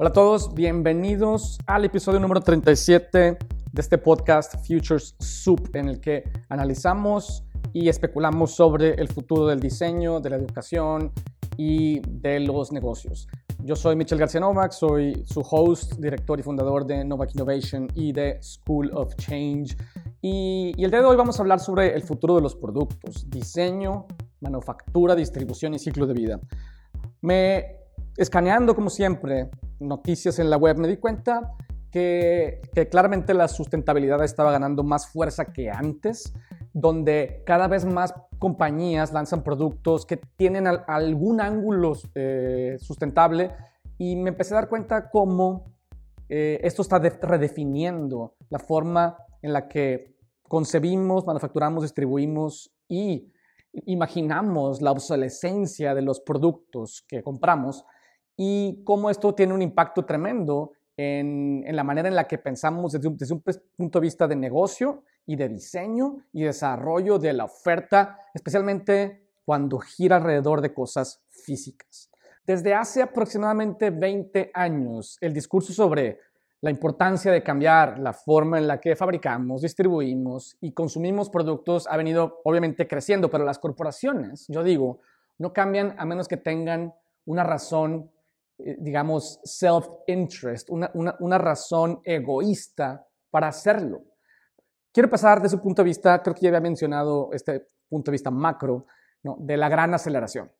Hola 0.00 0.08
a 0.08 0.12
todos, 0.14 0.54
bienvenidos 0.54 1.58
al 1.66 1.84
episodio 1.84 2.18
número 2.20 2.40
37 2.40 3.18
de 3.18 3.82
este 3.82 3.98
podcast 3.98 4.54
Futures 4.66 5.14
Soup, 5.18 5.60
en 5.74 5.90
el 5.90 6.00
que 6.00 6.24
analizamos 6.48 7.44
y 7.74 7.86
especulamos 7.86 8.52
sobre 8.52 8.94
el 8.94 9.08
futuro 9.08 9.46
del 9.46 9.60
diseño, 9.60 10.18
de 10.20 10.30
la 10.30 10.36
educación 10.36 11.12
y 11.58 12.00
de 12.00 12.40
los 12.40 12.72
negocios. 12.72 13.28
Yo 13.62 13.76
soy 13.76 13.94
Michel 13.94 14.16
García 14.16 14.40
Novak, 14.40 14.72
soy 14.72 15.22
su 15.26 15.40
host, 15.40 15.92
director 15.98 16.40
y 16.40 16.42
fundador 16.42 16.86
de 16.86 17.04
Novak 17.04 17.34
Innovation 17.34 17.86
y 17.94 18.14
de 18.14 18.42
School 18.42 18.90
of 18.94 19.14
Change. 19.16 19.76
Y, 20.22 20.72
y 20.78 20.82
el 20.82 20.90
día 20.90 21.00
de 21.00 21.06
hoy 21.08 21.16
vamos 21.18 21.38
a 21.38 21.42
hablar 21.42 21.60
sobre 21.60 21.94
el 21.94 22.04
futuro 22.04 22.36
de 22.36 22.40
los 22.40 22.56
productos, 22.56 23.28
diseño, 23.28 24.06
manufactura, 24.40 25.14
distribución 25.14 25.74
y 25.74 25.78
ciclo 25.78 26.06
de 26.06 26.14
vida. 26.14 26.40
Me 27.20 27.79
escaneando 28.20 28.74
como 28.74 28.90
siempre 28.90 29.48
noticias 29.78 30.38
en 30.38 30.50
la 30.50 30.58
web, 30.58 30.76
me 30.76 30.88
di 30.88 30.98
cuenta 30.98 31.54
que, 31.90 32.60
claramente 32.90 33.32
la 33.32 33.48
sustentabilidad 33.48 34.22
estaba 34.22 34.52
ganando 34.52 34.84
más 34.84 35.08
fuerza 35.08 35.46
que 35.46 35.70
antes, 35.70 36.34
donde 36.74 37.42
cada 37.46 37.66
vez 37.66 37.86
más 37.86 38.12
compañías 38.38 39.14
lanzan 39.14 39.42
productos 39.42 40.04
que 40.04 40.18
tienen 40.36 40.66
algún 40.66 41.40
ángulo 41.40 41.94
eh, 42.14 42.76
sustentable 42.78 43.52
y 43.96 44.16
me 44.16 44.28
empecé 44.28 44.52
a 44.52 44.60
dar 44.60 44.68
cuenta 44.68 45.08
cómo 45.08 45.72
eh, 46.28 46.60
esto 46.62 46.82
está 46.82 46.98
redefiniendo 46.98 48.34
la 48.50 48.58
forma 48.58 49.16
en 49.40 49.54
la 49.54 49.66
que 49.66 50.14
concebimos, 50.42 51.26
manufacturamos, 51.26 51.84
distribuimos 51.84 52.70
y 52.86 53.32
imaginamos 53.86 54.82
la 54.82 54.92
obsolescencia 54.92 55.94
de 55.94 56.02
los 56.02 56.20
productos 56.20 57.02
que 57.08 57.22
compramos 57.22 57.86
y 58.42 58.82
cómo 58.84 59.10
esto 59.10 59.34
tiene 59.34 59.52
un 59.52 59.60
impacto 59.60 60.06
tremendo 60.06 60.72
en, 60.96 61.62
la 61.76 61.84
manera 61.84 62.08
en 62.08 62.14
la 62.14 62.26
que 62.26 62.38
pensamos 62.38 62.92
desde 62.92 63.06
un, 63.06 63.14
desde 63.14 63.34
un, 63.34 63.42
punto 63.76 64.00
de 64.00 64.02
vista 64.02 64.26
de 64.26 64.34
negocio 64.34 65.04
y 65.26 65.36
de 65.36 65.46
diseño 65.46 66.24
y 66.32 66.44
desarrollo 66.44 67.18
de 67.18 67.34
la 67.34 67.44
oferta, 67.44 68.18
especialmente 68.32 69.26
cuando 69.44 69.78
gira 69.78 70.16
alrededor 70.16 70.62
de 70.62 70.72
cosas 70.72 71.22
físicas. 71.28 72.10
Desde 72.46 72.72
hace 72.72 73.02
aproximadamente 73.02 73.90
20 73.90 74.52
años, 74.54 75.18
el 75.20 75.34
discurso 75.34 75.74
sobre 75.74 76.18
la 76.62 76.70
importancia 76.70 77.30
de 77.32 77.42
cambiar 77.42 77.98
la 77.98 78.14
forma 78.14 78.56
en 78.56 78.68
la 78.68 78.80
que 78.80 78.96
fabricamos, 78.96 79.60
distribuimos 79.60 80.56
y 80.62 80.72
consumimos 80.72 81.28
productos 81.28 81.86
ha 81.86 81.96
venido 81.98 82.40
obviamente 82.44 82.88
creciendo, 82.88 83.30
pero 83.30 83.44
las 83.44 83.58
corporaciones, 83.58 84.46
yo 84.48 84.64
digo, 84.64 85.00
no 85.36 85.52
cambian 85.52 85.94
a 85.98 86.06
menos 86.06 86.26
que 86.26 86.38
tengan 86.38 86.94
una 87.26 87.44
razón 87.44 88.10
digamos, 88.78 89.40
self-interest, 89.44 90.68
una, 90.70 91.38
razón 91.38 92.00
egoísta 92.04 93.06
para 93.30 93.48
hacerlo. 93.48 94.02
Quiero 94.92 95.08
pasar 95.08 95.40
de 95.40 95.48
su 95.48 95.60
punto 95.60 95.82
de 95.82 95.88
vista, 95.88 96.22
creo 96.22 96.34
que 96.34 96.42
ya 96.42 96.48
había 96.48 96.60
mencionado 96.60 97.30
este 97.32 97.66
punto 97.88 98.10
de 98.10 98.14
vista 98.14 98.30
macro, 98.30 98.86
de 99.22 99.56
la 99.56 99.68
gran 99.68 99.94
aceleración. 99.94 100.50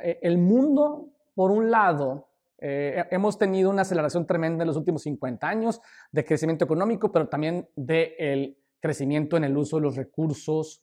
E, 0.00 0.18
el 0.22 0.38
mundo, 0.38 1.10
por 1.34 1.50
un 1.50 1.70
lado, 1.70 2.28
eh, 2.58 3.04
hemos 3.10 3.38
tenido 3.38 3.70
una 3.70 3.82
aceleración 3.82 4.26
tremenda 4.26 4.62
en 4.62 4.68
los 4.68 4.76
últimos 4.76 5.02
50 5.02 5.46
años 5.46 5.80
de 6.10 6.24
crecimiento 6.24 6.64
económico, 6.64 7.12
pero 7.12 7.28
también 7.28 7.68
del 7.76 8.58
crecimiento 8.80 9.36
en 9.36 9.44
el 9.44 9.56
uso 9.56 9.76
de 9.76 9.82
los 9.82 9.96
recursos 9.96 10.82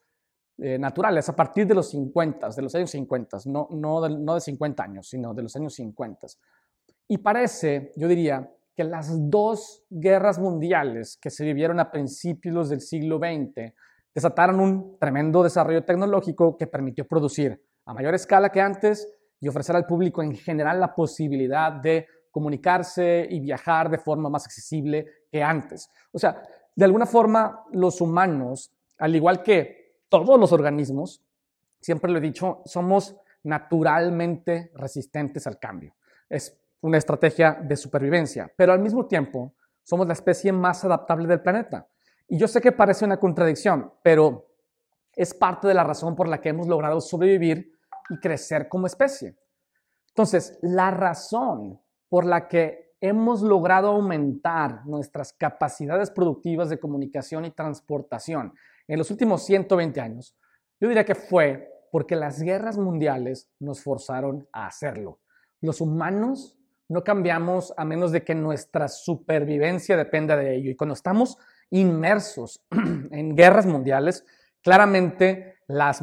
eh, 0.63 0.77
naturales 0.77 1.27
a 1.27 1.35
partir 1.35 1.65
de 1.65 1.73
los 1.73 1.89
50, 1.89 2.49
de 2.49 2.61
los 2.61 2.75
años 2.75 2.91
50, 2.91 3.37
no, 3.45 3.67
no, 3.71 4.07
no 4.07 4.35
de 4.35 4.41
50 4.41 4.83
años, 4.83 5.07
sino 5.09 5.33
de 5.33 5.41
los 5.41 5.55
años 5.55 5.73
50. 5.73 6.27
Y 7.07 7.17
parece, 7.17 7.91
yo 7.95 8.07
diría, 8.07 8.47
que 8.75 8.83
las 8.83 9.09
dos 9.29 9.83
guerras 9.89 10.37
mundiales 10.37 11.17
que 11.19 11.31
se 11.31 11.43
vivieron 11.45 11.79
a 11.79 11.89
principios 11.89 12.69
del 12.69 12.81
siglo 12.81 13.17
XX 13.17 13.73
desataron 14.13 14.59
un 14.59 14.99
tremendo 14.99 15.41
desarrollo 15.41 15.83
tecnológico 15.83 16.55
que 16.55 16.67
permitió 16.67 17.07
producir 17.07 17.59
a 17.85 17.95
mayor 17.95 18.13
escala 18.13 18.49
que 18.49 18.61
antes 18.61 19.11
y 19.39 19.47
ofrecer 19.47 19.75
al 19.75 19.87
público 19.87 20.21
en 20.21 20.35
general 20.35 20.79
la 20.79 20.93
posibilidad 20.93 21.71
de 21.71 22.05
comunicarse 22.29 23.27
y 23.27 23.39
viajar 23.39 23.89
de 23.89 23.97
forma 23.97 24.29
más 24.29 24.45
accesible 24.45 25.07
que 25.31 25.41
antes. 25.41 25.89
O 26.11 26.19
sea, 26.19 26.39
de 26.75 26.85
alguna 26.85 27.07
forma 27.07 27.63
los 27.71 27.99
humanos, 27.99 28.71
al 28.99 29.15
igual 29.15 29.41
que 29.41 29.80
todos 30.11 30.37
los 30.37 30.51
organismos, 30.51 31.23
siempre 31.79 32.11
lo 32.11 32.17
he 32.17 32.21
dicho, 32.21 32.61
somos 32.65 33.15
naturalmente 33.43 34.69
resistentes 34.75 35.47
al 35.47 35.57
cambio. 35.57 35.95
Es 36.29 36.59
una 36.81 36.97
estrategia 36.97 37.53
de 37.53 37.77
supervivencia, 37.77 38.51
pero 38.57 38.73
al 38.73 38.79
mismo 38.79 39.07
tiempo 39.07 39.53
somos 39.81 40.05
la 40.05 40.13
especie 40.13 40.51
más 40.51 40.83
adaptable 40.83 41.27
del 41.27 41.39
planeta. 41.39 41.87
Y 42.27 42.37
yo 42.37 42.49
sé 42.49 42.59
que 42.59 42.73
parece 42.73 43.05
una 43.05 43.17
contradicción, 43.17 43.93
pero 44.03 44.47
es 45.15 45.33
parte 45.33 45.69
de 45.69 45.73
la 45.73 45.85
razón 45.85 46.13
por 46.13 46.27
la 46.27 46.41
que 46.41 46.49
hemos 46.49 46.67
logrado 46.67 46.99
sobrevivir 46.99 47.71
y 48.09 48.19
crecer 48.19 48.67
como 48.67 48.87
especie. 48.87 49.37
Entonces, 50.09 50.59
la 50.61 50.91
razón 50.91 51.79
por 52.09 52.25
la 52.25 52.49
que 52.49 52.95
hemos 52.99 53.41
logrado 53.41 53.87
aumentar 53.87 54.85
nuestras 54.85 55.31
capacidades 55.31 56.11
productivas 56.11 56.69
de 56.69 56.79
comunicación 56.79 57.45
y 57.45 57.51
transportación 57.51 58.53
en 58.87 58.97
los 58.97 59.11
últimos 59.11 59.45
120 59.45 60.01
años, 60.01 60.35
yo 60.79 60.87
diría 60.87 61.05
que 61.05 61.15
fue 61.15 61.69
porque 61.91 62.15
las 62.15 62.41
guerras 62.41 62.77
mundiales 62.77 63.49
nos 63.59 63.81
forzaron 63.81 64.47
a 64.51 64.67
hacerlo. 64.67 65.19
Los 65.59 65.81
humanos 65.81 66.57
no 66.91 67.03
cambiamos 67.03 67.73
a 67.77 67.85
menos 67.85 68.11
de 68.11 68.23
que 68.23 68.35
nuestra 68.35 68.87
supervivencia 68.87 69.95
dependa 69.95 70.35
de 70.35 70.55
ello. 70.55 70.71
Y 70.71 70.75
cuando 70.75 70.93
estamos 70.93 71.37
inmersos 71.69 72.65
en 72.71 73.35
guerras 73.35 73.65
mundiales, 73.65 74.25
claramente 74.61 75.55
la, 75.67 75.95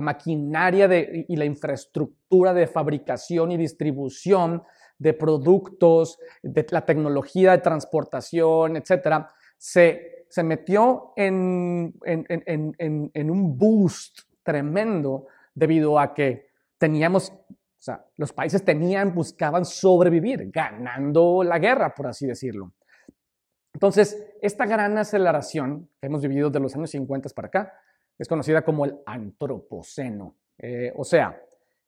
maquinaria 0.00 0.88
y 1.28 1.34
la 1.34 1.44
infraestructura 1.44 2.52
de 2.52 2.66
fabricación 2.66 3.52
y 3.52 3.56
distribución 3.56 4.62
de 4.98 5.14
productos, 5.14 6.18
de 6.42 6.66
la 6.70 6.84
tecnología 6.84 7.52
de 7.52 7.58
transportación, 7.58 8.76
etcétera, 8.76 9.28
se 9.58 10.11
se 10.32 10.42
metió 10.42 11.12
en, 11.14 11.92
un 13.14 13.58
boost 13.58 14.20
tremendo 14.42 15.26
debido 15.54 15.98
a 15.98 16.14
que 16.14 16.46
teníamos, 16.78 17.30
o 17.30 17.54
sea, 17.76 18.06
los 18.16 18.32
países 18.32 18.64
tenían, 18.64 19.14
buscaban 19.14 19.66
sobrevivir, 19.66 20.50
ganando 20.50 21.44
la 21.44 21.58
guerra, 21.58 21.94
por 21.94 22.06
así 22.06 22.26
decirlo. 22.26 22.72
Entonces, 23.74 24.26
esta 24.40 24.64
gran 24.64 24.96
aceleración 24.96 25.90
que 26.00 26.06
hemos 26.06 26.22
vivido 26.22 26.48
de 26.48 26.60
los 26.60 26.74
años 26.76 26.90
50 26.92 27.28
para 27.34 27.48
acá 27.48 27.74
es 28.18 28.26
conocida 28.26 28.64
como 28.64 28.86
el 28.86 29.00
antropoceno. 29.04 30.38
Eh, 30.56 30.94
o 30.96 31.04
sea, 31.04 31.42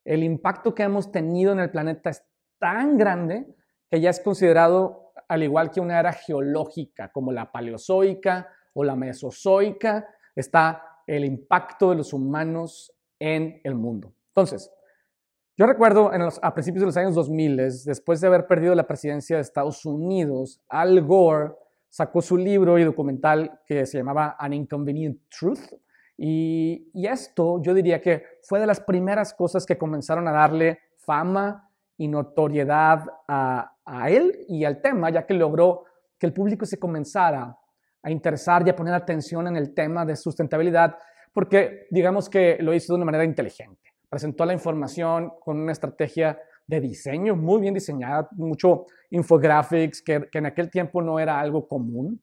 el 0.04 0.22
impacto 0.22 0.74
que 0.74 0.82
hemos 0.82 1.10
tenido 1.10 1.52
en 1.52 1.60
el 1.60 1.70
planeta 1.70 2.10
es 2.10 2.22
tan 2.58 2.98
grande 2.98 3.46
que 3.90 4.02
ya 4.02 4.10
es 4.10 4.20
considerado 4.20 5.03
al 5.28 5.42
igual 5.42 5.70
que 5.70 5.80
una 5.80 5.98
era 5.98 6.12
geológica 6.12 7.10
como 7.12 7.32
la 7.32 7.50
paleozoica 7.50 8.48
o 8.72 8.84
la 8.84 8.96
mesozoica, 8.96 10.06
está 10.34 10.82
el 11.06 11.24
impacto 11.24 11.90
de 11.90 11.96
los 11.96 12.12
humanos 12.12 12.92
en 13.18 13.60
el 13.64 13.74
mundo. 13.74 14.12
Entonces, 14.28 14.70
yo 15.56 15.66
recuerdo 15.66 16.10
a 16.42 16.54
principios 16.54 16.80
de 16.80 16.86
los 16.86 16.96
años 16.96 17.14
2000, 17.14 17.56
después 17.56 18.20
de 18.20 18.26
haber 18.26 18.46
perdido 18.46 18.74
la 18.74 18.86
presidencia 18.86 19.36
de 19.36 19.42
Estados 19.42 19.84
Unidos, 19.86 20.60
Al 20.68 21.00
Gore 21.02 21.52
sacó 21.88 22.20
su 22.20 22.36
libro 22.36 22.76
y 22.78 22.84
documental 22.84 23.60
que 23.64 23.86
se 23.86 23.98
llamaba 23.98 24.34
An 24.38 24.52
Inconvenient 24.52 25.20
Truth. 25.28 25.74
Y, 26.16 26.90
y 26.92 27.06
esto 27.06 27.62
yo 27.62 27.72
diría 27.72 28.00
que 28.00 28.24
fue 28.42 28.58
de 28.58 28.66
las 28.66 28.80
primeras 28.80 29.32
cosas 29.32 29.64
que 29.64 29.78
comenzaron 29.78 30.26
a 30.26 30.32
darle 30.32 30.80
fama 30.96 31.70
y 31.96 32.08
notoriedad 32.08 33.04
a, 33.28 33.73
a 33.84 34.10
él 34.10 34.44
y 34.48 34.64
al 34.64 34.80
tema, 34.80 35.10
ya 35.10 35.26
que 35.26 35.34
logró 35.34 35.84
que 36.18 36.26
el 36.26 36.32
público 36.32 36.64
se 36.66 36.78
comenzara 36.78 37.56
a 38.02 38.10
interesar 38.10 38.66
y 38.66 38.70
a 38.70 38.76
poner 38.76 38.94
atención 38.94 39.46
en 39.46 39.56
el 39.56 39.74
tema 39.74 40.04
de 40.04 40.16
sustentabilidad, 40.16 40.96
porque 41.32 41.86
digamos 41.90 42.28
que 42.28 42.58
lo 42.60 42.74
hizo 42.74 42.92
de 42.92 42.96
una 42.96 43.06
manera 43.06 43.24
inteligente. 43.24 43.94
Presentó 44.08 44.44
la 44.44 44.52
información 44.52 45.32
con 45.40 45.58
una 45.58 45.72
estrategia 45.72 46.38
de 46.66 46.80
diseño 46.80 47.34
muy 47.36 47.60
bien 47.60 47.74
diseñada, 47.74 48.28
mucho 48.32 48.86
infographics, 49.10 50.02
que, 50.02 50.28
en 50.32 50.46
aquel 50.46 50.70
tiempo 50.70 51.02
no 51.02 51.18
era 51.18 51.38
algo 51.38 51.66
común, 51.66 52.20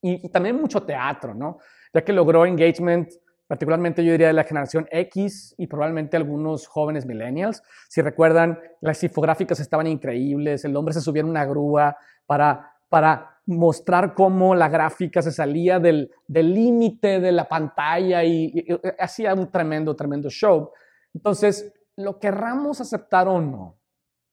y, 0.00 0.26
y, 0.26 0.28
también 0.28 0.60
mucho 0.60 0.82
teatro, 0.82 1.34
¿no? 1.34 1.58
Ya 1.92 2.04
que 2.04 2.12
logró 2.12 2.44
engagement 2.44 3.10
particularmente 3.46 4.04
yo 4.04 4.12
diría 4.12 4.28
de 4.28 4.32
la 4.32 4.44
generación 4.44 4.86
X 4.90 5.54
y 5.58 5.66
probablemente 5.66 6.16
algunos 6.16 6.66
jóvenes 6.66 7.06
millennials. 7.06 7.62
Si 7.88 8.00
recuerdan, 8.00 8.58
las 8.80 9.02
infográficas 9.02 9.60
estaban 9.60 9.86
increíbles, 9.86 10.64
el 10.64 10.76
hombre 10.76 10.94
se 10.94 11.00
subía 11.00 11.20
en 11.20 11.28
una 11.28 11.44
grúa 11.44 11.96
para, 12.26 12.72
para 12.88 13.34
mostrar 13.46 14.14
cómo 14.14 14.54
la 14.54 14.68
gráfica 14.68 15.20
se 15.20 15.30
salía 15.32 15.78
del 15.78 16.10
límite 16.28 17.20
de 17.20 17.32
la 17.32 17.46
pantalla 17.46 18.24
y, 18.24 18.66
hacía 18.98 19.34
un 19.34 19.50
tremendo, 19.50 19.94
tremendo 19.94 20.30
show. 20.30 20.70
Entonces, 21.12 21.72
lo 21.96 22.18
querramos 22.18 22.80
aceptar 22.80 23.28
o 23.28 23.40
no, 23.40 23.78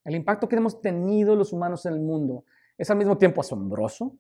El 0.04 0.16
impacto 0.16 0.48
que 0.48 0.56
hemos 0.56 0.82
tenido 0.82 1.36
los 1.36 1.54
humanos 1.54 1.86
en 1.86 1.94
el 1.94 2.00
mundo 2.00 2.46
es 2.78 2.90
al 2.90 2.98
mismo 2.98 3.18
tiempo 3.18 3.42
asombroso, 3.42 4.18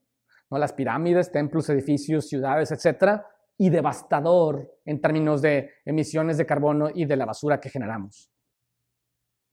¿no? 0.52 0.58
las 0.60 0.74
pirámides, 0.74 1.32
templos, 1.32 1.70
edificios, 1.70 2.28
ciudades, 2.28 2.72
etcétera, 2.72 3.26
y 3.62 3.70
devastador 3.70 4.76
en 4.86 5.00
términos 5.00 5.40
de 5.40 5.70
emisiones 5.86 6.36
de 6.38 6.48
carbono 6.48 6.90
y 6.92 7.06
de 7.06 7.16
la 7.16 7.28
basura 7.28 7.62
que 7.62 7.70
generamos. 7.70 8.28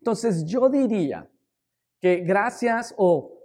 Entonces 0.00 0.46
yo 0.46 0.70
diría 0.70 1.28
que 2.00 2.20
gracias 2.20 2.94
o 2.96 3.38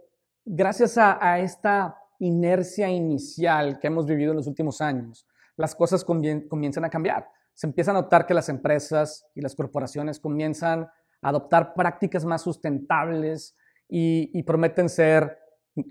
gracias 0.45 0.97
a, 0.97 1.37
esta 1.39 1.97
inercia 2.17 2.87
inicial 2.87 3.77
que 3.77 3.87
hemos 3.87 4.05
vivido 4.05 4.31
en 4.31 4.37
los 4.37 4.47
últimos 4.47 4.79
años, 4.79 5.27
las 5.57 5.75
cosas 5.75 6.05
comienzan 6.05 6.85
a 6.85 6.89
cambiar. 6.89 7.27
Se 7.53 7.67
empieza 7.67 7.91
a 7.91 7.95
notar 7.95 8.25
que 8.25 8.33
las 8.33 8.47
empresas 8.47 9.25
y 9.35 9.41
las 9.41 9.55
corporaciones 9.55 10.17
comienzan 10.17 10.83
a 11.21 11.27
adoptar 11.27 11.73
prácticas 11.73 12.23
más 12.23 12.41
sustentables 12.41 13.57
y, 13.89 14.41
prometen 14.43 14.87
ser 14.87 15.39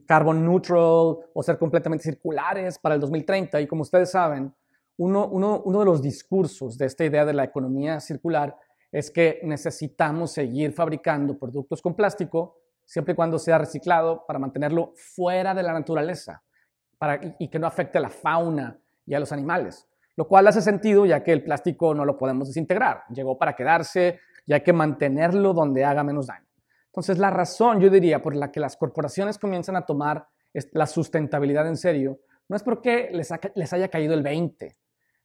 carbon 0.07 0.47
neutral 0.47 1.19
o 1.35 1.43
ser 1.43 1.59
completamente 1.59 2.05
circulares 2.05 2.79
para 2.79 2.95
el 2.95 3.03
2030. 3.03 3.61
Y 3.61 3.67
como 3.67 3.83
ustedes 3.83 4.11
saben, 4.11 4.55
uno, 5.05 5.63
de 5.65 5.85
los 5.85 6.01
discursos 6.01 6.79
de 6.79 6.87
esta 6.87 7.05
idea 7.05 7.25
de 7.25 7.33
la 7.33 7.45
economía 7.45 7.99
circular 8.01 8.57
es 8.91 9.11
que 9.11 9.41
necesitamos 9.43 10.33
seguir 10.33 10.73
fabricando 10.73 11.39
productos 11.39 11.83
con 11.83 11.95
plástico 11.95 12.59
siempre 12.85 13.13
y 13.13 13.17
cuando 13.17 13.39
sea 13.39 13.59
reciclado 13.59 14.25
para 14.27 14.39
mantenerlo 14.39 14.93
fuera 14.95 15.55
de 15.55 15.63
la 15.63 15.73
naturaleza 15.73 16.43
y 17.39 17.49
que 17.49 17.59
no 17.59 17.67
afecte 17.67 17.99
a 17.99 18.03
la 18.03 18.11
fauna 18.11 18.79
y 19.05 19.15
a 19.15 19.21
los 19.21 19.33
animales. 19.33 19.89
Lo 20.15 20.29
cual 20.29 20.47
hace 20.47 20.61
sentido 20.61 21.05
ya 21.05 21.25
que 21.25 21.33
el 21.33 21.43
plástico 21.43 21.95
no 21.95 22.05
lo 22.05 22.17
podemos 22.17 22.49
desintegrar. 22.49 23.03
Llegó 23.09 23.37
para 23.39 23.57
quedarse 23.57 24.21
y 24.47 24.53
hay 24.53 24.61
que 24.61 24.73
mantenerlo 24.73 25.53
donde 25.53 25.85
haga 25.85 26.05
menos 26.05 26.27
daño. 26.27 26.47
Entonces 26.87 27.19
la 27.19 27.31
razón, 27.31 27.81
yo 27.81 27.91
diría, 27.91 28.23
por 28.23 28.37
la 28.37 28.53
que 28.53 28.61
las 28.61 28.77
corporaciones 28.77 29.39
comienzan 29.39 29.75
a 29.75 29.87
tomar 29.87 30.29
la 30.73 30.87
sustentabilidad 30.87 31.67
en 31.67 31.79
serio, 31.79 32.21
no 32.49 32.57
es 32.57 32.63
porque 32.63 33.09
les, 33.13 33.31
les 33.55 33.73
haya 33.73 33.89
caído 33.89 34.13
el 34.13 34.23
20, 34.23 34.77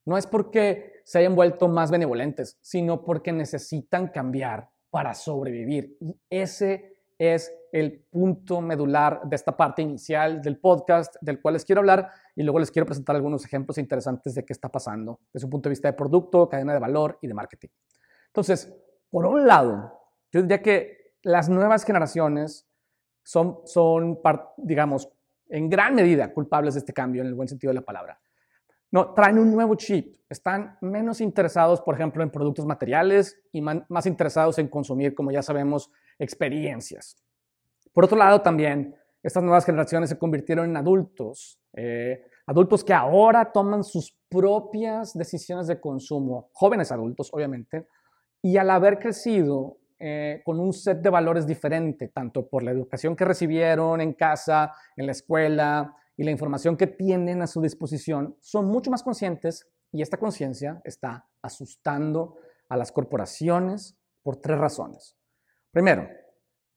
no 0.08 0.16
es 0.16 0.26
porque 0.26 1.02
se 1.04 1.18
hayan 1.18 1.36
vuelto 1.36 1.68
más 1.68 1.90
benevolentes, 1.90 2.58
sino 2.62 3.04
porque 3.04 3.30
necesitan 3.30 4.08
cambiar 4.08 4.70
para 4.88 5.12
sobrevivir. 5.12 5.98
Y 6.00 6.18
ese 6.30 7.02
es 7.18 7.52
el 7.72 8.06
punto 8.10 8.62
medular 8.62 9.20
de 9.24 9.36
esta 9.36 9.54
parte 9.54 9.82
inicial 9.82 10.40
del 10.40 10.58
podcast 10.58 11.16
del 11.20 11.42
cual 11.42 11.54
les 11.54 11.64
quiero 11.66 11.80
hablar 11.80 12.08
y 12.34 12.42
luego 12.42 12.58
les 12.58 12.70
quiero 12.70 12.86
presentar 12.86 13.16
algunos 13.16 13.44
ejemplos 13.44 13.76
interesantes 13.76 14.34
de 14.34 14.46
qué 14.46 14.54
está 14.54 14.70
pasando 14.70 15.20
desde 15.30 15.44
un 15.44 15.50
punto 15.50 15.68
de 15.68 15.72
vista 15.72 15.88
de 15.88 15.92
producto, 15.92 16.48
cadena 16.48 16.72
de 16.72 16.78
valor 16.78 17.18
y 17.20 17.26
de 17.26 17.34
marketing. 17.34 17.68
Entonces, 18.28 18.74
por 19.10 19.26
un 19.26 19.46
lado, 19.46 19.92
yo 20.32 20.40
diría 20.40 20.62
que 20.62 21.12
las 21.22 21.50
nuevas 21.50 21.84
generaciones 21.84 22.66
son, 23.22 23.60
son 23.66 24.20
digamos, 24.56 25.10
en 25.50 25.68
gran 25.68 25.94
medida 25.94 26.32
culpables 26.32 26.72
de 26.72 26.80
este 26.80 26.94
cambio 26.94 27.20
en 27.20 27.28
el 27.28 27.34
buen 27.34 27.48
sentido 27.48 27.72
de 27.72 27.80
la 27.80 27.84
palabra. 27.84 28.18
No, 28.90 29.12
traen 29.14 29.38
un 29.38 29.52
nuevo 29.52 29.74
chip. 29.74 30.16
Están 30.28 30.76
menos 30.80 31.20
interesados, 31.20 31.80
por 31.80 31.94
ejemplo, 31.94 32.22
en 32.22 32.30
productos 32.30 32.66
materiales 32.66 33.40
y 33.52 33.60
más 33.62 34.06
interesados 34.06 34.58
en 34.58 34.68
consumir, 34.68 35.14
como 35.14 35.30
ya 35.30 35.42
sabemos, 35.42 35.90
experiencias. 36.18 37.16
Por 37.92 38.04
otro 38.04 38.18
lado, 38.18 38.42
también 38.42 38.94
estas 39.22 39.42
nuevas 39.42 39.64
generaciones 39.64 40.10
se 40.10 40.18
convirtieron 40.18 40.70
en 40.70 40.76
adultos, 40.76 41.60
eh, 41.74 42.24
adultos 42.46 42.84
que 42.84 42.92
ahora 42.94 43.50
toman 43.52 43.82
sus 43.84 44.16
propias 44.28 45.16
decisiones 45.16 45.66
de 45.66 45.80
consumo, 45.80 46.50
jóvenes 46.52 46.92
adultos, 46.92 47.30
obviamente, 47.32 47.88
y 48.42 48.56
al 48.56 48.70
haber 48.70 48.98
crecido 48.98 49.78
eh, 49.98 50.42
con 50.44 50.60
un 50.60 50.72
set 50.72 51.00
de 51.00 51.10
valores 51.10 51.46
diferente, 51.46 52.08
tanto 52.08 52.48
por 52.48 52.62
la 52.62 52.70
educación 52.70 53.16
que 53.16 53.24
recibieron 53.24 54.00
en 54.00 54.12
casa, 54.12 54.72
en 54.96 55.06
la 55.06 55.12
escuela 55.12 55.96
y 56.18 56.24
la 56.24 56.32
información 56.32 56.76
que 56.76 56.88
tienen 56.88 57.40
a 57.42 57.46
su 57.46 57.62
disposición, 57.62 58.36
son 58.40 58.66
mucho 58.66 58.90
más 58.90 59.04
conscientes 59.04 59.68
y 59.92 60.02
esta 60.02 60.16
conciencia 60.16 60.82
está 60.84 61.28
asustando 61.40 62.36
a 62.68 62.76
las 62.76 62.90
corporaciones 62.90 63.96
por 64.24 64.36
tres 64.36 64.58
razones. 64.58 65.16
Primero, 65.70 66.08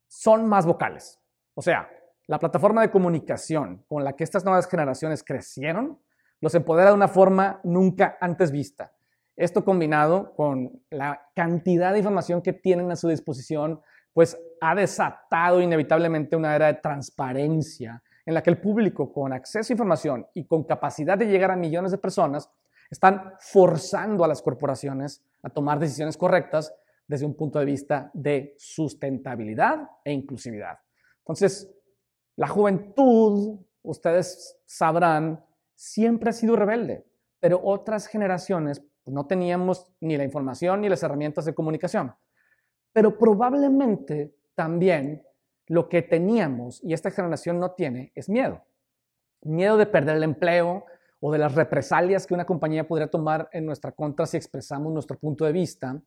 son 0.06 0.48
más 0.48 0.64
vocales. 0.64 1.20
O 1.54 1.60
sea, 1.60 1.90
la 2.28 2.38
plataforma 2.38 2.82
de 2.82 2.92
comunicación 2.92 3.84
con 3.88 4.04
la 4.04 4.12
que 4.14 4.22
estas 4.22 4.44
nuevas 4.44 4.68
generaciones 4.68 5.24
crecieron 5.24 5.98
los 6.40 6.54
empodera 6.54 6.90
de 6.90 6.94
una 6.94 7.08
forma 7.08 7.60
nunca 7.64 8.16
antes 8.20 8.52
vista. 8.52 8.92
Esto 9.34 9.64
combinado 9.64 10.36
con 10.36 10.84
la 10.90 11.30
cantidad 11.34 11.92
de 11.92 11.98
información 11.98 12.42
que 12.42 12.52
tienen 12.52 12.92
a 12.92 12.96
su 12.96 13.08
disposición, 13.08 13.80
pues 14.12 14.38
ha 14.60 14.76
desatado 14.76 15.60
inevitablemente 15.60 16.36
una 16.36 16.54
era 16.54 16.68
de 16.68 16.74
transparencia 16.74 18.02
en 18.24 18.34
la 18.34 18.42
que 18.42 18.50
el 18.50 18.60
público 18.60 19.12
con 19.12 19.32
acceso 19.32 19.72
a 19.72 19.74
información 19.74 20.26
y 20.34 20.44
con 20.44 20.64
capacidad 20.64 21.18
de 21.18 21.26
llegar 21.26 21.50
a 21.50 21.56
millones 21.56 21.90
de 21.90 21.98
personas 21.98 22.50
están 22.90 23.34
forzando 23.40 24.24
a 24.24 24.28
las 24.28 24.42
corporaciones 24.42 25.24
a 25.42 25.50
tomar 25.50 25.78
decisiones 25.78 26.16
correctas 26.16 26.74
desde 27.06 27.26
un 27.26 27.34
punto 27.34 27.58
de 27.58 27.64
vista 27.64 28.10
de 28.14 28.54
sustentabilidad 28.58 29.88
e 30.04 30.12
inclusividad. 30.12 30.78
Entonces, 31.18 31.70
la 32.36 32.48
juventud, 32.48 33.58
ustedes 33.82 34.58
sabrán, 34.66 35.44
siempre 35.74 36.30
ha 36.30 36.32
sido 36.32 36.56
rebelde, 36.56 37.04
pero 37.40 37.60
otras 37.62 38.06
generaciones 38.06 38.82
pues, 39.02 39.14
no 39.14 39.26
teníamos 39.26 39.92
ni 40.00 40.16
la 40.16 40.24
información 40.24 40.80
ni 40.80 40.88
las 40.88 41.02
herramientas 41.02 41.44
de 41.44 41.54
comunicación. 41.54 42.14
Pero 42.92 43.18
probablemente 43.18 44.34
también 44.54 45.22
lo 45.66 45.88
que 45.88 46.02
teníamos 46.02 46.82
y 46.82 46.92
esta 46.92 47.10
generación 47.10 47.58
no 47.58 47.72
tiene 47.72 48.12
es 48.14 48.28
miedo. 48.28 48.64
Miedo 49.42 49.76
de 49.76 49.86
perder 49.86 50.16
el 50.16 50.22
empleo 50.22 50.84
o 51.20 51.32
de 51.32 51.38
las 51.38 51.54
represalias 51.54 52.26
que 52.26 52.34
una 52.34 52.46
compañía 52.46 52.86
podría 52.86 53.08
tomar 53.08 53.48
en 53.52 53.66
nuestra 53.66 53.92
contra 53.92 54.26
si 54.26 54.36
expresamos 54.36 54.92
nuestro 54.92 55.18
punto 55.18 55.44
de 55.44 55.52
vista 55.52 56.00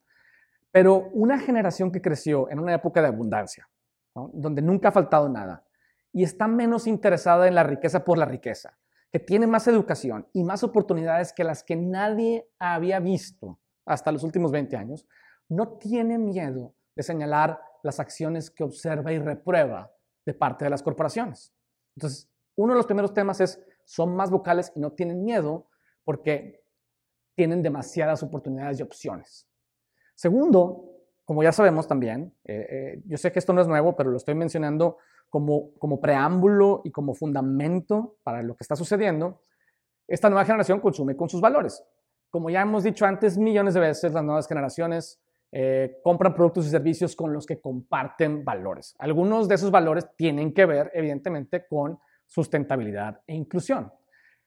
pero 0.76 1.08
una 1.14 1.38
generación 1.38 1.90
que 1.90 2.02
creció 2.02 2.50
en 2.50 2.58
una 2.58 2.74
época 2.74 3.00
de 3.00 3.08
abundancia, 3.08 3.66
donde 4.14 4.60
nunca 4.60 4.88
ha 4.88 4.92
faltado 4.92 5.26
nada, 5.26 5.64
y 6.12 6.22
está 6.22 6.48
menos 6.48 6.86
interesada 6.86 7.48
en 7.48 7.54
la 7.54 7.62
riqueza 7.62 8.04
por 8.04 8.18
la 8.18 8.26
riqueza, 8.26 8.76
que 9.10 9.18
tiene 9.18 9.46
más 9.46 9.66
educación 9.68 10.28
y 10.34 10.44
más 10.44 10.62
oportunidades 10.62 11.32
que 11.32 11.44
las 11.44 11.64
que 11.64 11.76
nadie 11.76 12.50
había 12.58 13.00
visto 13.00 13.58
hasta 13.86 14.12
los 14.12 14.22
últimos 14.22 14.52
20 14.52 14.76
años, 14.76 15.08
no 15.48 15.78
tiene 15.78 16.18
miedo 16.18 16.74
de 16.94 17.02
señalar 17.02 17.58
las 17.86 18.00
acciones 18.00 18.50
que 18.50 18.64
observa 18.64 19.12
y 19.12 19.18
reprueba 19.18 19.90
de 20.26 20.34
parte 20.34 20.64
de 20.64 20.70
las 20.70 20.82
corporaciones. 20.82 21.54
Entonces, 21.96 22.28
uno 22.56 22.72
de 22.72 22.78
los 22.78 22.86
primeros 22.86 23.14
temas 23.14 23.40
es, 23.40 23.62
son 23.84 24.14
más 24.14 24.30
vocales 24.30 24.72
y 24.74 24.80
no 24.80 24.92
tienen 24.92 25.24
miedo 25.24 25.68
porque 26.04 26.62
tienen 27.34 27.62
demasiadas 27.62 28.22
oportunidades 28.22 28.80
y 28.80 28.82
opciones. 28.82 29.48
Segundo, 30.14 30.96
como 31.24 31.42
ya 31.42 31.52
sabemos 31.52 31.86
también, 31.86 32.34
eh, 32.44 32.66
eh, 32.70 33.02
yo 33.06 33.16
sé 33.18 33.32
que 33.32 33.38
esto 33.38 33.52
no 33.52 33.60
es 33.60 33.68
nuevo, 33.68 33.96
pero 33.96 34.10
lo 34.10 34.16
estoy 34.16 34.34
mencionando 34.34 34.98
como, 35.28 35.74
como 35.78 36.00
preámbulo 36.00 36.82
y 36.84 36.90
como 36.90 37.14
fundamento 37.14 38.16
para 38.22 38.42
lo 38.42 38.54
que 38.56 38.64
está 38.64 38.76
sucediendo, 38.76 39.42
esta 40.08 40.28
nueva 40.28 40.44
generación 40.44 40.80
consume 40.80 41.16
con 41.16 41.28
sus 41.28 41.40
valores. 41.40 41.84
Como 42.30 42.48
ya 42.48 42.62
hemos 42.62 42.84
dicho 42.84 43.04
antes 43.04 43.36
millones 43.36 43.74
de 43.74 43.80
veces, 43.80 44.12
las 44.12 44.24
nuevas 44.24 44.46
generaciones 44.46 45.20
eh, 45.52 46.00
compran 46.02 46.34
productos 46.34 46.66
y 46.66 46.70
servicios 46.70 47.14
con 47.14 47.32
los 47.32 47.46
que 47.46 47.60
comparten 47.60 48.44
valores. 48.44 48.94
Algunos 48.98 49.48
de 49.48 49.54
esos 49.54 49.70
valores 49.70 50.06
tienen 50.16 50.52
que 50.52 50.66
ver, 50.66 50.90
evidentemente, 50.94 51.66
con 51.66 51.98
sustentabilidad 52.26 53.20
e 53.26 53.34
inclusión. 53.34 53.92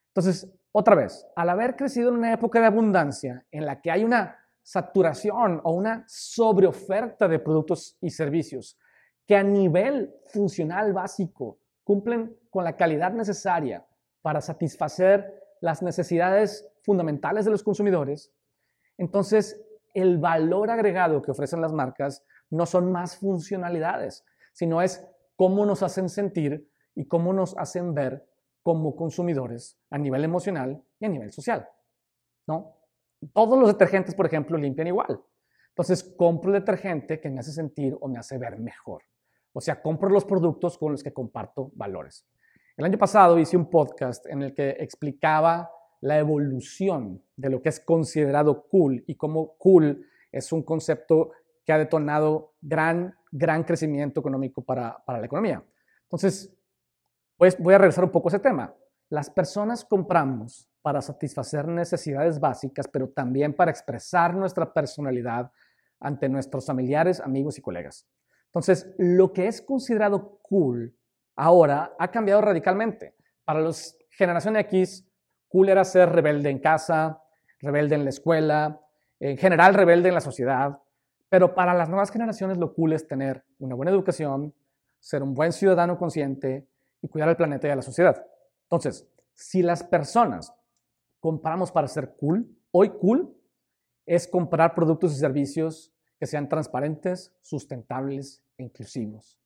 Entonces, 0.08 0.48
otra 0.72 0.94
vez, 0.94 1.26
al 1.34 1.48
haber 1.48 1.76
crecido 1.76 2.10
en 2.10 2.16
una 2.16 2.32
época 2.32 2.60
de 2.60 2.66
abundancia 2.66 3.44
en 3.50 3.66
la 3.66 3.80
que 3.80 3.90
hay 3.90 4.04
una 4.04 4.38
saturación 4.62 5.60
o 5.64 5.72
una 5.72 6.04
sobreoferta 6.06 7.26
de 7.26 7.38
productos 7.38 7.96
y 8.00 8.10
servicios 8.10 8.78
que 9.26 9.36
a 9.36 9.42
nivel 9.42 10.14
funcional 10.26 10.92
básico 10.92 11.58
cumplen 11.82 12.36
con 12.50 12.64
la 12.64 12.76
calidad 12.76 13.12
necesaria 13.12 13.86
para 14.22 14.40
satisfacer 14.40 15.42
las 15.60 15.82
necesidades 15.82 16.68
fundamentales 16.82 17.44
de 17.44 17.50
los 17.50 17.62
consumidores, 17.62 18.32
entonces 18.96 19.60
el 19.94 20.18
valor 20.18 20.70
agregado 20.70 21.22
que 21.22 21.30
ofrecen 21.30 21.60
las 21.60 21.72
marcas 21.72 22.24
no 22.50 22.66
son 22.66 22.90
más 22.90 23.16
funcionalidades, 23.16 24.24
sino 24.52 24.82
es 24.82 25.06
cómo 25.36 25.64
nos 25.64 25.82
hacen 25.82 26.08
sentir 26.08 26.68
y 26.94 27.06
cómo 27.06 27.32
nos 27.32 27.56
hacen 27.56 27.94
ver 27.94 28.26
como 28.62 28.94
consumidores 28.94 29.78
a 29.90 29.98
nivel 29.98 30.24
emocional 30.24 30.82
y 30.98 31.06
a 31.06 31.08
nivel 31.08 31.32
social. 31.32 31.66
¿no? 32.46 32.76
Todos 33.32 33.58
los 33.58 33.68
detergentes, 33.68 34.14
por 34.14 34.26
ejemplo, 34.26 34.58
limpian 34.58 34.88
igual. 34.88 35.22
Entonces, 35.70 36.02
compro 36.16 36.52
el 36.52 36.60
detergente 36.60 37.20
que 37.20 37.30
me 37.30 37.40
hace 37.40 37.52
sentir 37.52 37.96
o 38.00 38.08
me 38.08 38.18
hace 38.18 38.38
ver 38.38 38.58
mejor. 38.58 39.02
O 39.52 39.60
sea, 39.60 39.80
compro 39.80 40.08
los 40.08 40.24
productos 40.24 40.76
con 40.76 40.92
los 40.92 41.02
que 41.02 41.12
comparto 41.12 41.70
valores. 41.74 42.26
El 42.76 42.84
año 42.84 42.98
pasado 42.98 43.38
hice 43.38 43.56
un 43.56 43.68
podcast 43.68 44.26
en 44.26 44.42
el 44.42 44.54
que 44.54 44.70
explicaba 44.78 45.70
la 46.00 46.18
evolución 46.18 47.22
de 47.36 47.50
lo 47.50 47.62
que 47.62 47.68
es 47.68 47.80
considerado 47.80 48.66
cool 48.68 49.04
y 49.06 49.16
cómo 49.16 49.56
cool 49.58 50.06
es 50.32 50.52
un 50.52 50.62
concepto 50.62 51.32
que 51.64 51.72
ha 51.72 51.78
detonado 51.78 52.54
gran 52.60 53.14
gran 53.30 53.64
crecimiento 53.64 54.20
económico 54.20 54.62
para, 54.62 55.02
para 55.04 55.20
la 55.20 55.26
economía. 55.26 55.64
Entonces, 56.02 56.52
pues 57.36 57.58
voy 57.58 57.74
a 57.74 57.78
regresar 57.78 58.04
un 58.04 58.10
poco 58.10 58.28
a 58.28 58.30
ese 58.30 58.40
tema. 58.40 58.74
Las 59.08 59.30
personas 59.30 59.84
compramos 59.84 60.68
para 60.82 61.00
satisfacer 61.00 61.66
necesidades 61.68 62.40
básicas, 62.40 62.88
pero 62.88 63.08
también 63.08 63.54
para 63.54 63.70
expresar 63.70 64.34
nuestra 64.34 64.72
personalidad 64.72 65.50
ante 66.00 66.28
nuestros 66.28 66.66
familiares, 66.66 67.20
amigos 67.20 67.58
y 67.58 67.62
colegas. 67.62 68.06
Entonces, 68.46 68.92
lo 68.98 69.32
que 69.32 69.46
es 69.46 69.62
considerado 69.62 70.38
cool 70.42 70.96
ahora 71.36 71.94
ha 71.98 72.10
cambiado 72.10 72.40
radicalmente. 72.40 73.14
Para 73.44 73.60
los 73.60 73.96
generación 74.10 74.56
X, 74.56 75.06
cool 75.50 75.68
era 75.68 75.84
ser 75.84 76.08
rebelde 76.08 76.48
en 76.48 76.60
casa, 76.60 77.22
rebelde 77.60 77.96
en 77.96 78.04
la 78.04 78.10
escuela, 78.10 78.80
en 79.18 79.36
general 79.36 79.74
rebelde 79.74 80.08
en 80.08 80.14
la 80.14 80.20
sociedad, 80.22 80.78
pero 81.28 81.54
para 81.54 81.74
las 81.74 81.88
nuevas 81.88 82.10
generaciones 82.10 82.56
lo 82.56 82.72
cool 82.72 82.94
es 82.94 83.06
tener 83.06 83.44
una 83.58 83.74
buena 83.74 83.90
educación, 83.90 84.54
ser 84.98 85.22
un 85.22 85.34
buen 85.34 85.52
ciudadano 85.52 85.98
consciente 85.98 86.66
y 87.02 87.08
cuidar 87.08 87.28
al 87.28 87.36
planeta 87.36 87.68
y 87.68 87.70
a 87.70 87.76
la 87.76 87.82
sociedad. 87.82 88.24
Entonces, 88.62 89.06
si 89.34 89.62
las 89.62 89.82
personas 89.82 90.54
compramos 91.18 91.72
para 91.72 91.88
ser 91.88 92.14
cool, 92.16 92.48
hoy 92.70 92.90
cool 92.90 93.36
es 94.06 94.26
comprar 94.26 94.74
productos 94.74 95.12
y 95.12 95.16
servicios 95.16 95.92
que 96.18 96.26
sean 96.26 96.48
transparentes, 96.48 97.34
sustentables 97.42 98.42
e 98.56 98.64
inclusivos. 98.64 99.40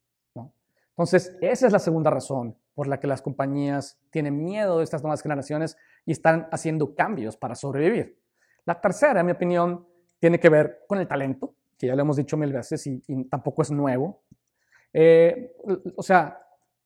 Entonces, 0.96 1.36
esa 1.40 1.66
es 1.66 1.72
la 1.72 1.80
segunda 1.80 2.10
razón 2.10 2.56
por 2.72 2.86
la 2.86 3.00
que 3.00 3.08
las 3.08 3.20
compañías 3.20 3.98
tienen 4.10 4.44
miedo 4.44 4.78
de 4.78 4.84
estas 4.84 5.02
nuevas 5.02 5.22
generaciones 5.22 5.76
y 6.06 6.12
están 6.12 6.48
haciendo 6.50 6.94
cambios 6.94 7.36
para 7.36 7.54
sobrevivir. 7.54 8.20
La 8.66 8.80
tercera, 8.80 9.20
en 9.20 9.26
mi 9.26 9.32
opinión, 9.32 9.86
tiene 10.18 10.38
que 10.38 10.48
ver 10.48 10.84
con 10.86 10.98
el 10.98 11.08
talento, 11.08 11.54
que 11.78 11.86
ya 11.86 11.94
lo 11.94 12.02
hemos 12.02 12.16
dicho 12.16 12.36
mil 12.36 12.52
veces 12.52 12.86
y, 12.86 13.24
tampoco 13.24 13.62
es 13.62 13.70
nuevo. 13.70 14.22
Eh, 14.92 15.54
o 15.96 16.02
sea, 16.02 16.40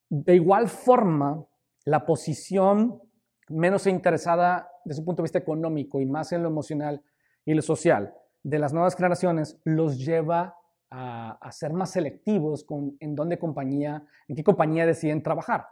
de 0.09 0.35
igual 0.35 0.67
forma, 0.67 1.45
la 1.85 2.05
posición 2.05 3.01
menos 3.49 3.87
interesada 3.87 4.69
desde 4.83 5.01
un 5.01 5.05
punto 5.05 5.21
de 5.21 5.25
vista 5.25 5.39
económico 5.39 5.99
y 6.01 6.05
más 6.05 6.31
en 6.31 6.43
lo 6.43 6.49
emocional 6.49 7.01
y 7.45 7.53
lo 7.53 7.61
social 7.61 8.13
de 8.43 8.59
las 8.59 8.73
nuevas 8.73 8.95
generaciones 8.95 9.59
los 9.63 9.97
lleva 9.97 10.55
a, 10.91 11.51
ser 11.51 11.73
más 11.73 11.91
selectivos 11.91 12.63
con 12.63 12.97
en 12.99 13.15
dónde 13.15 13.37
compañía, 13.37 14.03
en 14.27 14.35
qué 14.35 14.43
compañía 14.43 14.85
deciden 14.85 15.21
trabajar. 15.21 15.67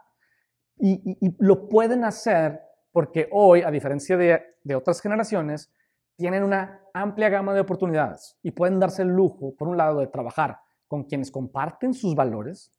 Y, 0.76 1.16
lo 1.38 1.68
pueden 1.68 2.04
hacer 2.04 2.60
porque 2.98 3.28
hoy, 3.30 3.62
a 3.62 3.70
diferencia 3.70 4.16
de, 4.16 4.42
de 4.64 4.74
otras 4.74 5.00
generaciones, 5.00 5.70
tienen 6.16 6.42
una 6.42 6.80
amplia 6.92 7.28
gama 7.28 7.54
de 7.54 7.60
oportunidades 7.60 8.36
y 8.42 8.50
pueden 8.50 8.80
darse 8.80 9.02
el 9.02 9.10
lujo, 9.10 9.54
por 9.54 9.68
un 9.68 9.76
lado, 9.76 10.00
de 10.00 10.08
trabajar 10.08 10.58
con 10.88 11.04
quienes 11.04 11.30
comparten 11.30 11.94
sus 11.94 12.16
valores 12.16 12.72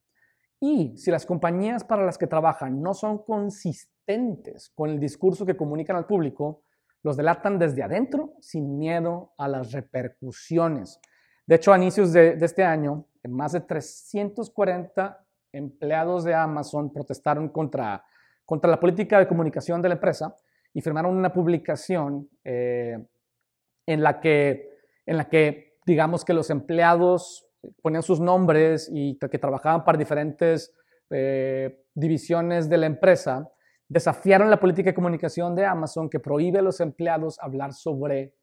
y 0.60 0.98
si 0.98 1.10
las 1.10 1.26
compañías 1.26 1.86
para 1.86 2.06
las 2.06 2.18
que 2.18 2.28
trabajan 2.28 2.82
no 2.82 2.94
son 2.94 3.20
consistentes 3.20 4.74
con 4.76 4.90
el 4.90 5.00
discurso 5.00 5.46
que 5.46 5.56
comunican 5.56 5.96
al 5.96 6.06
público, 6.06 6.64
los 7.02 7.16
delatan 7.16 7.58
desde 7.58 7.82
adentro 7.82 8.34
sin 8.42 8.78
miedo 8.78 9.32
a 9.38 9.48
las 9.48 9.72
repercusiones. 9.72 11.00
De 11.48 11.56
hecho, 11.56 11.72
a 11.72 11.78
inicios 11.78 12.12
de, 12.12 12.38
este 12.42 12.66
año, 12.66 13.06
más 13.30 13.54
de 13.54 13.62
340 13.62 15.26
empleados 15.54 16.26
de 16.26 16.36
Amazon 16.36 16.92
protestaron 16.92 17.48
contra, 17.48 18.04
contra 18.50 18.68
la 18.68 18.80
política 18.80 19.20
de 19.20 19.28
comunicación 19.28 19.80
de 19.80 19.90
la 19.90 19.94
empresa 19.94 20.36
y 20.74 20.82
firmaron 20.82 21.16
una 21.16 21.32
publicación 21.32 22.28
eh, 22.44 22.98
en, 23.86 24.02
la 24.02 24.20
que, 24.20 24.72
en 25.06 25.18
la 25.18 25.30
que, 25.30 25.78
digamos 25.86 26.26
que 26.26 26.34
los 26.34 26.50
empleados 26.50 27.48
ponían 27.80 28.02
sus 28.02 28.20
nombres 28.20 28.90
y 28.92 29.20
que 29.20 29.38
trabajaban 29.38 29.86
para 29.86 30.00
diferentes 30.00 30.74
eh, 31.12 31.84
divisiones 31.94 32.68
de 32.68 32.78
la 32.80 32.88
empresa, 32.88 33.48
desafiaron 33.88 34.50
la 34.50 34.60
política 34.60 34.90
de 34.90 34.96
comunicación 34.96 35.54
de 35.54 35.68
Amazon 35.68 36.10
que 36.10 36.20
prohíbe 36.20 36.58
a 36.58 36.64
los 36.64 36.80
empleados 36.80 37.38
hablar 37.40 37.74
sobre, 37.74 38.34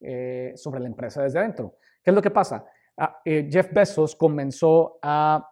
eh, 0.00 0.52
sobre 0.56 0.80
la 0.80 0.86
empresa 0.86 1.22
desde 1.22 1.38
adentro. 1.38 1.76
¿Qué 2.02 2.12
es 2.12 2.14
lo 2.14 2.22
que 2.22 2.30
pasa? 2.30 2.64
Ah, 3.02 3.18
eh, 3.24 3.48
Jeff 3.50 3.72
Bezos 3.72 4.14
comenzó 4.14 4.98
a, 5.00 5.46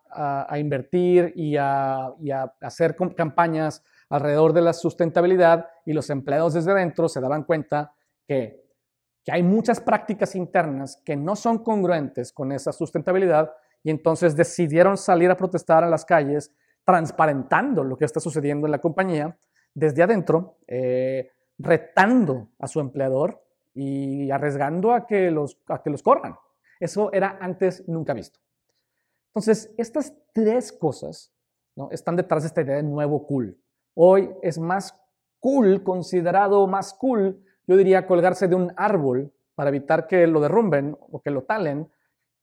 invertir 0.58 1.32
y 1.34 1.56
a, 1.56 2.12
hacer 2.60 2.94
campañas 3.16 3.82
alrededor 4.08 4.52
de 4.52 4.62
la 4.62 4.72
sustentabilidad 4.72 5.68
y 5.84 5.92
los 5.92 6.10
empleados 6.10 6.54
desde 6.54 6.72
adentro 6.72 7.08
se 7.08 7.20
daban 7.20 7.44
cuenta 7.44 7.94
que, 8.26 8.64
que 9.24 9.32
hay 9.32 9.42
muchas 9.42 9.80
prácticas 9.80 10.34
internas 10.34 11.00
que 11.04 11.16
no 11.16 11.36
son 11.36 11.58
congruentes 11.58 12.32
con 12.32 12.52
esa 12.52 12.72
sustentabilidad 12.72 13.52
y 13.82 13.90
entonces 13.90 14.36
decidieron 14.36 14.96
salir 14.96 15.30
a 15.30 15.36
protestar 15.36 15.84
a 15.84 15.88
las 15.88 16.04
calles 16.04 16.52
transparentando 16.84 17.84
lo 17.84 17.96
que 17.98 18.06
está 18.06 18.20
sucediendo 18.20 18.66
en 18.66 18.72
la 18.72 18.80
compañía 18.80 19.38
desde 19.74 20.02
adentro, 20.02 20.58
eh, 20.66 21.30
retando 21.58 22.48
a 22.58 22.66
su 22.66 22.80
empleador 22.80 23.42
y 23.74 24.30
arriesgando 24.30 24.92
a 24.92 25.06
que, 25.06 25.30
los, 25.30 25.58
a 25.68 25.82
que 25.82 25.90
los 25.90 26.02
corran. 26.02 26.34
Eso 26.80 27.12
era 27.12 27.38
antes 27.40 27.86
nunca 27.88 28.14
visto. 28.14 28.40
Entonces, 29.28 29.72
estas 29.76 30.14
tres 30.32 30.72
cosas 30.72 31.32
¿no? 31.76 31.90
están 31.90 32.16
detrás 32.16 32.42
de 32.42 32.48
esta 32.48 32.62
idea 32.62 32.76
de 32.76 32.82
nuevo 32.82 33.26
cool. 33.26 33.56
Hoy 34.00 34.30
es 34.42 34.60
más 34.60 34.96
cool, 35.40 35.82
considerado 35.82 36.68
más 36.68 36.94
cool, 36.94 37.42
yo 37.66 37.76
diría 37.76 38.06
colgarse 38.06 38.46
de 38.46 38.54
un 38.54 38.72
árbol 38.76 39.32
para 39.56 39.70
evitar 39.70 40.06
que 40.06 40.24
lo 40.28 40.40
derrumben 40.40 40.96
o 41.00 41.20
que 41.20 41.32
lo 41.32 41.42
talen, 41.42 41.90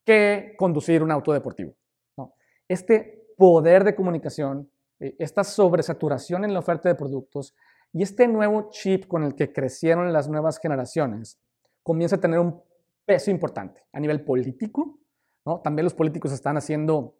que 0.03 0.53
conducir 0.57 1.01
un 1.01 1.11
auto 1.11 1.31
deportivo. 1.31 1.73
¿no? 2.17 2.33
Este 2.67 3.29
poder 3.37 3.85
de 3.85 3.95
comunicación, 3.95 4.69
eh, 4.99 5.15
esta 5.17 5.45
sobresaturación 5.45 6.43
en 6.43 6.53
la 6.53 6.59
oferta 6.59 6.89
de 6.89 6.95
productos 6.95 7.55
y 7.93 8.03
este 8.03 8.27
nuevo 8.27 8.69
chip 8.71 9.07
con 9.07 9.23
el 9.23 9.33
que 9.33 9.53
crecieron 9.53 10.11
las 10.11 10.27
nuevas 10.27 10.59
generaciones 10.59 11.39
comienza 11.83 12.17
a 12.17 12.19
tener 12.19 12.39
un 12.39 12.61
peso 13.05 13.31
importante 13.31 13.81
a 13.93 14.01
nivel 14.01 14.25
político. 14.25 14.99
¿no? 15.45 15.61
También 15.61 15.85
los 15.85 15.93
políticos 15.93 16.33
están 16.33 16.57
haciendo 16.57 17.15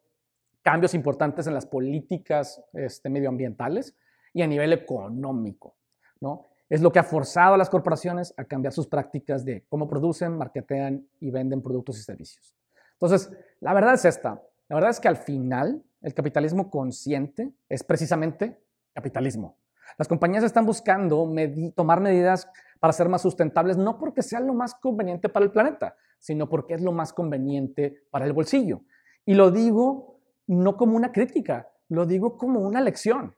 cambios 0.61 0.93
importantes 0.93 1.47
en 1.47 1.53
las 1.53 1.65
políticas 1.65 2.61
este, 2.73 3.09
medioambientales 3.09 3.95
y 4.35 4.41
a 4.41 4.47
nivel 4.47 4.73
económico. 4.73 5.77
¿no? 6.19 6.43
Es 6.69 6.81
lo 6.81 6.91
que 6.91 6.99
ha 6.99 7.03
forzado 7.03 7.55
a 7.55 7.57
las 7.57 7.69
corporaciones 7.69 8.33
a 8.35 8.43
cambiar 8.43 8.73
sus 8.73 8.85
prácticas 8.85 9.45
de 9.45 9.65
cómo 9.69 9.87
producen, 9.87 10.37
marketean 10.37 11.07
y 11.21 11.31
venden 11.31 11.61
productos 11.61 11.97
y 11.97 12.03
servicios. 12.03 12.53
Entonces, 12.93 13.31
la 13.61 13.73
verdad 13.73 13.93
es 13.93 14.03
esta. 14.03 14.41
La 14.67 14.75
verdad 14.75 14.91
es 14.91 14.99
que 14.99 15.07
al 15.07 15.15
final 15.15 15.83
el 16.01 16.13
capitalismo 16.13 16.69
consciente 16.69 17.53
es 17.69 17.83
precisamente 17.83 18.61
capitalismo. 18.93 19.57
Las 19.97 20.09
compañías 20.09 20.43
están 20.43 20.65
buscando 20.65 21.31
tomar 21.73 22.01
medidas 22.01 22.49
para 22.81 22.91
ser 22.91 23.07
más 23.07 23.21
sustentables, 23.21 23.77
no 23.77 23.97
porque 23.97 24.21
sea 24.21 24.41
lo 24.41 24.53
más 24.53 24.75
conveniente 24.75 25.29
para 25.29 25.45
el 25.45 25.51
planeta, 25.51 25.95
sino 26.19 26.49
porque 26.49 26.73
es 26.73 26.81
lo 26.81 26.91
más 26.91 27.13
conveniente 27.13 28.03
para 28.11 28.25
el 28.25 28.33
bolsillo. 28.33 28.81
Y 29.25 29.35
lo 29.35 29.49
digo 29.49 30.19
no 30.47 30.75
como 30.75 30.97
una 30.97 31.13
crítica, 31.13 31.69
lo 31.87 32.05
digo 32.05 32.37
como 32.37 32.59
una 32.59 32.81
lección. 32.81 33.33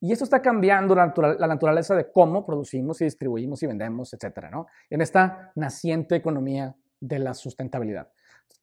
Y 0.00 0.12
esto 0.12 0.24
está 0.24 0.40
cambiando 0.40 0.94
la, 0.94 1.06
naturaleza 1.46 1.94
de 1.96 2.10
cómo 2.12 2.46
producimos 2.46 3.00
y 3.00 3.04
distribuimos 3.04 3.62
y 3.62 3.66
vendemos, 3.66 4.12
etcétera, 4.14 4.50
¿no? 4.50 4.66
En 4.88 5.00
esta 5.00 5.50
naciente 5.56 6.14
economía 6.14 6.74
de 7.00 7.18
la 7.18 7.34
sustentabilidad 7.34 8.08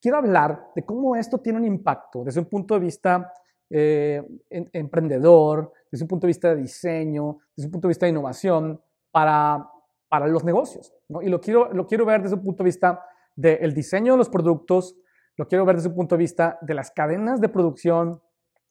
quiero 0.01 0.17
hablar 0.17 0.67
de 0.75 0.83
cómo 0.83 1.15
esto 1.15 1.39
tiene 1.39 1.57
un 1.57 1.65
impacto 1.65 2.23
desde 2.23 2.39
un 2.39 2.45
punto 2.45 2.75
de 2.75 2.79
vista 2.79 3.33
eh, 3.69 4.21
emprendedor, 4.49 5.73
desde 5.91 6.03
un 6.03 6.07
punto 6.07 6.27
de 6.27 6.29
vista 6.29 6.49
de 6.53 6.61
diseño, 6.61 7.39
desde 7.55 7.67
un 7.67 7.71
punto 7.71 7.87
de 7.87 7.89
vista 7.89 8.05
de 8.05 8.11
innovación 8.11 8.79
para, 9.11 9.67
para 10.07 10.27
los 10.27 10.43
negocios. 10.43 10.93
Y 11.21 11.29
lo 11.29 11.41
quiero, 11.41 11.73
lo 11.73 11.87
quiero 11.87 12.05
ver 12.05 12.21
desde 12.21 12.35
un 12.35 12.43
punto 12.43 12.63
de 12.63 12.67
vista 12.67 13.03
del 13.35 13.73
diseño 13.73 14.13
de 14.13 14.19
los 14.19 14.29
productos, 14.29 14.95
lo 15.37 15.47
quiero 15.47 15.65
ver 15.65 15.77
desde 15.77 15.89
un 15.89 15.95
punto 15.95 16.15
de 16.15 16.19
vista 16.19 16.59
de 16.61 16.75
las 16.75 16.91
cadenas 16.91 17.41
de 17.41 17.49
producción 17.49 18.21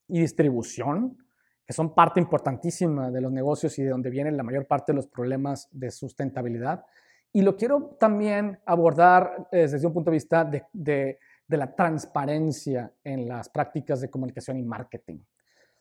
y 0.07 0.21
distribución, 0.21 1.19
que 1.67 1.73
son 1.73 1.95
parte 1.95 2.21
importantísima 2.21 3.11
de 3.11 3.21
los 3.21 3.33
negocios 3.33 3.79
y 3.79 3.83
de 3.83 3.91
donde 3.91 4.11
vienen 4.11 4.37
la 4.37 4.43
mayor 4.43 4.67
parte 4.67 4.93
de 4.93 4.97
los 4.97 5.07
problemas 5.07 5.69
de 5.73 5.91
sustentabilidad. 5.91 6.85
Y 7.33 7.43
lo 7.43 7.57
quiero 7.57 7.97
también 7.99 8.61
abordar 8.67 9.49
eh, 9.51 9.67
desde 9.69 9.87
un 9.87 9.93
punto 9.93 10.11
de 10.11 10.17
vista 10.17 10.45
de, 10.45 11.19
la 11.49 11.75
transparencia 11.75 12.93
en 13.03 13.29
las 13.29 13.49
prácticas 13.49 14.01
de 14.01 14.11
comunicación 14.11 14.59
y 14.59 14.63
marketing. 14.63 15.19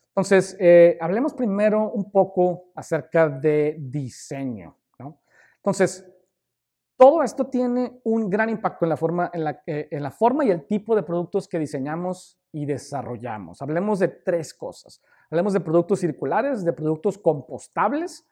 Entonces, 0.08 0.56
eh, 0.60 0.96
hablemos 1.00 1.34
primero 1.34 1.90
un 1.90 2.10
poco 2.10 2.66
acerca 2.74 3.28
de 3.28 3.76
diseño. 3.78 4.76
Entonces, 5.56 6.06
todo 6.96 7.22
esto 7.22 7.46
tiene 7.46 8.00
un 8.04 8.30
gran 8.30 8.50
impacto 8.50 8.84
en 8.84 8.90
la, 8.90 8.96
forma, 8.96 9.30
en, 9.32 9.44
la, 9.44 9.62
eh, 9.66 9.88
en 9.90 10.02
la 10.02 10.10
forma 10.10 10.44
y 10.44 10.50
el 10.50 10.66
tipo 10.66 10.94
de 10.94 11.02
productos 11.02 11.48
que 11.48 11.58
diseñamos 11.58 12.38
y 12.54 12.66
desarrollamos. 12.66 13.60
Hablemos 13.60 13.98
de 13.98 14.06
tres 14.06 14.54
cosas. 14.54 15.02
Hablemos 15.28 15.52
de 15.52 15.60
productos 15.60 15.98
circulares, 15.98 16.64
de 16.64 16.72
productos 16.72 17.18
compostables 17.18 18.24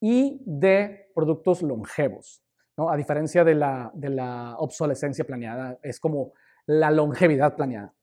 y 0.00 0.42
de 0.44 1.10
productos 1.14 1.62
longevos. 1.62 2.42
A 2.76 2.96
diferencia 2.96 3.44
de 3.44 3.54
la, 3.54 4.56
obsolescencia 4.58 5.24
planeada, 5.24 5.78
es 5.82 6.00
como 6.00 6.32
la 6.66 6.90
longevidad 6.90 7.54
planeada. 7.54 7.94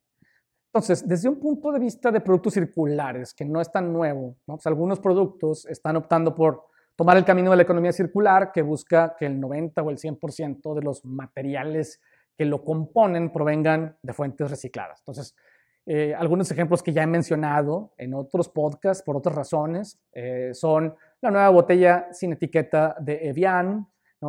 Entonces, 0.73 1.07
desde 1.07 1.29
un 1.29 1.39
punto 1.39 1.71
de 1.71 1.79
vista 1.79 2.09
de 2.11 2.21
productos 2.21 2.53
circulares, 2.53 3.33
que 3.33 3.45
no 3.45 3.59
es 3.59 3.69
tan 3.71 3.91
nuevo, 3.91 4.37
pues 4.45 4.65
algunos 4.67 4.99
productos 4.99 5.65
están 5.65 5.97
optando 5.97 6.33
por 6.33 6.67
tomar 6.95 7.17
el 7.17 7.25
camino 7.25 7.51
de 7.51 7.57
la 7.57 7.63
economía 7.63 7.91
circular, 7.91 8.51
que 8.53 8.61
busca 8.61 9.15
que 9.17 9.25
el 9.25 9.39
90 9.39 9.81
o 9.81 9.89
el 9.89 9.97
100% 9.97 10.73
de 10.73 10.81
los 10.81 11.03
materiales 11.03 12.01
que 12.37 12.45
lo 12.45 12.63
componen 12.63 13.31
provengan 13.31 13.97
de 14.01 14.13
fuentes 14.13 14.49
recicladas. 14.49 14.99
Entonces, 14.99 15.35
eh, 15.85 16.15
algunos 16.15 16.49
ejemplos 16.51 16.81
que 16.81 16.93
ya 16.93 17.03
he 17.03 17.07
mencionado 17.07 17.93
en 17.97 18.13
otros 18.15 18.49
podcasts 18.49 19.03
por 19.03 19.15
otras 19.17 19.35
razones 19.35 19.99
eh, 20.13 20.49
son 20.53 20.95
la 21.21 21.29
nueva 21.29 21.49
botella 21.49 22.07
sin 22.11 22.33
etiqueta 22.33 22.95
de 22.99 23.29
Evian, 23.29 23.87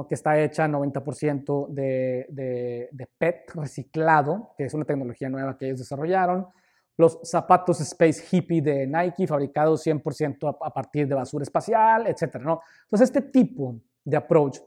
que 0.09 0.15
está 0.15 0.39
hecha 0.39 0.69
90% 0.69 1.69
de, 1.69 2.27
de, 2.29 2.89
de, 2.93 3.07
PET 3.19 3.51
reciclado, 3.55 4.53
que 4.57 4.65
es 4.65 4.75
una 4.75 4.85
tecnología 4.85 5.31
nueva 5.31 5.57
que 5.57 5.67
ellos 5.67 5.79
desarrollaron. 5.79 6.47
Los 6.99 7.21
zapatos 7.23 7.81
Space 7.81 8.23
Hippie 8.31 8.61
de 8.61 8.87
Nike, 8.87 9.27
fabricados 9.27 9.87
100% 9.87 10.59
a, 10.61 10.71
partir 10.71 11.09
de 11.09 11.15
basura 11.15 11.45
espacial, 11.45 12.07
etc. 12.09 12.37
¿no? 12.41 12.61
Entonces, 12.83 13.09
este 13.09 13.23
tipo 13.23 13.81
de 14.05 14.19
approach 14.19 14.59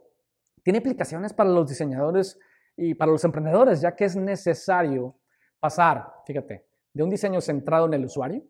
tiene 0.63 0.77
implicaciones 0.77 1.33
para 1.33 1.49
los 1.49 1.69
diseñadores 1.69 2.39
y 2.75 2.95
para 2.95 3.11
los 3.11 3.23
emprendedores, 3.23 3.81
ya 3.81 3.95
que 3.95 4.05
es 4.05 4.15
necesario 4.15 5.15
pasar, 5.59 6.11
fíjate, 6.25 6.68
de 6.93 7.03
un 7.03 7.09
diseño 7.09 7.41
centrado 7.41 7.85
en 7.85 7.93
el 7.93 8.05
usuario 8.05 8.43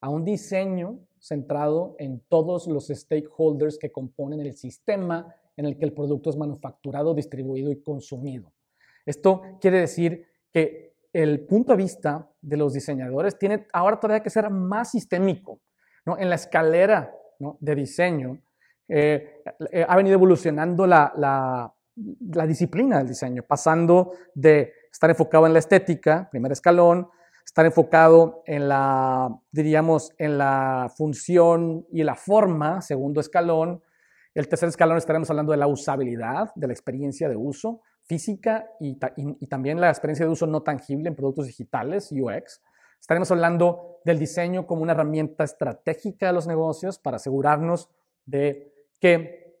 a 0.00 0.08
un 0.08 0.24
diseño 0.24 0.98
centrado 1.18 1.94
en 1.98 2.20
todos 2.28 2.66
los 2.66 2.88
stakeholders 2.88 3.78
que 3.78 3.92
componen 3.92 4.40
el 4.40 4.54
sistema 4.54 5.34
en 5.56 5.66
el 5.66 5.78
que 5.78 5.84
el 5.84 5.92
producto 5.92 6.30
es 6.30 6.36
manufacturado, 6.36 7.14
distribuido 7.14 7.70
y 7.70 7.82
consumido. 7.82 8.52
Esto 9.04 9.42
quiere 9.60 9.80
decir 9.80 10.26
que 10.50 10.94
el 11.12 11.40
punto 11.46 11.72
de 11.72 11.78
vista 11.78 12.30
de 12.40 12.56
los 12.56 12.72
diseñadores 12.72 13.38
tiene 13.38 13.66
ahora 13.72 14.00
todavía 14.00 14.22
que 14.22 14.30
ser 14.30 14.48
más 14.48 14.92
sistémico. 14.92 15.60
¿no? 16.06 16.16
En 16.18 16.30
la 16.30 16.36
escalera 16.36 17.12
de 17.58 17.74
diseño 17.74 18.38
eh, 18.88 19.42
eh, 19.70 19.84
ha 19.86 19.96
venido 19.96 20.14
evolucionando 20.14 20.86
la, 20.86 21.12
la 21.16 22.46
disciplina 22.46 22.98
del 22.98 23.08
diseño, 23.08 23.42
pasando 23.42 24.12
de 24.34 24.72
estar 24.90 25.10
enfocado 25.10 25.46
en 25.46 25.52
la 25.52 25.58
estética, 25.58 26.28
primer 26.30 26.52
escalón, 26.52 27.08
estar 27.44 27.66
enfocado 27.66 28.42
en 28.46 28.68
la, 28.68 29.28
diríamos, 29.50 30.12
en 30.18 30.38
la 30.38 30.90
función 30.96 31.86
y 31.90 32.02
la 32.02 32.14
forma, 32.14 32.80
segundo 32.80 33.20
escalón. 33.20 33.82
El 34.34 34.48
tercer 34.48 34.68
escalón 34.68 34.98
estaremos 34.98 35.30
hablando 35.30 35.52
de 35.52 35.58
la 35.58 35.66
usabilidad, 35.66 36.52
de 36.54 36.66
la 36.68 36.72
experiencia 36.72 37.28
de 37.28 37.36
uso 37.36 37.80
física 38.04 38.70
y, 38.80 38.98
y, 39.16 39.46
también 39.46 39.80
la 39.80 39.88
experiencia 39.88 40.26
de 40.26 40.32
uso 40.32 40.46
no 40.46 40.62
tangible 40.62 41.08
en 41.08 41.14
productos 41.14 41.46
digitales, 41.46 42.10
UX. 42.10 42.60
Estaremos 43.00 43.30
hablando 43.30 44.00
del 44.04 44.18
diseño 44.18 44.66
como 44.66 44.82
una 44.82 44.92
herramienta 44.92 45.44
estratégica 45.44 46.26
de 46.26 46.32
los 46.32 46.46
negocios 46.46 46.98
para 46.98 47.16
asegurarnos 47.16 47.88
de 48.26 48.72
que 49.00 49.56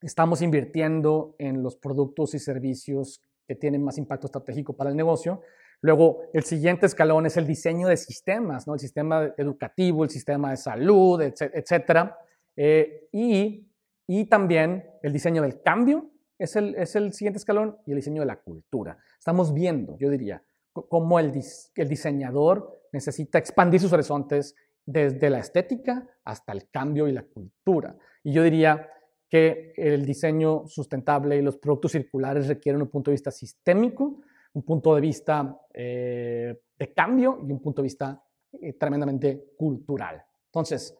estamos 0.00 0.42
invirtiendo 0.42 1.34
en 1.38 1.62
los 1.62 1.76
productos 1.76 2.34
y 2.34 2.38
servicios 2.38 3.22
que 3.46 3.54
tienen 3.54 3.82
más 3.82 3.98
impacto 3.98 4.26
estratégico 4.26 4.74
para 4.74 4.90
el 4.90 4.96
negocio 4.96 5.42
Luego, 5.82 6.22
el 6.32 6.44
siguiente 6.44 6.86
escalón 6.86 7.26
es 7.26 7.36
el 7.36 7.46
diseño 7.46 7.88
de 7.88 7.96
sistemas, 7.96 8.68
¿no? 8.68 8.74
el 8.74 8.80
sistema 8.80 9.34
educativo, 9.36 10.04
el 10.04 10.10
sistema 10.10 10.50
de 10.50 10.56
salud, 10.56 11.20
etc. 11.20 12.12
Eh, 12.56 13.08
y, 13.10 13.68
y, 14.06 14.24
también 14.26 14.84
el 15.02 15.12
diseño 15.12 15.42
del 15.42 15.60
cambio 15.60 16.08
es 16.38 16.54
el, 16.54 16.76
es 16.76 16.94
el 16.94 17.12
siguiente 17.12 17.38
escalón 17.38 17.78
y 17.84 17.90
el 17.90 17.96
diseño 17.96 18.22
de 18.22 18.26
la 18.26 18.36
cultura. 18.36 18.96
Estamos 19.18 19.52
viendo, 19.52 19.98
yo 19.98 20.08
diría, 20.08 20.44
cómo 20.72 21.18
el, 21.18 21.32
el 21.74 21.88
diseñador 21.88 22.80
necesita 22.92 23.38
expandir 23.38 23.80
sus 23.80 23.92
horizontes 23.92 24.54
desde 24.86 25.30
la 25.30 25.40
estética 25.40 26.08
hasta 26.24 26.52
el 26.52 26.70
cambio 26.70 27.08
y 27.08 27.12
la 27.12 27.24
cultura. 27.24 27.96
Y 28.22 28.32
yo 28.32 28.44
diría 28.44 28.88
que 29.28 29.72
el 29.76 30.04
diseño 30.04 30.66
sustentable 30.66 31.36
y 31.36 31.42
los 31.42 31.56
productos 31.56 31.92
circulares 31.92 32.46
requieren 32.46 32.82
un 32.82 32.88
punto 32.88 33.10
de 33.10 33.14
vista 33.14 33.30
sistémico 33.30 34.20
un 34.54 34.62
punto 34.62 34.94
de 34.94 35.00
vista 35.00 35.58
eh, 35.72 36.60
de 36.78 36.92
cambio 36.92 37.38
y 37.46 37.52
un 37.52 37.60
punto 37.60 37.82
de 37.82 37.86
vista 37.86 38.22
eh, 38.60 38.74
tremendamente 38.74 39.52
cultural. 39.56 40.22
Entonces, 40.46 40.96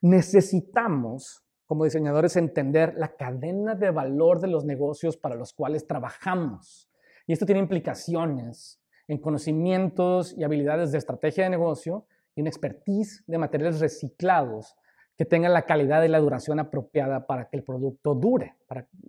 necesitamos 0.00 1.42
como 1.66 1.84
diseñadores 1.84 2.36
entender 2.36 2.94
la 2.96 3.16
cadena 3.16 3.74
de 3.74 3.90
valor 3.90 4.40
de 4.40 4.46
los 4.46 4.64
negocios 4.64 5.16
para 5.16 5.34
los 5.34 5.52
cuales 5.52 5.86
trabajamos. 5.86 6.88
Y 7.26 7.32
esto 7.32 7.44
tiene 7.44 7.60
implicaciones 7.60 8.80
en 9.08 9.18
conocimientos 9.18 10.32
y 10.36 10.44
habilidades 10.44 10.92
de 10.92 10.98
estrategia 10.98 11.44
de 11.44 11.50
negocio 11.50 12.06
y 12.36 12.40
una 12.40 12.50
expertise 12.50 13.24
de 13.26 13.38
materiales 13.38 13.80
reciclados 13.80 14.76
que 15.16 15.24
tengan 15.24 15.52
la 15.52 15.62
calidad 15.62 16.02
y 16.04 16.08
la 16.08 16.20
duración 16.20 16.60
apropiada 16.60 17.26
para 17.26 17.48
que 17.48 17.56
el 17.56 17.64
producto 17.64 18.14
dure. 18.14 18.56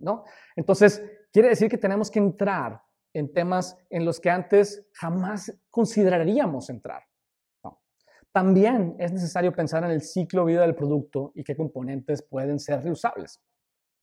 ¿no? 0.00 0.24
Entonces, 0.56 1.04
quiere 1.32 1.50
decir 1.50 1.68
que 1.68 1.78
tenemos 1.78 2.10
que 2.10 2.18
entrar 2.18 2.80
en 3.12 3.32
temas 3.32 3.76
en 3.90 4.04
los 4.04 4.20
que 4.20 4.30
antes 4.30 4.86
jamás 4.92 5.52
consideraríamos 5.70 6.70
entrar. 6.70 7.02
También 8.32 8.94
es 8.98 9.12
necesario 9.12 9.52
pensar 9.52 9.82
en 9.84 9.90
el 9.90 10.02
ciclo 10.02 10.44
de 10.44 10.52
vida 10.52 10.62
del 10.62 10.74
producto 10.74 11.32
y 11.34 11.42
qué 11.42 11.56
componentes 11.56 12.22
pueden 12.22 12.58
ser 12.58 12.82
reusables. 12.82 13.42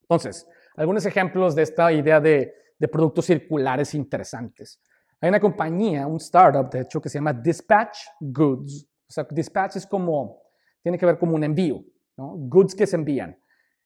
Entonces, 0.01 0.47
algunos 0.75 1.05
ejemplos 1.05 1.55
de 1.55 1.63
esta 1.63 1.91
idea 1.91 2.19
de, 2.19 2.53
productos 2.91 3.25
circulares 3.25 3.95
interesantes. 3.95 4.79
Hay 5.19 5.29
una 5.29 5.39
compañía, 5.39 6.05
un 6.05 6.17
startup, 6.17 6.69
de 6.69 6.81
hecho, 6.81 7.01
que 7.01 7.09
se 7.09 7.17
llama 7.17 7.33
Dispatch 7.33 7.97
Goods. 8.19 8.87
O 9.07 9.11
sea, 9.11 9.25
dispatch 9.31 9.77
es 9.77 9.87
como, 9.87 10.41
tiene 10.83 10.97
que 10.97 11.05
ver 11.05 11.17
como 11.17 11.35
un 11.35 11.43
envío, 11.43 11.83
Goods 12.17 12.75
que 12.75 12.85
se 12.85 12.95
envían, 12.95 13.35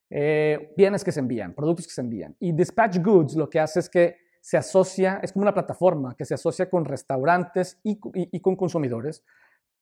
eh, 0.10 0.74
bienes 0.76 1.04
que 1.04 1.12
se 1.12 1.20
envían, 1.20 1.54
productos 1.54 1.88
que 1.88 1.94
se 1.94 2.02
envían. 2.02 2.36
Y 2.40 2.52
Dispatch 2.52 2.98
Goods 3.00 3.36
lo 3.36 3.50
que 3.50 3.60
hace 3.60 3.80
es 3.80 3.90
que 3.90 4.18
se 4.42 4.58
asocia, 4.58 5.20
es 5.22 5.34
como 5.34 5.44
una 5.44 5.54
plataforma 5.54 6.16
que 6.16 6.26
se 6.26 6.34
asocia 6.34 6.70
con 6.70 6.86
restaurantes 6.86 7.80
y, 7.84 8.00
con 8.42 8.56
consumidores 8.56 9.24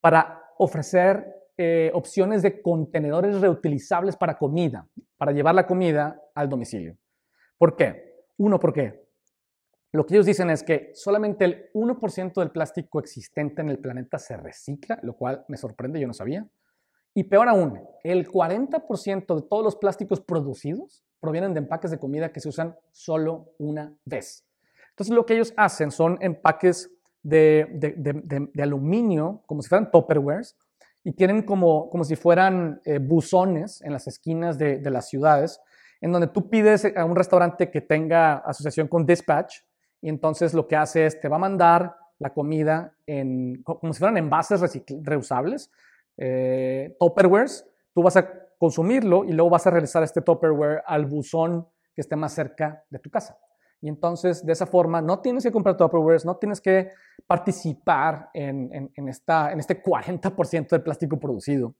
para 0.01 0.43
ofrecer 0.57 1.25
eh, 1.57 1.91
opciones 1.93 2.41
de 2.41 2.61
contenedores 2.61 3.39
reutilizables 3.41 4.15
para 4.15 4.37
comida, 4.37 4.87
para 5.17 5.31
llevar 5.31 5.55
la 5.55 5.67
comida 5.67 6.21
al 6.35 6.49
domicilio. 6.49 6.97
¿Por 7.57 7.75
qué? 7.75 8.25
Uno, 8.37 8.59
porque 8.59 9.07
lo 9.91 10.05
que 10.05 10.15
ellos 10.15 10.25
dicen 10.25 10.49
es 10.49 10.63
que 10.63 10.91
solamente 10.93 11.45
el 11.45 11.71
1% 11.73 12.33
del 12.35 12.51
plástico 12.51 12.99
existente 12.99 13.61
en 13.61 13.69
el 13.69 13.79
planeta 13.79 14.19
se 14.19 14.37
recicla, 14.37 14.99
lo 15.01 15.15
cual 15.15 15.45
me 15.47 15.57
sorprende, 15.57 15.99
yo 15.99 16.07
no 16.07 16.13
sabía. 16.13 16.47
Y 17.13 17.23
peor 17.23 17.49
aún, 17.49 17.81
el 18.03 18.27
40% 18.27 19.35
de 19.35 19.41
todos 19.41 19.63
los 19.63 19.75
plásticos 19.75 20.21
producidos 20.21 21.03
provienen 21.19 21.53
de 21.53 21.61
empaques 21.61 21.89
de 21.89 21.99
comida 21.99 22.31
que 22.31 22.39
se 22.39 22.49
usan 22.49 22.75
solo 22.91 23.53
una 23.57 23.95
vez. 24.05 24.46
Entonces 24.97 25.15
lo 25.15 25.27
que 25.27 25.35
ellos 25.35 25.53
hacen 25.57 25.91
son 25.91 26.17
empaques 26.21 26.91
de, 27.21 28.49
aluminio, 28.59 29.43
como 29.45 29.61
si 29.61 29.69
fueran 29.69 29.91
tupperwares, 29.91 30.57
y 31.03 31.11
tienen 31.11 31.43
como, 31.43 31.87
como 31.91 32.03
si 32.03 32.15
fueran 32.15 32.81
eh, 32.83 32.97
buzones 32.97 33.79
en 33.83 33.93
las 33.93 34.07
esquinas 34.07 34.57
de, 34.57 34.81
las 34.89 35.07
ciudades, 35.07 35.61
en 36.01 36.11
donde 36.11 36.25
tú 36.25 36.49
pides 36.49 36.91
a 36.95 37.05
un 37.05 37.15
restaurante 37.15 37.69
que 37.69 37.81
tenga 37.81 38.37
asociación 38.37 38.87
con 38.87 39.05
Dispatch, 39.05 39.57
y 40.01 40.09
entonces 40.09 40.55
lo 40.55 40.67
que 40.67 40.75
hace 40.75 41.05
es 41.05 41.19
te 41.19 41.27
va 41.27 41.35
a 41.35 41.39
mandar 41.39 41.95
la 42.17 42.33
comida 42.33 42.95
en, 43.05 43.61
como 43.61 43.93
si 43.93 43.99
fueran 43.99 44.17
envases 44.17 44.81
reusables, 45.03 45.69
eh, 46.17 46.95
tupperwares, 46.99 47.69
tú 47.93 48.01
vas 48.01 48.17
a 48.17 48.27
consumirlo 48.57 49.25
y 49.25 49.33
luego 49.33 49.51
vas 49.51 49.67
a 49.67 49.69
regresar 49.69 50.01
este 50.01 50.23
tupperware 50.23 50.81
al 50.87 51.05
buzón 51.05 51.67
que 51.93 52.01
esté 52.01 52.15
más 52.15 52.33
cerca 52.33 52.83
de 52.89 52.97
tu 52.97 53.11
casa. 53.11 53.37
Y 53.81 53.89
entonces, 53.89 54.45
de 54.45 54.53
esa 54.53 54.65
forma, 54.65 55.01
no 55.01 55.19
tienes 55.19 55.43
que 55.43 55.51
comprar 55.51 55.77
Tupperware, 55.77 56.25
no 56.25 56.37
tienes 56.37 56.59
que 56.59 56.91
participar 57.27 58.29
en, 58.33 58.91
en, 58.95 59.07
esta, 59.07 59.51
en 59.51 59.59
este 59.59 59.81
40% 59.81 60.69
del 60.69 60.81
plástico 60.81 61.19
producido. 61.19 61.75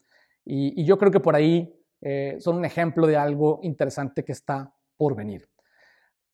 Y, 0.46 0.86
yo 0.86 0.98
creo 0.98 1.12
que 1.12 1.20
por 1.20 1.36
ahí 1.36 1.74
eh, 2.02 2.38
son 2.40 2.58
un 2.58 2.66
ejemplo 2.66 3.08
de 3.08 3.18
algo 3.18 3.60
interesante 3.64 4.24
que 4.24 4.32
está 4.32 4.74
por 4.96 5.16
venir. 5.16 5.50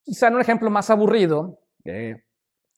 Quizá 0.04 0.28
en 0.28 0.36
un 0.36 0.42
ejemplo 0.42 0.70
más 0.70 0.90
aburrido, 0.90 1.60
eh, 1.86 2.24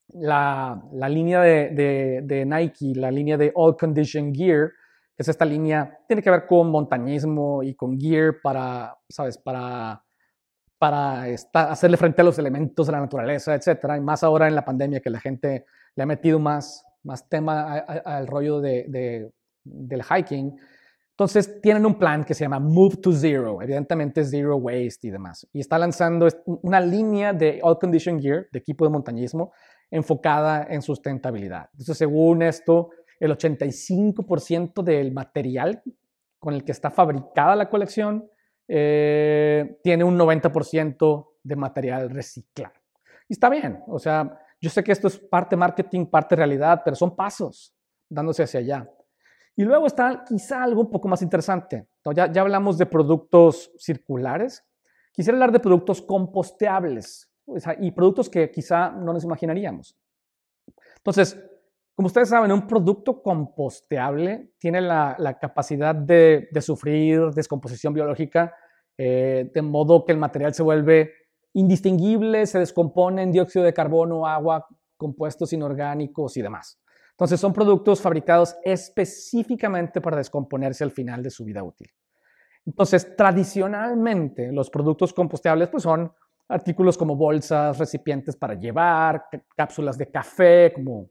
la, 0.08 0.80
la, 0.92 1.08
línea 1.08 1.40
de, 1.42 1.70
de, 1.70 2.20
de, 2.22 2.46
Nike, 2.46 2.94
la 2.94 3.10
línea 3.10 3.36
de 3.36 3.52
All 3.54 3.76
Condition 3.76 4.32
Gear, 4.32 4.70
que 5.16 5.22
es 5.22 5.28
esta 5.28 5.44
línea, 5.44 5.98
tiene 6.06 6.22
que 6.22 6.30
ver 6.30 6.46
con 6.46 6.70
montañismo 6.70 7.62
y 7.62 7.74
con 7.74 7.98
gear 7.98 8.36
para, 8.42 8.96
¿sabes? 9.08 9.36
Para 9.38 10.02
para 10.78 11.24
hacerle 11.52 11.96
frente 11.96 12.20
a 12.20 12.24
los 12.24 12.38
elementos 12.38 12.86
de 12.86 12.92
la 12.92 13.00
naturaleza, 13.00 13.54
etcétera, 13.54 13.96
y 13.96 14.00
más 14.00 14.22
ahora 14.22 14.46
en 14.46 14.54
la 14.54 14.64
pandemia 14.64 15.00
que 15.00 15.10
la 15.10 15.20
gente 15.20 15.64
le 15.94 16.02
ha 16.02 16.06
metido 16.06 16.38
más, 16.38 16.84
más 17.02 17.28
tema 17.28 17.78
al 17.78 18.26
rollo 18.26 18.60
de, 18.60 19.30
del 19.64 20.02
hiking. 20.02 20.56
Entonces 21.10 21.62
tienen 21.62 21.86
un 21.86 21.98
plan 21.98 22.24
que 22.24 22.34
se 22.34 22.44
llama 22.44 22.60
Move 22.60 22.96
to 22.98 23.12
Zero, 23.12 23.62
evidentemente 23.62 24.22
Zero 24.22 24.56
Waste 24.56 25.08
y 25.08 25.10
demás. 25.10 25.48
Y 25.52 25.60
está 25.60 25.78
lanzando 25.78 26.28
una 26.44 26.78
línea 26.78 27.32
de 27.32 27.58
All 27.62 27.78
Condition 27.78 28.20
Gear, 28.20 28.46
de 28.52 28.58
equipo 28.58 28.84
de 28.84 28.90
montañismo, 28.90 29.52
enfocada 29.90 30.66
en 30.68 30.82
sustentabilidad. 30.82 31.70
Entonces, 31.72 31.96
según 31.96 32.42
esto, 32.42 32.90
el 33.18 33.32
85% 33.32 34.82
del 34.82 35.12
material 35.12 35.82
con 36.38 36.52
el 36.52 36.64
que 36.64 36.72
está 36.72 36.90
fabricada 36.90 37.56
la 37.56 37.70
colección 37.70 38.28
eh, 38.68 39.78
tiene 39.82 40.04
un 40.04 40.18
90% 40.18 41.28
de 41.42 41.56
material 41.56 42.10
reciclado. 42.10 42.74
Y 43.28 43.34
está 43.34 43.48
bien, 43.48 43.82
o 43.86 43.98
sea, 43.98 44.38
yo 44.60 44.70
sé 44.70 44.82
que 44.82 44.92
esto 44.92 45.08
es 45.08 45.18
parte 45.18 45.56
marketing, 45.56 46.06
parte 46.06 46.36
realidad, 46.36 46.82
pero 46.84 46.96
son 46.96 47.14
pasos 47.14 47.74
dándose 48.08 48.42
hacia 48.42 48.60
allá. 48.60 48.90
Y 49.54 49.64
luego 49.64 49.86
está 49.86 50.24
quizá 50.26 50.62
algo 50.62 50.82
un 50.82 50.90
poco 50.90 51.08
más 51.08 51.22
interesante. 51.22 51.86
Ya, 52.14 52.30
ya 52.30 52.42
hablamos 52.42 52.76
de 52.78 52.86
productos 52.86 53.72
circulares. 53.78 54.64
Quisiera 55.12 55.36
hablar 55.36 55.52
de 55.52 55.60
productos 55.60 56.02
composteables 56.02 57.30
y 57.80 57.90
productos 57.90 58.28
que 58.28 58.50
quizá 58.50 58.90
no 58.90 59.12
nos 59.12 59.24
imaginaríamos. 59.24 59.96
Entonces, 60.98 61.40
como 61.96 62.08
ustedes 62.08 62.28
saben, 62.28 62.52
un 62.52 62.66
producto 62.66 63.22
composteable 63.22 64.52
tiene 64.58 64.82
la, 64.82 65.38
capacidad 65.40 65.94
de, 65.94 66.46
sufrir 66.60 67.30
descomposición 67.30 67.94
biológica, 67.94 68.54
eh, 68.98 69.50
de 69.52 69.62
modo 69.62 70.04
que 70.04 70.12
el 70.12 70.18
material 70.18 70.52
se 70.52 70.62
vuelve 70.62 71.10
indistinguible, 71.54 72.44
se 72.44 72.58
descompone 72.58 73.22
en 73.22 73.32
dióxido 73.32 73.64
de 73.64 73.72
carbono, 73.72 74.26
agua, 74.26 74.66
compuestos 74.98 75.54
inorgánicos 75.54 76.36
y 76.36 76.42
demás. 76.42 76.78
Entonces 77.12 77.40
son 77.40 77.54
productos 77.54 78.02
fabricados 78.02 78.54
específicamente 78.62 80.02
para 80.02 80.18
descomponerse 80.18 80.84
al 80.84 80.90
final 80.90 81.22
de 81.22 81.30
su 81.30 81.46
vida 81.46 81.62
útil. 81.62 81.88
Entonces, 82.66 83.16
tradicionalmente 83.16 84.52
los 84.52 84.68
productos 84.68 85.14
compostables 85.14 85.70
pues, 85.70 85.84
son 85.84 86.12
artículos 86.46 86.98
como 86.98 87.16
bolsas, 87.16 87.78
recipientes 87.78 88.36
para 88.36 88.52
llevar, 88.52 89.24
cápsulas 89.56 89.96
de 89.96 90.10
café, 90.10 90.72
como, 90.74 91.08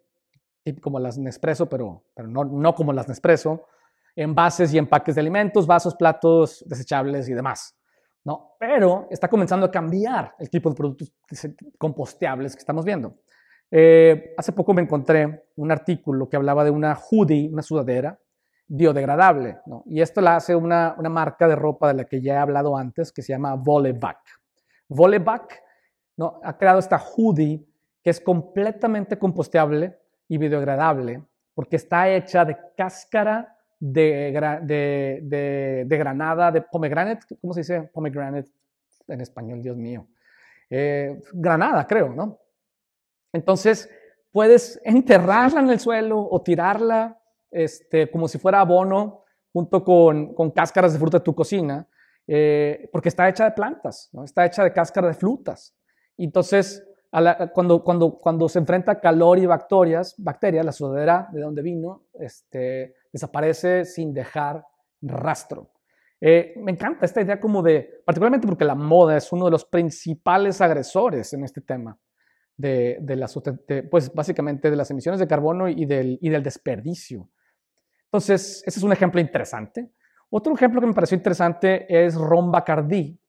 como 0.82 0.99
las 0.99 1.17
Nespresso, 1.17 1.67
pero, 1.69 2.04
pero 2.15 2.28
no, 2.28 2.43
no 2.43 2.73
como 2.73 2.91
las 2.93 3.08
Nespresso, 3.08 3.67
envases 4.15 4.73
y 4.73 4.78
empaques 4.78 5.15
de 5.15 5.21
alimentos, 5.21 5.67
vasos, 5.67 5.95
platos 5.95 6.63
desechables 6.67 7.30
y 7.30 7.34
demás. 7.34 7.75
¿no? 8.23 8.56
Pero 8.60 9.08
está 9.12 9.28
comenzando 9.28 9.67
a 9.67 9.71
cambiar 9.71 10.34
el 10.39 10.49
tipo 10.49 10.69
de 10.69 10.75
productos 10.75 11.13
composteables 11.78 12.56
que 12.56 12.60
estamos 12.60 12.84
viendo. 12.84 13.19
Eh, 13.69 14.34
hace 14.38 14.51
poco 14.51 14.73
me 14.73 14.82
encontré 14.82 15.47
un 15.56 15.71
artículo 15.71 16.28
que 16.28 16.36
hablaba 16.36 16.63
de 16.63 16.71
una 16.71 16.95
hoodie, 16.95 17.49
una 17.51 17.62
sudadera 17.62 18.19
biodegradable, 18.67 19.60
¿no? 19.67 19.84
y 19.86 20.01
esto 20.01 20.21
la 20.21 20.38
hace 20.38 20.56
una, 20.56 20.95
una, 20.97 21.10
marca 21.10 21.47
de 21.47 21.56
ropa 21.56 21.89
de 21.89 21.93
la 21.93 22.06
que 22.06 22.19
ya 22.19 22.34
he 22.34 22.38
hablado 22.38 22.75
antes, 22.75 23.12
que 23.12 23.21
se 23.21 23.34
llama 23.34 23.54
Voleback. 23.54 24.17
Voleback 24.89 25.62
¿no? 26.17 26.39
ha 26.43 26.58
creado 26.58 26.80
esta 26.80 26.97
hoodie 26.97 27.63
que 28.01 28.10
es 28.10 28.19
completamente 28.19 29.19
composteable 29.19 29.99
y 30.27 30.38
biodegradable 30.38 31.23
porque 31.53 31.77
está 31.77 32.09
hecha 32.09 32.45
de 32.45 32.57
cáscara 32.77 33.57
de, 33.79 34.59
de, 34.63 35.85
de, 35.85 35.97
granada, 35.97 36.51
de 36.51 36.61
pomegranate, 36.61 37.38
¿cómo 37.39 37.53
se 37.53 37.61
dice 37.61 37.81
pomegranate 37.93 38.49
en 39.07 39.21
español? 39.21 39.61
Dios 39.61 39.77
mío. 39.77 40.07
Eh, 40.69 41.21
granada, 41.33 41.88
creo, 41.88 42.09
¿no? 42.09 42.39
Entonces, 43.31 43.89
puedes 44.31 44.79
enterrarla 44.83 45.61
en 45.61 45.69
el 45.69 45.79
suelo 45.79 46.27
o 46.29 46.41
tirarla 46.41 47.17
este, 47.51 48.09
como 48.11 48.27
si 48.27 48.38
fuera 48.38 48.61
abono 48.61 49.23
junto 49.53 49.83
con, 49.83 50.33
con 50.33 50.51
cáscaras 50.51 50.93
de 50.93 50.99
fruta 50.99 51.19
de 51.19 51.23
tu 51.23 51.33
cocina, 51.33 51.88
eh, 52.27 52.89
porque 52.91 53.09
está 53.09 53.29
hecha 53.29 53.45
de 53.45 53.51
plantas, 53.51 54.09
¿no? 54.11 54.25
está 54.25 54.45
hecha 54.45 54.63
de 54.63 54.73
cáscara 54.73 55.07
de 55.07 55.13
frutas. 55.13 55.73
Entonces, 56.17 56.85
cuando, 57.54 57.84
cuando, 57.84 58.19
cuando 58.19 58.49
se 58.49 58.60
enfrenta 58.60 58.99
calor 58.99 59.39
y 59.39 59.45
bacterias, 59.45 60.15
bacterias, 60.17 60.65
la 60.65 60.71
sudadera 60.71 61.30
de 61.32 61.41
donde 61.41 61.62
vino, 61.62 62.08
este, 62.13 62.95
desaparece 63.12 63.86
sin 63.86 64.13
dejar 64.13 64.65
rastro. 65.01 65.71
Eh, 66.19 66.54
me 66.58 66.71
encanta 66.71 67.06
esta 67.06 67.21
idea 67.21 67.39
como 67.39 67.62
de, 67.62 68.01
particularmente 68.06 68.47
porque 68.47 68.65
la 68.65 68.75
moda 68.75 69.17
es 69.17 69.32
uno 69.32 69.45
de 69.45 69.51
los 69.51 69.65
principales 69.65 70.60
agresores 70.62 71.34
en 71.34 71.43
este 71.43 71.62
tema 71.62 71.97
de, 72.58 72.97
de 73.01 73.15
la, 73.15 73.28
pues 73.89 74.13
básicamente 74.13 74.69
de 74.69 74.75
las 74.75 74.89
emisiones 74.91 75.19
de 75.19 75.28
carbono 75.28 75.67
y 75.67 75.86
del, 75.86 76.17
y 76.21 76.30
del 76.30 76.43
desperdicio. 76.43 77.30
Entonces, 78.06 78.63
ese 78.65 78.80
es 78.80 78.84
un 78.84 78.93
ejemplo 78.93 79.19
interesante. 79.19 79.91
Otro 80.30 80.54
ejemplo 80.54 80.82
que 80.82 80.88
me 80.88 80.93
pareció 80.93 81.15
interesante 81.15 81.86
es 81.88 82.15
Ron 82.15 82.51
Bacardi. 82.51 83.19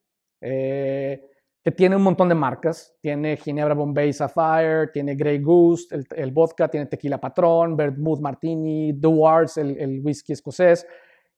Eh, 0.41 1.29
que 1.67 1.73
tiene 1.73 1.97
un 1.97 2.03
montón 2.03 2.29
de 2.29 2.37
marcas. 2.37 2.95
Tiene 3.01 3.37
Ginebra 3.37 3.75
Bombay 3.75 4.13
Sapphire, 4.13 4.87
tiene 4.93 5.17
Grey 5.17 5.41
Goose, 5.43 6.01
el, 6.15 6.31
vodka, 6.31 6.69
tiene 6.69 6.87
Tequila 6.87 7.19
Patrón, 7.19 7.77
Vermouth 7.77 8.21
Martini, 8.21 8.93
Dewar's, 8.93 9.57
el, 9.57 9.77
el 9.77 10.01
whisky 10.01 10.33
escocés. 10.33 10.87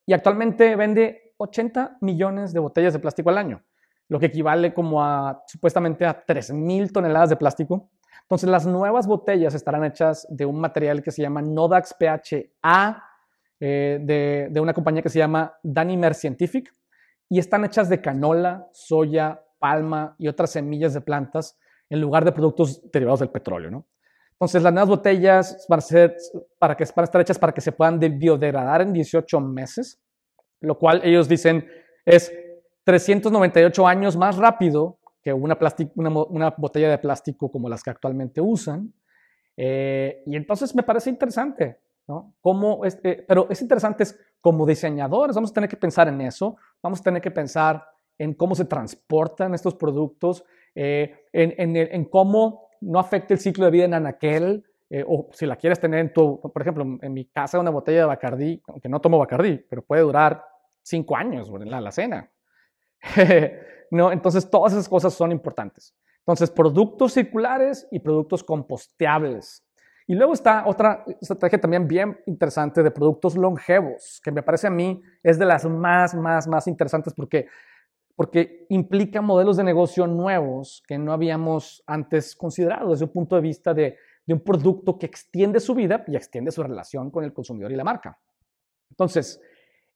Y 0.05 0.13
actualmente 0.13 0.77
vende 0.77 1.33
80 1.39 1.97
millones 2.03 2.53
de 2.53 2.61
botellas 2.61 2.93
de 2.93 2.99
plástico 2.99 3.31
al 3.31 3.39
año, 3.39 3.65
lo 4.09 4.21
que 4.21 4.27
equivale 4.27 4.75
como 4.75 5.03
a 5.03 5.45
supuestamente 5.47 6.05
a 6.05 6.27
3.000 6.27 6.93
toneladas 6.93 7.31
de 7.31 7.37
plástico. 7.37 7.89
Entonces 8.21 8.51
las 8.51 8.67
nuevas 8.67 9.07
botellas 9.07 9.55
estarán 9.55 9.83
hechas 9.87 10.27
de 10.29 10.45
un 10.45 10.61
material 10.61 11.03
que 11.03 11.11
se 11.11 11.23
llama 11.23 11.41
Nodax 11.41 11.95
PHA, 11.99 13.03
eh, 13.61 13.99
de, 14.03 14.49
de, 14.51 14.61
una 14.61 14.75
compañía 14.75 15.01
que 15.01 15.09
se 15.09 15.21
llama 15.21 15.55
Danimer 15.63 16.15
Scientific, 16.15 16.75
y 17.31 17.39
están 17.39 17.65
hechas 17.65 17.89
de 17.89 18.03
canola, 18.03 18.69
soya, 18.73 19.43
palma 19.59 20.15
y 20.19 20.29
otras 20.29 20.51
semillas 20.51 20.95
de 20.95 21.01
plantas 21.01 21.59
en 21.91 22.01
lugar 22.01 22.25
de 22.25 22.33
productos 22.33 22.83
derivados 22.91 23.21
del 23.21 23.31
petróleo. 23.31 23.71
¿no? 23.71 23.87
Entonces, 24.33 24.63
las 24.63 24.73
nuevas 24.73 24.89
botellas 24.89 25.67
van 25.69 25.79
a, 25.79 25.81
ser, 25.81 26.17
para, 26.59 26.77
que, 26.77 26.87
para 26.87 27.05
estar 27.05 27.21
hechas 27.21 27.39
para 27.39 27.53
que 27.53 27.61
se 27.61 27.73
puedan 27.73 27.99
biodegradar 27.99 28.83
en 28.83 28.93
18 28.93 29.41
meses, 29.41 30.01
lo 30.61 30.79
cual 30.79 31.01
ellos 31.05 31.29
dicen 31.29 31.67
es 32.05 32.33
398 32.85 33.87
años 33.87 34.17
más 34.17 34.37
rápido 34.37 34.99
que 35.23 35.33
una, 35.33 35.59
una, 35.95 36.11
una 36.11 36.51
botella 36.57 36.89
de 36.89 36.99
plástico 36.99 37.51
como 37.51 37.69
las 37.69 37.83
que 37.83 37.91
actualmente 37.91 38.41
usan. 38.41 38.95
Eh, 39.57 40.23
y 40.25 40.37
entonces 40.37 40.75
me 40.75 40.85
parece 40.85 41.11
interesante, 41.11 41.81
¿no? 42.07 42.35
Cómo 42.41 42.85
este, 42.85 43.25
pero 43.27 43.49
es 43.51 43.61
interesante 43.61 44.05
es 44.05 44.19
como 44.41 44.65
diseñadores, 44.65 45.35
vamos 45.35 45.51
a 45.51 45.55
tener 45.55 45.69
que 45.69 45.77
pensar 45.77 46.07
en 46.07 46.21
eso, 46.21 46.57
vamos 46.81 47.01
a 47.01 47.03
tener 47.03 47.21
que 47.21 47.33
pensar 47.33 47.85
en 48.19 48.35
cómo 48.35 48.55
se 48.55 48.65
transportan 48.65 49.55
estos 49.55 49.75
productos, 49.75 50.45
eh, 50.75 51.27
en, 51.33 52.05
cómo 52.07 52.69
no 52.81 52.99
afecta 52.99 53.35
el 53.35 53.41
ciclo 53.41 53.65
de 53.65 53.71
vida 53.71 53.85
en 53.85 53.95
anaquel, 53.95 54.65
eh, 54.91 55.05
o 55.07 55.29
si 55.33 55.47
la 55.47 55.57
quieres 55.57 55.81
tener 55.81 56.01
en 56.01 56.13
tu, 56.13 56.41
por 56.41 56.63
ejemplo, 56.63 56.85
en 57.01 57.13
mi 57.13 57.27
casa 57.27 57.59
una 57.59 57.71
botella 57.71 58.01
de 58.01 58.07
Bacardí, 58.07 58.63
aunque 58.69 58.89
no 58.89 59.01
tomo 59.01 59.19
Bacardí, 59.19 59.65
pero 59.69 59.83
puede 59.83 60.03
durar 60.03 60.45
cinco 60.83 61.17
años 61.17 61.49
en 61.49 61.71
la 61.71 61.79
alacena. 61.79 62.31
no, 63.91 64.11
entonces 64.11 64.49
todas 64.51 64.73
esas 64.73 64.89
cosas 64.89 65.15
son 65.15 65.33
importantes. 65.33 65.95
Entonces, 66.21 66.51
productos 66.51 67.15
circulares 67.15 67.89
y 67.91 68.01
productos 68.01 68.45
composteables. 68.45 69.65
Y 70.07 70.15
luego 70.15 70.33
está 70.33 70.67
otra 70.67 71.05
estrategia 71.21 71.61
también 71.61 71.87
bien 71.87 72.19
interesante 72.27 72.83
de 72.83 72.91
productos 72.91 73.37
longevos, 73.37 74.21
que 74.23 74.33
me 74.33 74.43
parece 74.43 74.67
a 74.67 74.71
mí 74.71 75.03
es 75.23 75.39
de 75.39 75.45
las 75.45 75.67
más, 75.67 76.15
más, 76.15 76.47
más 76.49 76.67
interesantes 76.67 77.13
porque 77.15 77.47
porque 78.19 78.67
implica 78.71 79.23
modelos 79.23 79.59
de 79.59 79.63
negocio 79.63 80.05
nuevos 80.09 80.83
que 80.89 80.99
no 80.99 81.13
habíamos 81.13 81.85
antes 81.87 82.35
considerado 82.35 82.91
desde 82.91 83.05
un 83.05 83.13
punto 83.13 83.37
de 83.37 83.43
vista 83.43 83.73
de, 83.73 83.97
un 84.27 84.41
producto 84.41 84.99
que 84.99 85.07
extiende 85.07 85.61
su 85.61 85.73
vida 85.73 86.03
y 86.09 86.17
extiende 86.17 86.51
su 86.51 86.65
relación 86.65 87.13
con 87.13 87.23
el 87.23 87.33
consumidor 87.33 87.71
y 87.71 87.77
la 87.77 87.85
marca. 87.85 88.19
Entonces, 88.91 89.41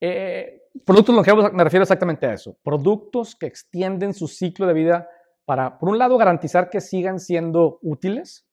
eh, 0.01 0.69
productos 0.87 1.17
longevos 1.17 1.53
me 1.53 1.65
refiero 1.65 1.83
exactamente 1.83 2.27
a 2.27 2.35
eso, 2.35 2.57
productos 2.63 3.35
que 3.35 3.47
extienden 3.47 4.15
su 4.15 4.29
ciclo 4.29 4.69
de 4.69 4.75
vida 4.75 5.09
para, 5.45 5.77
por 5.77 5.89
un 5.89 5.99
lado, 5.99 6.17
garantizar 6.17 6.71
que 6.71 6.81
sigan 6.81 7.19
siendo 7.19 7.81
útiles 7.83 8.47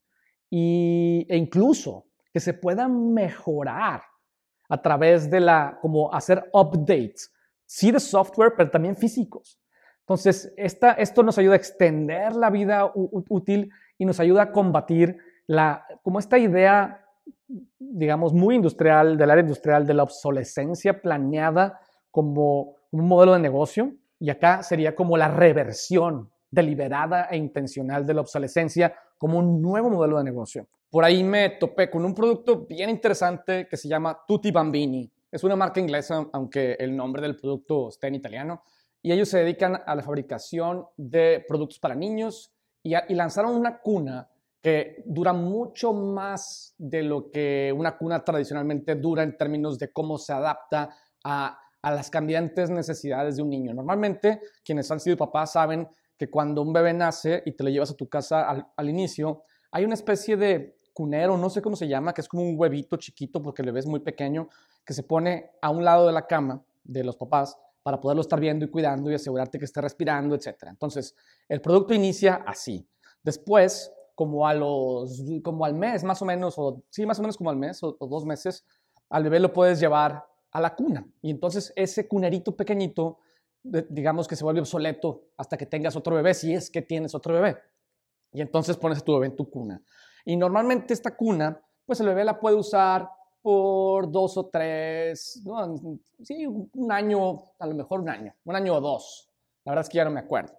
y, 0.50 1.28
e 1.30 1.38
incluso 1.38 2.08
que 2.34 2.40
se 2.40 2.56
puedan 2.56 3.14
mejorar 3.14 4.02
a 4.68 4.82
través 4.82 5.30
de 5.30 5.42
la, 5.42 5.78
como 5.80 6.12
hacer 6.12 6.50
updates 6.54 7.32
sí 7.70 7.92
de 7.92 8.00
software, 8.00 8.54
pero 8.58 8.72
también 8.72 8.96
físicos. 8.96 9.60
Entonces, 10.00 10.52
esto 10.58 11.22
nos 11.22 11.38
ayuda 11.38 11.54
a 11.54 11.58
extender 11.58 12.36
la 12.36 12.50
vida 12.50 12.92
útil 12.96 13.70
y 14.00 14.06
nos 14.06 14.20
ayuda 14.20 14.42
a 14.42 14.52
combatir 14.52 15.18
la, 15.46 15.86
como 16.02 16.18
esta 16.18 16.40
idea, 16.40 17.06
digamos, 17.78 18.34
muy 18.34 18.56
industrial, 18.56 19.20
del 19.20 19.30
área 19.30 19.44
industrial, 19.44 19.86
de 19.86 19.94
la 19.94 20.02
obsolescencia 20.02 21.00
planeada 21.00 21.80
como 22.10 22.76
un 22.90 23.08
modelo 23.08 23.34
de 23.34 23.40
negocio. 23.40 23.94
Y 24.20 24.32
acá 24.32 24.64
sería 24.64 24.96
como 24.96 25.16
la 25.16 25.28
reversión 25.28 26.32
deliberada 26.50 27.28
e 27.30 27.38
intencional 27.38 28.04
de 28.04 28.16
la 28.16 28.22
obsolescencia 28.22 28.96
como 29.20 29.38
un 29.38 29.62
nuevo 29.62 29.92
modelo 29.92 30.18
de 30.18 30.24
negocio. 30.24 30.68
Por 30.90 31.04
ahí 31.04 31.24
me 31.24 31.52
topé 31.52 31.92
con 31.92 32.04
un 32.04 32.16
producto 32.16 32.66
bien 32.66 32.90
interesante 32.90 33.68
que 33.68 33.78
se 33.78 33.88
llama 33.88 34.20
Tutti 34.28 34.50
Bambini. 34.50 35.12
Es 35.32 35.44
una 35.44 35.56
marca 35.56 35.80
inglesa, 35.80 36.28
aunque 36.34 36.74
el 36.80 36.96
nombre 36.96 37.22
del 37.22 37.36
producto 37.36 37.89
está 37.89 38.08
en 38.08 38.15
italiano. 38.15 38.63
Y 39.02 39.12
ellos 39.12 39.30
se 39.30 39.39
dedican 39.39 39.82
a 39.86 39.96
la 39.96 40.04
fabricación 40.04 40.86
de 40.98 41.46
productos 41.48 41.80
para 41.80 41.96
niños 41.96 42.54
y, 42.84 42.94
lanzaron 43.13 43.56
una 43.56 43.80
cuna 43.80 44.30
que 44.62 45.04
dura 45.06 45.32
mucho 45.32 45.94
más 45.94 46.74
de 46.78 47.04
lo 47.04 47.30
que 47.32 47.74
una 47.76 47.98
cuna 47.98 48.24
tradicionalmente 48.24 48.96
dura 48.96 49.24
en 49.24 49.38
términos 49.38 49.80
de 49.80 49.92
cómo 49.92 50.18
se 50.18 50.34
adapta 50.34 50.89
a, 51.24 51.60
las 51.82 52.10
cambiantes 52.10 52.70
necesidades 52.70 53.38
de 53.38 53.42
un 53.42 53.50
niño. 53.50 53.74
Normalmente, 53.74 54.42
quienes 54.65 54.92
han 54.92 55.00
sido 55.00 55.15
papás 55.15 55.54
saben 55.54 55.88
que 56.18 56.30
cuando 56.30 56.62
un 56.62 56.74
bebé 56.74 56.94
nace 56.94 57.42
y 57.46 57.54
te 57.54 57.63
lo 57.63 57.70
llevas 57.70 57.92
a 57.92 57.96
tu 57.96 58.10
casa 58.10 58.65
al, 58.76 58.89
inicio, 58.89 59.44
hay 59.72 59.86
una 59.86 59.94
especie 59.94 60.36
de 60.36 60.78
cunero, 61.00 61.38
no 61.38 61.50
sé 61.50 61.62
cómo 61.62 61.78
se 61.78 61.88
llama, 61.88 62.14
que 62.14 62.20
es 62.20 62.28
como 62.28 62.44
un 62.44 62.60
huevito 62.60 62.98
chiquito 62.98 63.42
porque 63.42 63.62
el 63.62 63.68
bebé 63.68 63.80
es 63.80 63.86
muy 63.86 64.02
pequeño, 64.02 64.50
que 64.86 64.94
se 64.94 65.02
pone 65.02 65.52
a 65.62 65.70
un 65.70 65.86
lado 65.86 66.06
de 66.08 66.12
la 66.12 66.28
cama 66.28 66.62
de 66.84 67.06
los 67.06 67.16
papás 67.16 67.58
para 67.84 68.02
poderlo 68.02 68.20
estar 68.22 68.38
viendo 68.38 68.66
y 68.66 68.68
cuidando 68.68 69.10
y 69.10 69.14
asegurarte 69.14 69.58
que 69.60 69.64
esté 69.64 69.80
respirando, 69.80 70.36
etc. 70.36 70.64
Entonces, 70.68 71.16
el 71.48 71.62
producto 71.62 71.94
inicia 71.94 72.44
así. 72.46 72.86
Después, 73.24 73.94
como, 74.14 74.46
a 74.46 74.54
los, 74.54 75.24
como 75.42 75.64
al 75.64 75.74
mes 75.74 76.04
más 76.04 76.22
o 76.22 76.26
menos, 76.26 76.56
o 76.58 76.84
sí, 76.90 77.06
más 77.06 77.18
o 77.20 77.22
menos 77.22 77.38
como 77.38 77.50
al 77.50 77.56
mes 77.56 77.82
o, 77.82 77.94
dos 78.02 78.26
meses, 78.26 78.66
al 79.10 79.24
bebé 79.24 79.40
lo 79.40 79.54
puedes 79.54 79.80
llevar 79.80 80.26
a 80.52 80.60
la 80.60 80.76
cuna. 80.76 81.08
Y 81.22 81.32
entonces 81.32 81.72
ese 81.78 82.10
cunerito 82.10 82.58
pequeñito, 82.58 83.20
digamos 83.64 84.28
que 84.28 84.36
se 84.36 84.44
vuelve 84.44 84.60
obsoleto 84.60 85.30
hasta 85.38 85.56
que 85.56 85.66
tengas 85.66 85.96
otro 85.96 86.14
bebé, 86.18 86.34
si 86.34 86.54
es 86.54 86.70
que 86.70 86.82
tienes 86.82 87.16
otro 87.16 87.36
bebé. 87.36 87.58
Y 88.34 88.42
entonces 88.42 88.76
pones 88.76 88.98
a 88.98 89.02
tu 89.02 89.14
bebé 89.14 89.28
en 89.28 89.38
tu 89.38 89.50
cuna. 89.50 89.82
Y 90.26 90.36
normalmente 90.38 90.94
esta 90.94 91.16
cuna, 91.16 91.62
pues 91.86 92.00
el 92.00 92.08
bebé 92.08 92.24
la 92.24 92.40
puede 92.40 92.56
usar 92.56 93.10
por 93.42 94.12
dos 94.12 94.38
o 94.38 94.48
tres, 94.48 95.42
sí, 96.22 96.46
un 96.46 96.92
año, 96.92 97.42
a 97.58 97.68
lo 97.68 97.74
mejor 97.74 98.02
un 98.02 98.10
año, 98.10 98.36
un 98.44 98.56
año 98.56 98.76
o 98.76 98.82
dos. 98.82 99.30
La 99.64 99.72
verdad 99.72 99.86
es 99.86 99.90
que 99.90 99.98
ya 99.98 100.06
no 100.06 100.12
me 100.12 100.20
acuerdo. 100.20 100.54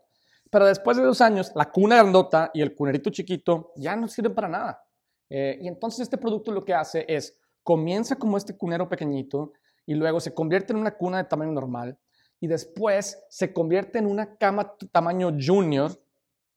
Pero 0.51 0.66
después 0.66 0.96
de 0.96 1.05
dos 1.05 1.20
años, 1.20 1.53
la 1.55 1.70
cuna 1.70 1.96
grandota 1.96 2.51
y 2.53 2.61
el 2.61 2.75
cunerito 2.75 3.11
chiquito 3.11 3.73
ya 3.77 3.94
no 3.96 4.09
sirven 4.09 4.35
para 4.35 4.49
nada. 4.49 4.85
Eh, 5.29 5.59
y 5.62 5.68
entonces 5.68 6.01
este 6.01 6.18
producto 6.18 6.51
lo 6.51 6.64
que 6.64 6.75
hace 6.75 7.05
es, 7.09 7.38
comienza 7.62 8.16
como 8.16 8.37
este 8.37 8.57
cunero 8.57 8.88
pequeñito 8.88 9.53
y 9.87 9.94
luego 9.94 10.18
se 10.18 10.35
convierte 10.35 10.73
en 10.73 10.81
una 10.81 10.96
cuna 10.96 11.18
de 11.18 11.25
tamaño 11.25 11.53
normal 11.53 11.99
y 12.40 12.49
después 12.49 13.23
se 13.29 13.53
convierte 13.53 13.99
en 13.99 14.07
una 14.07 14.37
cama 14.37 14.75
tamaño 14.90 15.31
junior 15.38 15.92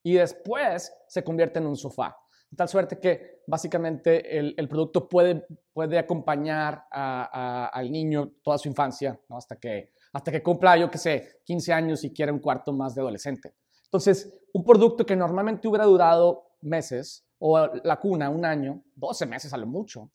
y 0.02 0.14
después 0.14 0.92
se 1.08 1.24
convierte 1.24 1.60
en 1.60 1.68
un 1.68 1.76
sofá. 1.76 2.18
Tal 2.56 2.68
suerte 2.68 3.00
que 3.00 3.42
básicamente 3.48 4.38
el, 4.38 4.68
producto 4.70 5.08
puede, 5.08 5.46
puede 5.74 5.98
acompañar 5.98 6.86
al 6.92 7.92
niño 7.92 8.34
toda 8.44 8.58
su 8.58 8.68
infancia, 8.68 9.20
hasta, 9.30 9.56
que, 9.56 9.92
hasta 10.12 10.32
que 10.32 10.44
cumpla, 10.44 10.78
yo 10.78 10.90
qué 10.90 10.98
sé, 10.98 11.42
15 11.46 11.74
años 11.74 12.04
y 12.04 12.14
quiera 12.14 12.32
un 12.32 12.40
cuarto 12.40 12.74
más 12.74 12.96
de 12.96 13.02
adolescente. 13.02 13.54
Entonces, 13.86 14.34
un 14.54 14.64
producto 14.64 15.06
que 15.06 15.16
normalmente 15.16 15.68
hubiera 15.68 15.86
durado 15.86 16.58
meses, 16.62 17.26
o 17.40 17.60
la 17.84 18.00
cuna 18.00 18.30
un 18.30 18.46
año, 18.46 18.84
12 18.96 19.26
meses 19.26 19.54
a 19.54 19.58
lo 19.58 19.68
mucho, 19.68 20.10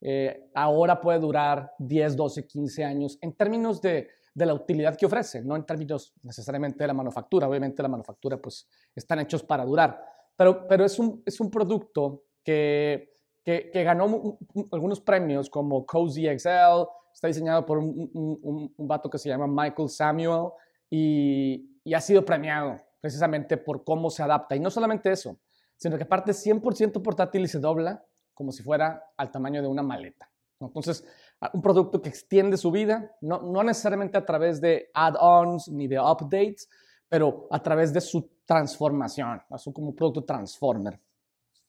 eh, 0.00 0.50
ahora 0.54 1.00
puede 1.00 1.18
durar 1.18 1.72
10, 1.78 2.16
12, 2.16 2.46
15 2.46 2.84
años 2.84 3.18
en 3.20 3.32
términos 3.32 3.80
de, 3.80 4.08
de, 4.34 4.46
la 4.46 4.52
utilidad 4.52 4.94
que 4.94 5.06
ofrece, 5.06 5.42
no 5.42 5.56
en 5.56 5.64
términos 5.64 6.12
necesariamente 6.22 6.84
de 6.84 6.88
la 6.88 6.92
manufactura. 6.92 7.48
Obviamente 7.48 7.82
la 7.82 7.88
manufactura 7.88 8.36
pues 8.36 8.68
están 8.94 9.20
hechos 9.20 9.42
para 9.42 9.64
durar, 9.64 9.98
pero, 10.36 10.66
pero 10.66 10.84
es, 10.84 10.98
un, 10.98 11.22
es 11.24 11.40
un 11.40 11.50
producto 11.50 12.24
que, 12.44 13.12
que, 13.44 13.70
ganó 13.82 14.38
algunos 14.70 15.00
premios 15.00 15.48
como 15.50 15.84
Cozy 15.86 16.26
XL, 16.38 16.86
está 17.12 17.28
diseñado 17.28 17.64
por 17.64 17.78
un, 17.78 18.72
vato 18.78 19.08
que 19.08 19.18
se 19.18 19.28
llama 19.28 19.46
Michael 19.46 19.88
Samuel 19.88 20.50
y, 20.90 21.80
y 21.82 21.94
ha 21.94 22.00
sido 22.00 22.24
premiado 22.24 22.80
precisamente 23.00 23.56
por 23.56 23.84
cómo 23.84 24.10
se 24.10 24.22
adapta. 24.22 24.56
Y 24.56 24.60
no 24.60 24.70
solamente 24.70 25.10
eso, 25.10 25.38
sino 25.76 25.96
que 25.96 26.04
aparte 26.04 26.32
es 26.32 26.46
100% 26.46 27.02
portátil 27.02 27.44
y 27.44 27.48
se 27.48 27.58
dobla 27.58 28.04
como 28.34 28.52
si 28.52 28.62
fuera 28.62 29.02
al 29.16 29.30
tamaño 29.30 29.62
de 29.62 29.68
una 29.68 29.82
maleta. 29.82 30.30
Entonces, 30.60 31.04
un 31.52 31.60
producto 31.60 32.00
que 32.00 32.08
extiende 32.08 32.56
su 32.56 32.70
vida, 32.70 33.14
no, 33.20 33.42
no 33.42 33.62
necesariamente 33.62 34.16
a 34.16 34.24
través 34.24 34.60
de 34.60 34.90
add-ons 34.94 35.68
ni 35.68 35.86
de 35.86 35.98
updates, 35.98 36.68
pero 37.08 37.46
a 37.50 37.62
través 37.62 37.92
de 37.92 38.00
su 38.00 38.28
transformación, 38.44 39.42
así 39.50 39.72
como 39.72 39.94
producto 39.94 40.24
transformer. 40.24 41.00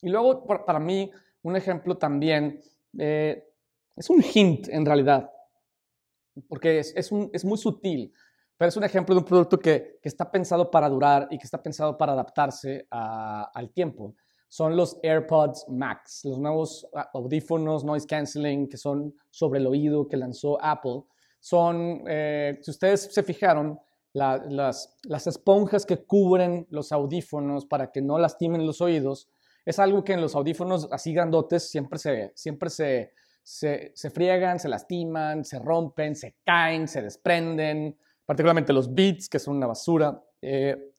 Y 0.01 0.09
luego, 0.09 0.45
para 0.45 0.79
mí, 0.79 1.11
un 1.43 1.55
ejemplo 1.55 1.97
también, 1.97 2.61
eh, 2.97 3.43
es 3.95 4.09
un 4.09 4.23
hint 4.23 4.67
en 4.69 4.85
realidad, 4.85 5.31
porque 6.47 6.79
es, 6.79 6.93
es 6.95 7.45
muy 7.45 7.57
sutil 7.57 8.13
pero 8.57 8.69
es 8.69 8.77
un 8.77 8.83
ejemplo 8.83 9.13
de 9.13 9.19
un 9.19 9.25
producto 9.25 9.59
que, 9.59 9.99
que 10.01 10.09
está 10.09 10.29
pensado 10.29 10.69
para 10.71 10.89
durar 10.89 11.27
y 11.29 11.37
que 11.37 11.43
está 11.43 11.61
pensado 11.61 11.95
para 11.97 12.13
adaptarse 12.13 12.87
al 12.89 13.69
tiempo. 13.69 14.15
Son 14.49 14.75
los 14.75 14.97
AirPods 15.03 15.65
Max, 15.69 16.21
los 16.23 16.39
nuevos 16.39 16.87
ah, 16.95 17.09
audífonos 17.13 17.83
noise 17.83 18.07
canceling 18.07 18.67
que 18.67 18.77
son 18.77 19.13
sobre 19.29 19.59
el 19.59 19.67
oído 19.67 20.07
que 20.07 20.17
lanzó 20.17 20.57
Apple. 20.63 21.03
Son, 21.39 22.03
eh, 22.07 22.57
si 22.61 22.71
ustedes 22.71 23.13
se 23.13 23.21
fijaron, 23.23 23.79
las, 24.13 24.97
las 25.03 25.27
esponjas 25.27 25.85
que 25.85 26.05
cubren 26.05 26.67
los 26.69 26.91
audífonos 26.91 27.65
para 27.65 27.91
que 27.91 28.01
no 28.01 28.17
lastimen 28.17 28.65
los 28.65 28.81
oídos, 28.81 29.29
es 29.65 29.79
algo 29.79 30.03
que 30.03 30.13
en 30.13 30.21
los 30.21 30.35
audífonos 30.35 30.87
así 30.91 31.13
grandotes 31.13 31.69
siempre 31.69 31.99
se, 31.99 32.31
siempre 32.35 32.69
se, 32.69 33.11
se, 33.43 33.91
se 33.93 34.09
friegan, 34.09 34.59
se 34.59 34.69
lastiman, 34.69 35.43
se 35.43 35.59
rompen, 35.59 36.15
se 36.15 36.37
caen, 36.45 36.87
se 36.87 37.01
desprenden 37.01 37.97
particularmente 38.27 38.73
los 38.73 38.93
Beats, 38.93 39.29
que 39.29 39.39
son 39.39 39.55
una 39.55 39.67
basura. 39.67 40.21
Eh, 40.41 40.91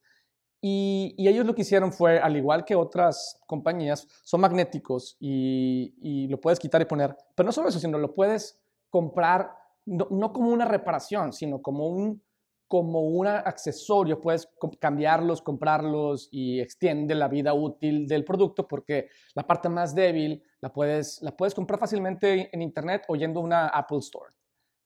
y, 0.60 1.14
ellos 1.18 1.46
lo 1.46 1.54
que 1.54 1.60
hicieron 1.62 1.92
fue, 1.92 2.18
al 2.18 2.36
igual 2.36 2.64
que 2.64 2.74
otras 2.74 3.40
compañías, 3.46 4.08
son 4.24 4.40
magnéticos 4.40 5.16
y, 5.20 6.26
lo 6.28 6.40
puedes 6.40 6.58
quitar 6.58 6.80
y 6.80 6.86
poner. 6.86 7.14
Pero 7.36 7.46
no 7.46 7.52
solo 7.52 7.68
eso, 7.68 7.78
sino 7.78 7.98
lo 7.98 8.14
puedes 8.14 8.58
comprar 8.90 9.52
no, 9.84 10.32
como 10.32 10.50
una 10.50 10.64
reparación, 10.64 11.32
sino 11.32 11.62
como 11.62 11.86
un, 11.86 12.22
como 12.68 13.00
un 13.00 13.26
accesorio. 13.26 14.20
Puedes 14.20 14.48
cambiarlos, 14.78 15.42
comprarlos 15.42 16.28
y 16.30 16.60
extiende 16.60 17.14
la 17.14 17.26
vida 17.26 17.54
útil 17.54 18.06
del 18.06 18.24
producto 18.24 18.68
porque 18.68 19.08
la 19.34 19.46
parte 19.46 19.68
más 19.68 19.94
débil 19.94 20.42
la 20.60 20.72
puedes, 20.72 21.20
la 21.22 21.36
puedes 21.36 21.54
comprar 21.54 21.80
fácilmente 21.80 22.50
en 22.52 22.62
Internet 22.62 23.04
o 23.08 23.16
yendo 23.16 23.40
a 23.40 23.42
una 23.42 23.66
Apple 23.68 23.98
Store. 23.98 24.32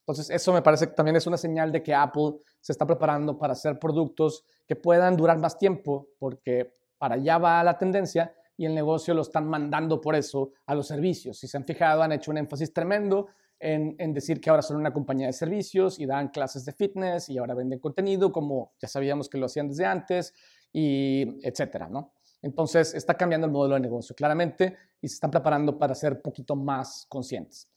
Entonces, 0.02 0.30
eso 0.30 0.52
me 0.52 0.62
parece 0.62 0.88
que 0.88 0.94
también 0.94 1.16
es 1.16 1.26
una 1.26 1.36
señal 1.36 1.70
de 1.70 1.82
que 1.82 1.94
Apple 1.94 2.34
se 2.60 2.72
está 2.72 2.86
preparando 2.86 3.38
para 3.38 3.52
hacer 3.52 3.78
productos 3.78 4.44
que 4.66 4.74
puedan 4.74 5.16
durar 5.16 5.38
más 5.38 5.58
tiempo, 5.58 6.08
porque 6.18 6.74
para 6.98 7.14
allá 7.16 7.38
va 7.38 7.62
la 7.62 7.78
tendencia 7.78 8.34
y 8.56 8.66
el 8.66 8.74
negocio 8.74 9.14
lo 9.14 9.22
están 9.22 9.48
mandando 9.48 10.00
por 10.00 10.14
eso 10.14 10.52
a 10.66 10.74
los 10.74 10.88
servicios. 10.88 11.38
Si 11.38 11.46
se 11.46 11.56
han 11.56 11.64
fijado, 11.64 12.02
han 12.02 12.12
hecho 12.12 12.30
un 12.30 12.38
énfasis 12.38 12.72
tremendo 12.72 13.28
en, 13.62 14.12
decir 14.12 14.40
que 14.40 14.50
ahora 14.50 14.62
son 14.62 14.76
una 14.76 14.92
compañía 14.92 15.28
de 15.28 15.32
servicios 15.32 15.98
y 15.98 16.06
dan 16.06 16.28
clases 16.28 16.64
de 16.64 16.72
fitness 16.72 17.28
y 17.28 17.38
ahora 17.38 17.54
venden 17.54 17.78
contenido, 17.78 18.32
como 18.32 18.72
ya 18.80 18.88
sabíamos 18.88 19.28
que 19.28 19.38
lo 19.38 19.46
hacían 19.46 19.68
desde 19.68 19.86
antes, 19.86 20.34
y 20.72 21.38
etcétera, 21.46 21.88
¿no? 21.88 22.12
Entonces, 22.42 22.92
está 22.94 23.14
cambiando 23.14 23.46
el 23.46 23.52
modelo 23.52 23.74
de 23.74 23.80
negocio 23.80 24.16
claramente 24.16 24.76
y 25.00 25.08
se 25.08 25.14
están 25.14 25.30
preparando 25.30 25.78
para 25.78 25.94
ser 25.94 26.14
un 26.14 26.22
poquito 26.22 26.56
más 26.56 27.06
conscientes. 27.08 27.68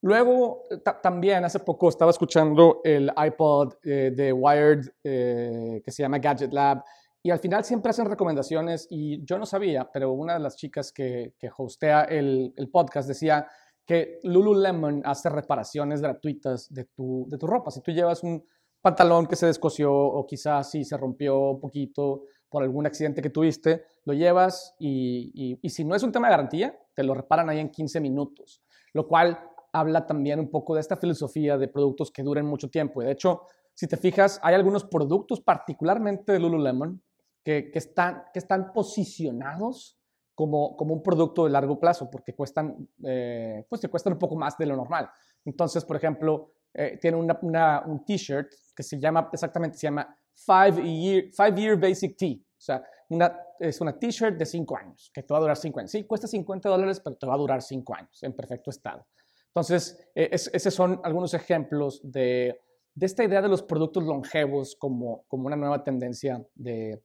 Luego, 0.00 0.66
también 1.02 1.44
hace 1.44 1.60
poco 1.60 1.88
estaba 1.88 2.10
escuchando 2.10 2.80
el 2.84 3.10
iPod 3.16 3.74
eh, 3.84 4.12
de 4.14 4.32
Wired 4.32 4.86
eh, 5.02 5.80
que 5.84 5.90
se 5.90 6.02
llama 6.02 6.18
Gadget 6.18 6.52
Lab 6.52 6.84
y 7.22 7.30
al 7.30 7.38
final 7.38 7.64
siempre 7.64 7.88
hacen 7.88 8.04
recomendaciones 8.04 8.86
y 8.90 9.24
yo 9.24 9.38
no 9.38 9.46
sabía, 9.46 9.90
pero 9.90 10.12
una 10.12 10.34
de 10.34 10.40
las 10.40 10.56
chicas 10.56 10.92
que, 10.92 11.32
que 11.38 11.48
hostea 11.56 12.02
el, 12.02 12.52
el, 12.54 12.68
podcast 12.68 13.08
decía 13.08 13.48
que 13.86 14.20
Lululemon 14.22 15.02
hace 15.04 15.28
reparaciones 15.28 16.00
gratuitas 16.00 16.72
de 16.72 16.84
tu, 16.84 17.26
de 17.28 17.38
tu 17.38 17.46
ropa. 17.46 17.70
Si 17.70 17.80
tú 17.80 17.92
llevas 17.92 18.22
un 18.22 18.44
pantalón 18.80 19.26
que 19.26 19.36
se 19.36 19.46
descosió 19.46 19.92
o 19.92 20.26
quizás 20.26 20.70
si 20.70 20.84
se 20.84 20.96
rompió 20.96 21.38
un 21.50 21.60
poquito 21.60 22.24
por 22.48 22.62
algún 22.62 22.86
accidente 22.86 23.20
que 23.20 23.30
tuviste, 23.30 23.84
lo 24.04 24.12
llevas 24.12 24.74
y, 24.78 25.58
y, 25.60 25.68
si 25.70 25.84
no 25.84 25.94
es 25.94 26.02
un 26.02 26.12
tema 26.12 26.28
de 26.28 26.32
garantía, 26.32 26.78
te 26.94 27.02
lo 27.02 27.14
reparan 27.14 27.48
ahí 27.48 27.58
en 27.58 27.70
15 27.70 28.00
minutos, 28.00 28.62
lo 28.92 29.08
cual 29.08 29.38
habla 29.72 30.06
también 30.06 30.38
un 30.38 30.50
poco 30.50 30.74
de 30.74 30.80
esta 30.80 30.96
filosofía 30.96 31.58
de 31.58 31.68
productos 31.68 32.12
que 32.12 32.22
duren 32.22 32.46
mucho 32.46 32.70
tiempo. 32.70 33.02
Y 33.02 33.06
de 33.06 33.12
hecho, 33.12 33.42
si 33.74 33.88
te 33.88 33.96
fijas, 33.96 34.38
hay 34.42 34.54
algunos 34.54 34.84
productos, 34.84 35.40
particularmente 35.40 36.32
de 36.32 36.38
Lululemon, 36.38 37.02
que, 37.42 37.70
que, 37.72 37.78
están, 37.78 38.22
que 38.32 38.38
están 38.38 38.72
posicionados 38.72 39.98
como, 40.34 40.76
como 40.76 40.94
un 40.94 41.02
producto 41.02 41.44
de 41.44 41.50
largo 41.50 41.78
plazo, 41.78 42.10
porque 42.10 42.34
cuestan, 42.34 42.88
eh, 43.04 43.64
pues 43.68 43.80
te 43.80 43.88
cuestan 43.88 44.14
un 44.14 44.18
poco 44.18 44.36
más 44.36 44.56
de 44.58 44.66
lo 44.66 44.76
normal. 44.76 45.08
Entonces, 45.44 45.84
por 45.84 45.96
ejemplo, 45.96 46.52
eh, 46.72 46.98
tiene 47.00 47.16
una, 47.16 47.82
un 47.86 48.04
t-shirt 48.04 48.48
que 48.74 48.82
se 48.82 48.98
llama, 48.98 49.28
exactamente, 49.32 49.78
se 49.78 49.86
llama 49.86 50.16
Five 50.34 50.82
Year, 50.82 51.24
five 51.32 51.60
year 51.60 51.78
Basic 51.78 52.16
Tee. 52.16 52.44
O 52.44 52.60
sea, 52.64 52.82
una, 53.10 53.38
es 53.58 53.80
una 53.80 53.98
t-shirt 53.98 54.36
de 54.36 54.46
5 54.46 54.76
años, 54.76 55.10
que 55.12 55.22
te 55.22 55.32
va 55.32 55.38
a 55.38 55.40
durar 55.40 55.56
5 55.56 55.80
años. 55.80 55.90
Sí, 55.90 56.04
cuesta 56.04 56.26
50 56.26 56.68
dólares, 56.68 57.00
pero 57.00 57.16
te 57.16 57.26
va 57.26 57.34
a 57.34 57.38
durar 57.38 57.62
5 57.62 57.94
años 57.94 58.22
en 58.22 58.32
perfecto 58.32 58.70
estado. 58.70 59.06
Entonces, 59.48 60.08
e, 60.14 60.30
esos 60.32 60.74
son 60.74 61.00
algunos 61.04 61.34
ejemplos 61.34 62.00
de, 62.02 62.60
esta 62.98 63.22
idea 63.22 63.42
de 63.42 63.48
los 63.48 63.62
productos 63.62 64.04
longevos 64.04 64.76
como, 64.76 65.24
una 65.30 65.56
nueva 65.56 65.84
tendencia 65.84 66.44
de, 66.54 67.02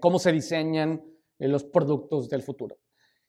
cómo 0.00 0.18
se 0.18 0.32
diseñan 0.32 0.94
eh, 0.94 1.04
los 1.48 1.64
productos 1.64 2.28
del 2.28 2.42
futuro. 2.42 2.76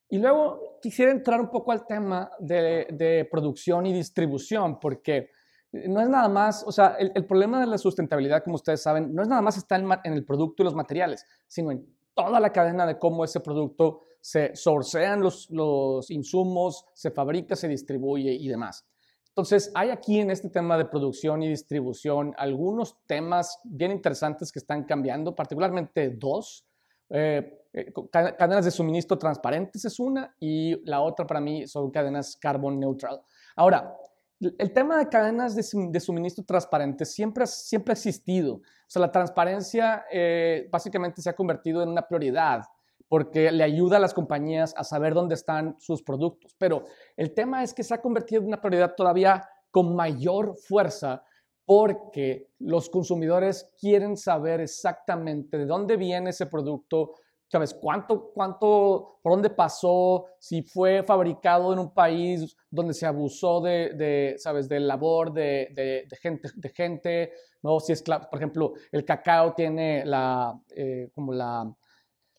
Y 0.09 0.19
luego 0.19 0.79
quisiera 0.81 1.11
entrar 1.11 1.39
un 1.39 1.49
poco 1.49 1.71
al 1.71 1.85
tema 1.85 2.29
de, 2.39 3.27
producción 3.31 3.85
y 3.85 3.93
distribución, 3.93 4.77
porque 4.79 5.29
no 5.71 6.01
es 6.01 6.09
nada 6.09 6.27
más, 6.27 6.65
o 6.67 6.71
sea, 6.71 6.97
el, 6.99 7.25
problema 7.25 7.61
de 7.61 7.67
la 7.67 7.77
sustentabilidad, 7.77 8.43
como 8.43 8.55
ustedes 8.55 8.81
saben, 8.81 9.15
no 9.15 9.21
es 9.21 9.29
nada 9.29 9.41
más 9.41 9.55
estar 9.55 9.81
en, 10.03 10.13
el 10.13 10.25
producto 10.25 10.63
y 10.63 10.65
los 10.65 10.75
materiales, 10.75 11.25
sino 11.47 11.71
en 11.71 11.85
toda 12.13 12.41
la 12.41 12.51
cadena 12.51 12.85
de 12.85 12.99
cómo 12.99 13.23
ese 13.23 13.39
producto 13.39 14.01
se 14.19 14.53
sourcean 14.53 15.21
los, 15.21 15.49
los 15.49 16.11
insumos, 16.11 16.85
se 16.93 17.11
fabrica, 17.11 17.55
se 17.55 17.69
distribuye 17.69 18.33
y 18.33 18.49
demás. 18.49 18.85
Entonces, 19.29 19.71
hay 19.75 19.91
aquí 19.91 20.19
en 20.19 20.29
este 20.29 20.49
tema 20.49 20.77
de 20.77 20.83
producción 20.83 21.41
y 21.41 21.47
distribución 21.47 22.33
algunos 22.37 22.97
temas 23.05 23.61
bien 23.63 23.91
interesantes 23.91 24.51
que 24.51 24.59
están 24.59 24.83
cambiando, 24.83 25.33
particularmente 25.33 26.09
dos. 26.09 26.65
Eh, 27.09 27.60
eh, 27.73 27.93
cadenas 28.11 28.65
de 28.65 28.71
suministro 28.71 29.17
transparentes 29.17 29.85
es 29.85 29.99
una 29.99 30.35
y 30.39 30.83
la 30.89 31.01
otra 31.01 31.25
para 31.25 31.39
mí 31.39 31.67
son 31.67 31.91
cadenas 31.91 32.35
carbon 32.35 32.79
neutral. 32.79 33.21
Ahora, 33.55 33.95
el 34.39 34.73
tema 34.73 34.97
de 34.97 35.07
cadenas 35.07 35.55
de, 35.55 35.99
suministro 35.99 36.43
transparentes 36.43 37.13
siempre, 37.13 37.45
siempre 37.45 37.91
ha 37.91 37.93
existido. 37.93 38.55
O 38.55 38.61
sea, 38.87 39.01
la 39.01 39.11
transparencia 39.11 40.05
eh, 40.11 40.67
básicamente 40.71 41.21
se 41.21 41.29
ha 41.29 41.35
convertido 41.35 41.83
en 41.83 41.89
una 41.89 42.07
prioridad 42.07 42.63
porque 43.07 43.51
le 43.51 43.63
ayuda 43.63 43.97
a 43.97 43.99
las 43.99 44.13
compañías 44.13 44.73
a 44.77 44.83
saber 44.83 45.13
dónde 45.13 45.35
están 45.35 45.75
sus 45.79 46.01
productos. 46.01 46.55
Pero 46.57 46.85
el 47.17 47.33
tema 47.33 47.61
es 47.61 47.73
que 47.73 47.83
se 47.83 47.93
ha 47.93 48.01
convertido 48.01 48.41
en 48.41 48.47
una 48.47 48.61
prioridad 48.61 48.95
todavía 48.95 49.47
con 49.69 49.95
mayor 49.95 50.55
fuerza 50.55 51.23
porque 51.65 52.49
los 52.59 52.89
consumidores 52.89 53.73
quieren 53.79 54.17
saber 54.17 54.61
exactamente 54.61 55.57
de 55.57 55.65
dónde 55.65 55.97
viene 55.97 56.31
ese 56.31 56.47
producto, 56.47 57.15
¿sabes? 57.51 57.73
¿Cuánto, 57.73 58.31
cuánto, 58.33 59.19
por 59.21 59.33
dónde 59.33 59.49
pasó? 59.49 60.27
Si 60.39 60.61
fue 60.61 61.03
fabricado 61.03 61.73
en 61.73 61.79
un 61.79 61.93
país 61.93 62.55
donde 62.69 62.93
se 62.93 63.05
abusó 63.05 63.59
de, 63.59 64.35
¿sabes? 64.37 64.69
Del 64.69 64.87
labor 64.87 65.33
de, 65.33 66.07
gente, 66.21 66.49
de 66.55 66.69
gente, 66.69 67.33
¿no? 67.61 67.81
Si 67.81 67.91
es, 67.91 68.01
por 68.03 68.35
ejemplo, 68.35 68.73
el 68.91 69.03
cacao 69.03 69.53
tiene 69.53 70.05
la, 70.05 70.57
eh, 70.69 71.09
como 71.13 71.33
la, 71.33 71.69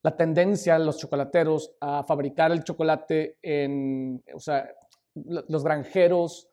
la 0.02 0.16
tendencia 0.16 0.78
de 0.78 0.84
los 0.86 0.96
chocolateros 0.96 1.74
a 1.78 2.04
fabricar 2.04 2.50
el 2.50 2.64
chocolate 2.64 3.36
en, 3.42 4.24
o 4.34 4.40
sea, 4.40 4.66
los 5.14 5.62
granjeros 5.62 6.48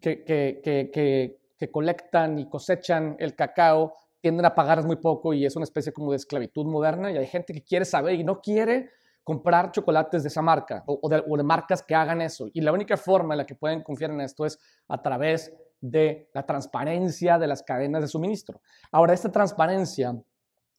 que, 0.00 0.24
que, 0.24 0.60
que, 0.64 1.38
que 1.58 1.70
colectan 1.70 2.38
y 2.38 2.48
cosechan 2.48 3.16
el 3.18 3.34
cacao 3.34 3.92
tienden 4.20 4.46
a 4.46 4.54
pagar 4.54 4.84
muy 4.84 4.96
poco 4.96 5.32
y 5.32 5.46
es 5.46 5.56
una 5.56 5.64
especie 5.64 5.92
como 5.92 6.10
de 6.10 6.16
esclavitud 6.16 6.66
moderna 6.66 7.10
y 7.10 7.16
hay 7.16 7.26
gente 7.26 7.52
que 7.52 7.62
quiere 7.62 7.84
saber 7.84 8.14
y 8.14 8.24
no 8.24 8.40
quiere 8.40 8.90
comprar 9.24 9.72
chocolates 9.72 10.22
de 10.22 10.28
esa 10.28 10.40
marca 10.40 10.82
o, 10.86 11.06
de, 11.08 11.42
marcas 11.42 11.82
que 11.82 11.94
hagan 11.94 12.22
eso. 12.22 12.48
Y 12.54 12.62
la 12.62 12.72
única 12.72 12.96
forma 12.96 13.34
en 13.34 13.38
la 13.38 13.46
que 13.46 13.54
pueden 13.54 13.82
confiar 13.82 14.10
en 14.10 14.22
esto 14.22 14.46
es 14.46 14.58
a 14.88 15.02
través 15.02 15.52
de 15.80 16.30
la 16.32 16.46
transparencia 16.46 17.38
de 17.38 17.46
las 17.46 17.62
cadenas 17.62 18.00
de 18.02 18.08
suministro. 18.08 18.62
Ahora, 18.90 19.12
esta 19.12 19.30
transparencia 19.30 20.18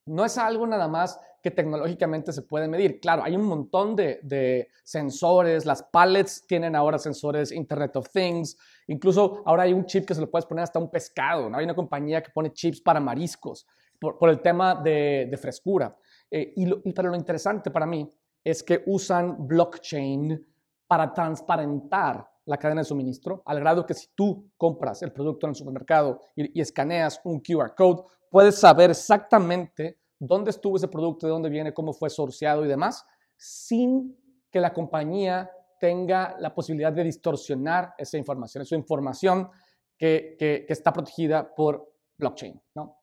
no 0.05 0.25
es 0.25 0.37
algo 0.37 0.65
nada 0.65 0.87
más 0.87 1.19
que 1.41 1.51
tecnológicamente 1.51 2.33
se 2.33 2.41
puede 2.41 2.67
medir. 2.67 2.99
Claro, 2.99 3.23
hay 3.23 3.35
un 3.35 3.45
montón 3.45 3.95
de, 3.95 4.67
sensores, 4.83 5.65
las 5.65 5.83
pallets 5.83 6.45
tienen 6.45 6.75
ahora 6.75 6.97
sensores 6.97 7.51
Internet 7.51 7.95
of 7.95 8.09
Things, 8.09 8.57
incluso 8.87 9.43
ahora 9.45 9.63
hay 9.63 9.73
un 9.73 9.85
chip 9.85 10.05
que 10.05 10.15
se 10.15 10.21
lo 10.21 10.29
puedes 10.29 10.45
poner 10.45 10.63
hasta 10.63 10.79
un 10.79 10.89
pescado, 10.89 11.49
¿no? 11.49 11.57
hay 11.57 11.63
una 11.63 11.75
compañía 11.75 12.21
que 12.21 12.31
pone 12.31 12.51
chips 12.51 12.81
para 12.81 12.99
mariscos 12.99 13.67
por, 13.99 14.29
el 14.29 14.41
tema 14.41 14.75
de, 14.75 15.27
de 15.29 15.37
frescura. 15.37 15.95
Eh, 16.31 16.53
y, 16.55 16.65
lo, 16.65 16.81
pero 16.81 17.09
lo 17.09 17.15
interesante 17.15 17.71
para 17.71 17.85
mí 17.85 18.09
es 18.43 18.63
que 18.63 18.83
usan 18.85 19.47
blockchain 19.47 20.45
para 20.87 21.13
transparentar 21.13 22.28
la 22.49 22.57
cadena 22.57 22.81
de 22.81 22.85
suministro, 22.85 23.43
al 23.45 23.59
grado 23.59 23.85
que 23.85 23.93
si 23.93 24.07
tú 24.15 24.51
compras 24.57 25.01
el 25.03 25.11
producto 25.11 25.45
en 25.45 25.51
el 25.51 25.55
supermercado 25.55 26.19
y, 26.35 26.57
y 26.57 26.61
escaneas 26.61 27.21
un 27.23 27.39
QR 27.39 27.75
code, 27.75 28.03
puedes 28.29 28.55
saber 28.55 28.89
exactamente 28.89 29.99
dónde 30.17 30.49
estuvo 30.49 30.77
ese 30.77 30.87
producto, 30.87 31.27
de 31.27 31.31
dónde 31.31 31.49
viene, 31.49 31.73
cómo 31.73 31.93
fue 31.93 32.09
sorciado 32.09 32.65
y 32.65 32.67
demás, 32.67 33.05
sin 33.37 34.17
que 34.51 34.59
la 34.59 34.73
compañía 34.73 35.49
tenga 35.79 36.35
la 36.39 36.53
posibilidad 36.53 36.91
de 36.91 37.03
distorsionar 37.03 37.93
esa 37.97 38.17
información. 38.17 38.63
Es 38.63 38.71
información 38.71 39.49
que, 39.97 40.35
que, 40.37 40.65
está 40.69 40.91
protegida 40.91 41.53
por 41.55 41.93
blockchain. 42.17 42.59
¿no? 42.75 42.97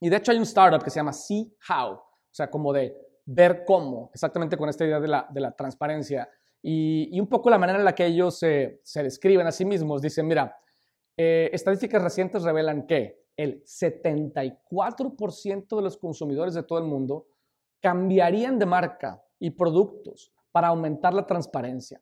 Y 0.00 0.08
de 0.08 0.16
hecho 0.16 0.32
hay 0.32 0.38
un 0.38 0.44
startup 0.44 0.82
que 0.82 0.90
se 0.90 0.96
llama 0.96 1.12
See 1.12 1.56
How, 1.68 1.92
o 1.92 2.04
sea, 2.30 2.50
como 2.50 2.72
de 2.72 2.94
ver 3.24 3.64
cómo, 3.64 4.10
exactamente 4.12 4.56
con 4.56 4.68
esta 4.68 4.84
idea 4.84 5.00
de 5.00 5.08
la, 5.08 5.26
de 5.30 5.40
la 5.40 5.52
transparencia. 5.52 6.28
Y, 6.62 7.20
un 7.20 7.26
poco 7.26 7.50
la 7.50 7.58
manera 7.58 7.78
en 7.78 7.84
la 7.84 7.94
que 7.94 8.06
ellos 8.06 8.38
se, 8.38 8.80
se 8.84 9.02
describen 9.02 9.46
a 9.46 9.52
sí 9.52 9.64
mismos. 9.64 10.00
Dicen, 10.00 10.26
mira, 10.26 10.56
eh, 11.16 11.50
estadísticas 11.52 12.02
recientes 12.02 12.42
revelan 12.42 12.86
que 12.86 13.22
el 13.36 13.62
74% 13.64 15.76
de 15.76 15.82
los 15.82 15.98
consumidores 15.98 16.54
de 16.54 16.62
todo 16.62 16.78
el 16.78 16.84
mundo 16.84 17.26
cambiarían 17.80 18.58
de 18.58 18.66
marca 18.66 19.22
y 19.38 19.50
productos 19.50 20.32
para 20.52 20.68
aumentar 20.68 21.14
la 21.14 21.26
transparencia. 21.26 22.00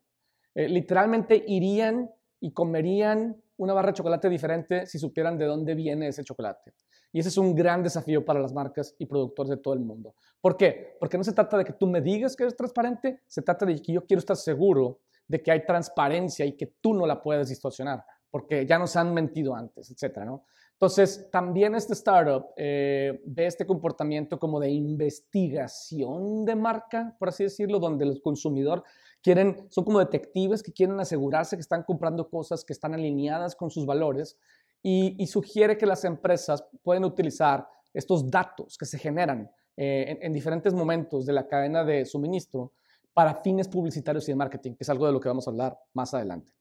Eh, 0.53 0.67
literalmente 0.67 1.43
irían 1.47 2.11
y 2.39 2.53
comerían 2.53 3.41
una 3.57 3.73
barra 3.73 3.89
de 3.89 3.95
chocolate 3.95 4.29
diferente 4.29 4.85
si 4.85 4.99
supieran 4.99 5.37
de 5.37 5.45
dónde 5.45 5.75
viene 5.75 6.07
ese 6.07 6.23
chocolate. 6.23 6.73
Y 7.11 7.19
ese 7.19 7.29
es 7.29 7.37
un 7.37 7.53
gran 7.55 7.83
desafío 7.83 8.23
para 8.23 8.39
las 8.39 8.53
marcas 8.53 8.95
y 8.97 9.05
productores 9.05 9.49
de 9.49 9.57
todo 9.57 9.73
el 9.73 9.81
mundo. 9.81 10.15
¿Por 10.39 10.57
qué? 10.57 10.95
Porque 10.99 11.17
no 11.17 11.23
se 11.23 11.33
trata 11.33 11.57
de 11.57 11.65
que 11.65 11.73
tú 11.73 11.87
me 11.87 12.01
digas 12.01 12.35
que 12.35 12.43
eres 12.43 12.55
transparente, 12.55 13.21
se 13.27 13.41
trata 13.41 13.65
de 13.65 13.81
que 13.81 13.93
yo 13.93 14.05
quiero 14.05 14.19
estar 14.19 14.37
seguro 14.37 15.01
de 15.27 15.41
que 15.41 15.51
hay 15.51 15.65
transparencia 15.65 16.45
y 16.45 16.57
que 16.57 16.67
tú 16.81 16.93
no 16.93 17.05
la 17.05 17.21
puedes 17.21 17.49
distorsionar, 17.49 18.03
porque 18.29 18.65
ya 18.65 18.77
nos 18.77 18.95
han 18.95 19.13
mentido 19.13 19.55
antes, 19.55 19.89
etcétera, 19.91 20.25
¿no? 20.25 20.45
Entonces, 20.73 21.29
también 21.31 21.75
este 21.75 21.93
startup 21.93 22.47
eh, 22.57 23.21
ve 23.23 23.45
este 23.45 23.67
comportamiento 23.67 24.39
como 24.39 24.59
de 24.59 24.71
investigación 24.71 26.43
de 26.43 26.55
marca, 26.55 27.15
por 27.19 27.29
así 27.29 27.43
decirlo, 27.43 27.77
donde 27.77 28.03
los 28.03 28.19
consumidores 28.19 28.83
quieren, 29.21 29.67
son 29.69 29.85
como 29.85 29.99
detectives 29.99 30.63
que 30.63 30.73
quieren 30.73 30.99
asegurarse 30.99 31.55
que 31.55 31.61
están 31.61 31.83
comprando 31.83 32.27
cosas 32.29 32.65
que 32.65 32.73
están 32.73 32.95
alineadas 32.95 33.55
con 33.55 33.69
sus 33.69 33.85
valores 33.85 34.39
y, 34.83 35.27
sugiere 35.27 35.77
que 35.77 35.85
las 35.85 36.03
empresas 36.05 36.63
pueden 36.81 37.05
utilizar 37.05 37.67
estos 37.93 38.29
datos 38.29 38.77
que 38.77 38.85
se 38.85 38.97
generan 38.97 39.49
eh, 39.77 40.17
en, 40.21 40.33
diferentes 40.33 40.73
momentos 40.73 41.25
de 41.25 41.33
la 41.33 41.47
cadena 41.47 41.83
de 41.83 42.05
suministro 42.05 42.73
para 43.13 43.35
fines 43.35 43.67
publicitarios 43.67 44.27
y 44.27 44.31
de 44.31 44.35
marketing, 44.37 44.71
que 44.71 44.83
es 44.83 44.89
algo 44.89 45.05
de 45.05 45.13
lo 45.13 45.19
que 45.19 45.29
vamos 45.29 45.47
a 45.47 45.51
hablar 45.51 45.77
más 45.93 46.13
adelante. 46.13 46.51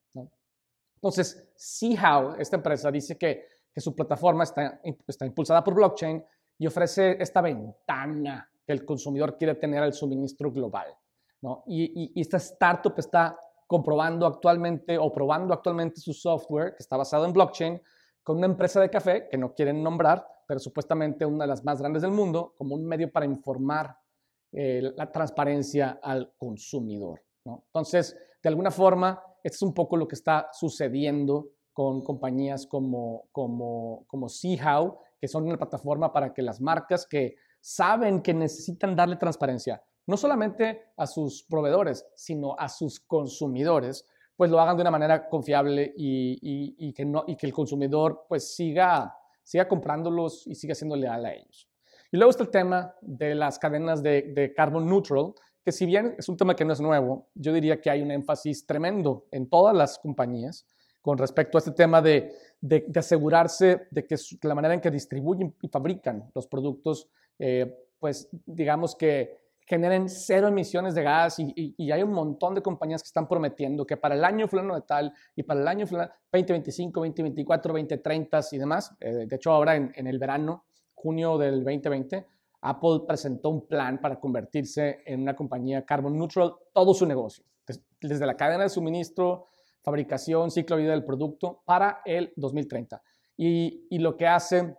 Entonces, 0.96 1.48
See 1.56 1.96
How, 1.96 2.34
esta 2.38 2.56
empresa, 2.56 2.90
dice 2.90 3.16
que 3.16 3.46
que 3.72 3.80
su 3.80 3.94
plataforma 3.94 4.44
está, 4.44 4.80
está 5.06 5.26
impulsada 5.26 5.62
por 5.62 5.74
blockchain 5.74 6.24
y 6.58 6.66
ofrece 6.66 7.16
esta 7.20 7.40
ventana 7.40 8.48
que 8.66 8.72
el 8.72 8.84
consumidor 8.84 9.36
quiere 9.36 9.54
tener 9.54 9.82
al 9.82 9.92
suministro 9.92 10.50
global. 10.50 10.88
¿no? 11.42 11.62
Y, 11.66 12.12
y, 12.14 12.20
esta 12.20 12.36
startup 12.36 12.94
está 12.98 13.38
comprobando 13.66 14.26
actualmente 14.26 14.98
o 14.98 15.10
probando 15.12 15.54
actualmente 15.54 16.00
su 16.00 16.12
software 16.12 16.74
que 16.74 16.82
está 16.82 16.96
basado 16.96 17.24
en 17.24 17.32
blockchain 17.32 17.80
con 18.22 18.38
una 18.38 18.46
empresa 18.46 18.80
de 18.80 18.90
café 18.90 19.28
que 19.30 19.38
no 19.38 19.54
quieren 19.54 19.82
nombrar, 19.82 20.26
pero 20.46 20.60
supuestamente 20.60 21.24
una 21.24 21.44
de 21.44 21.48
las 21.48 21.64
más 21.64 21.80
grandes 21.80 22.02
del 22.02 22.10
mundo, 22.10 22.54
como 22.56 22.74
un 22.74 22.84
medio 22.84 23.10
para 23.10 23.26
informar 23.26 23.96
eh, 24.52 24.82
la 24.96 25.10
transparencia 25.10 26.00
al 26.02 26.34
consumidor. 26.36 27.22
Entonces, 27.44 28.16
de 28.42 28.48
alguna 28.48 28.70
forma, 28.70 29.22
esto 29.42 29.56
es 29.56 29.62
un 29.62 29.74
poco 29.74 29.96
lo 29.96 30.08
que 30.08 30.16
está 30.16 30.48
sucediendo 30.52 31.50
con 31.72 32.02
compañías 32.02 32.66
como, 32.66 33.28
como, 33.32 34.04
como 34.06 34.28
SeaHow, 34.28 34.98
que 35.20 35.28
son 35.28 35.44
una 35.44 35.56
plataforma 35.56 36.12
para 36.12 36.34
que 36.34 36.42
las 36.42 36.60
marcas 36.60 37.06
que 37.06 37.36
saben 37.60 38.22
que 38.22 38.34
necesitan 38.34 38.96
darle 38.96 39.16
transparencia, 39.16 39.82
no 40.06 40.16
solamente 40.16 40.92
a 40.96 41.06
sus 41.06 41.44
proveedores, 41.44 42.06
sino 42.16 42.56
a 42.58 42.68
sus 42.68 43.00
consumidores, 43.00 44.06
pues 44.40 44.50
lo 44.50 44.58
hagan 44.58 44.74
de 44.74 44.80
una 44.80 44.90
manera 44.90 45.28
confiable 45.28 45.92
y, 45.98 46.94
que, 46.94 47.04
no, 47.04 47.24
y 47.26 47.36
que 47.36 47.46
el 47.46 47.52
consumidor 47.52 48.24
pues 48.26 48.54
siga, 48.54 49.14
siga 49.42 49.68
comprándolos 49.68 50.46
y 50.46 50.54
siga 50.54 50.74
siendo 50.74 50.96
leal 50.96 51.26
a 51.26 51.34
ellos. 51.34 51.68
Y 52.10 52.16
luego 52.16 52.30
está 52.30 52.44
el 52.44 52.48
tema 52.48 52.94
de 53.02 53.34
las 53.34 53.58
cadenas 53.58 54.02
de, 54.02 54.32
de 54.34 54.54
carbon 54.54 54.88
neutral, 54.88 55.34
que 55.62 55.72
si 55.72 55.84
bien 55.84 56.14
es 56.18 56.26
un 56.30 56.38
tema 56.38 56.56
que 56.56 56.64
no 56.64 56.72
es 56.72 56.80
nuevo, 56.80 57.28
yo 57.34 57.52
diría 57.52 57.82
que 57.82 57.90
hay 57.90 58.00
un 58.00 58.10
énfasis 58.10 58.64
tremendo 58.64 59.26
en 59.30 59.46
todas 59.50 59.76
las 59.76 59.98
compañías 59.98 60.66
con 61.02 61.18
respecto 61.18 61.58
a 61.58 61.60
este 61.60 61.72
tema 61.72 62.00
de, 62.00 62.32
de, 62.62 62.86
asegurarse 62.96 63.88
de 63.90 64.06
que 64.06 64.16
la 64.40 64.54
manera 64.54 64.72
en 64.72 64.80
que 64.80 64.90
distribuyen 64.90 65.54
y 65.60 65.68
fabrican 65.68 66.30
los 66.34 66.46
productos, 66.46 67.10
eh, 67.38 67.76
pues 67.98 68.26
digamos 68.46 68.96
que 68.96 69.39
generen 69.70 70.08
cero 70.08 70.48
emisiones 70.48 70.96
de 70.96 71.04
gas 71.04 71.38
y, 71.38 71.54
y, 71.54 71.92
hay 71.92 72.02
un 72.02 72.10
montón 72.10 72.56
de 72.56 72.60
compañías 72.60 73.04
que 73.04 73.06
están 73.06 73.28
prometiendo 73.28 73.86
que 73.86 73.96
para 73.96 74.16
el 74.16 74.24
año 74.24 74.48
fulano 74.48 74.74
de 74.74 74.80
tal 74.80 75.14
y 75.36 75.44
para 75.44 75.60
el 75.60 75.68
año 75.68 75.86
fulano 75.86 76.10
2025, 76.32 76.98
2024, 76.98 77.72
2030 77.74 78.40
y 78.50 78.58
demás, 78.58 78.92
eh, 78.98 79.26
de 79.28 79.36
hecho 79.36 79.52
ahora 79.52 79.76
en, 79.76 80.06
el 80.08 80.18
verano, 80.18 80.64
junio 80.92 81.38
del 81.38 81.62
2020, 81.62 82.26
Apple 82.62 83.02
presentó 83.06 83.50
un 83.50 83.68
plan 83.68 84.00
para 84.00 84.18
convertirse 84.18 85.02
en 85.06 85.22
una 85.22 85.36
compañía 85.36 85.86
carbon 85.86 86.18
neutral, 86.18 86.52
todo 86.72 86.92
su 86.92 87.06
negocio, 87.06 87.44
desde 88.00 88.26
la 88.26 88.36
cadena 88.36 88.64
de 88.64 88.70
suministro, 88.70 89.46
fabricación, 89.82 90.50
ciclo 90.50 90.74
de 90.74 90.82
vida 90.82 90.92
del 90.92 91.04
producto, 91.04 91.62
para 91.64 92.02
el 92.04 92.32
2030. 92.34 93.00
Y, 93.36 93.86
y 93.88 94.00
lo 94.00 94.16
que 94.16 94.26
hace 94.26 94.74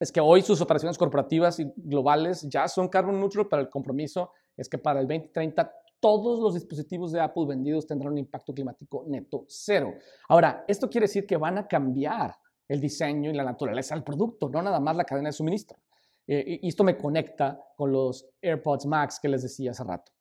es 0.00 0.12
que 0.12 0.20
hoy 0.20 0.42
sus 0.42 0.60
operaciones 0.60 0.96
corporativas 0.96 1.58
y 1.58 1.72
globales 1.76 2.42
ya 2.48 2.68
son 2.68 2.88
carbon 2.88 3.18
neutral, 3.18 3.48
pero 3.48 3.62
el 3.62 3.70
compromiso 3.70 4.32
es 4.56 4.68
que 4.68 4.78
para 4.78 5.00
el 5.00 5.08
2030 5.08 5.72
todos 6.00 6.38
los 6.38 6.54
dispositivos 6.54 7.10
de 7.12 7.20
Apple 7.20 7.46
vendidos 7.46 7.86
tendrán 7.86 8.12
un 8.12 8.18
impacto 8.18 8.54
climático 8.54 9.04
neto 9.08 9.44
cero. 9.48 9.94
Ahora, 10.28 10.64
esto 10.68 10.88
quiere 10.88 11.06
decir 11.06 11.26
que 11.26 11.36
van 11.36 11.58
a 11.58 11.66
cambiar 11.66 12.36
el 12.68 12.80
diseño 12.80 13.30
y 13.30 13.34
la 13.34 13.44
naturaleza 13.44 13.94
del 13.94 14.04
producto, 14.04 14.48
no 14.48 14.62
nada 14.62 14.78
más 14.78 14.96
la 14.96 15.04
cadena 15.04 15.30
de 15.30 15.32
suministro. 15.32 15.78
Eh, 16.26 16.60
y 16.62 16.68
esto 16.68 16.84
me 16.84 16.96
conecta 16.96 17.58
con 17.74 17.90
los 17.90 18.28
AirPods 18.42 18.86
Max 18.86 19.18
que 19.20 19.28
les 19.28 19.42
decía 19.42 19.70
hace 19.70 19.82
rato. 19.82 20.12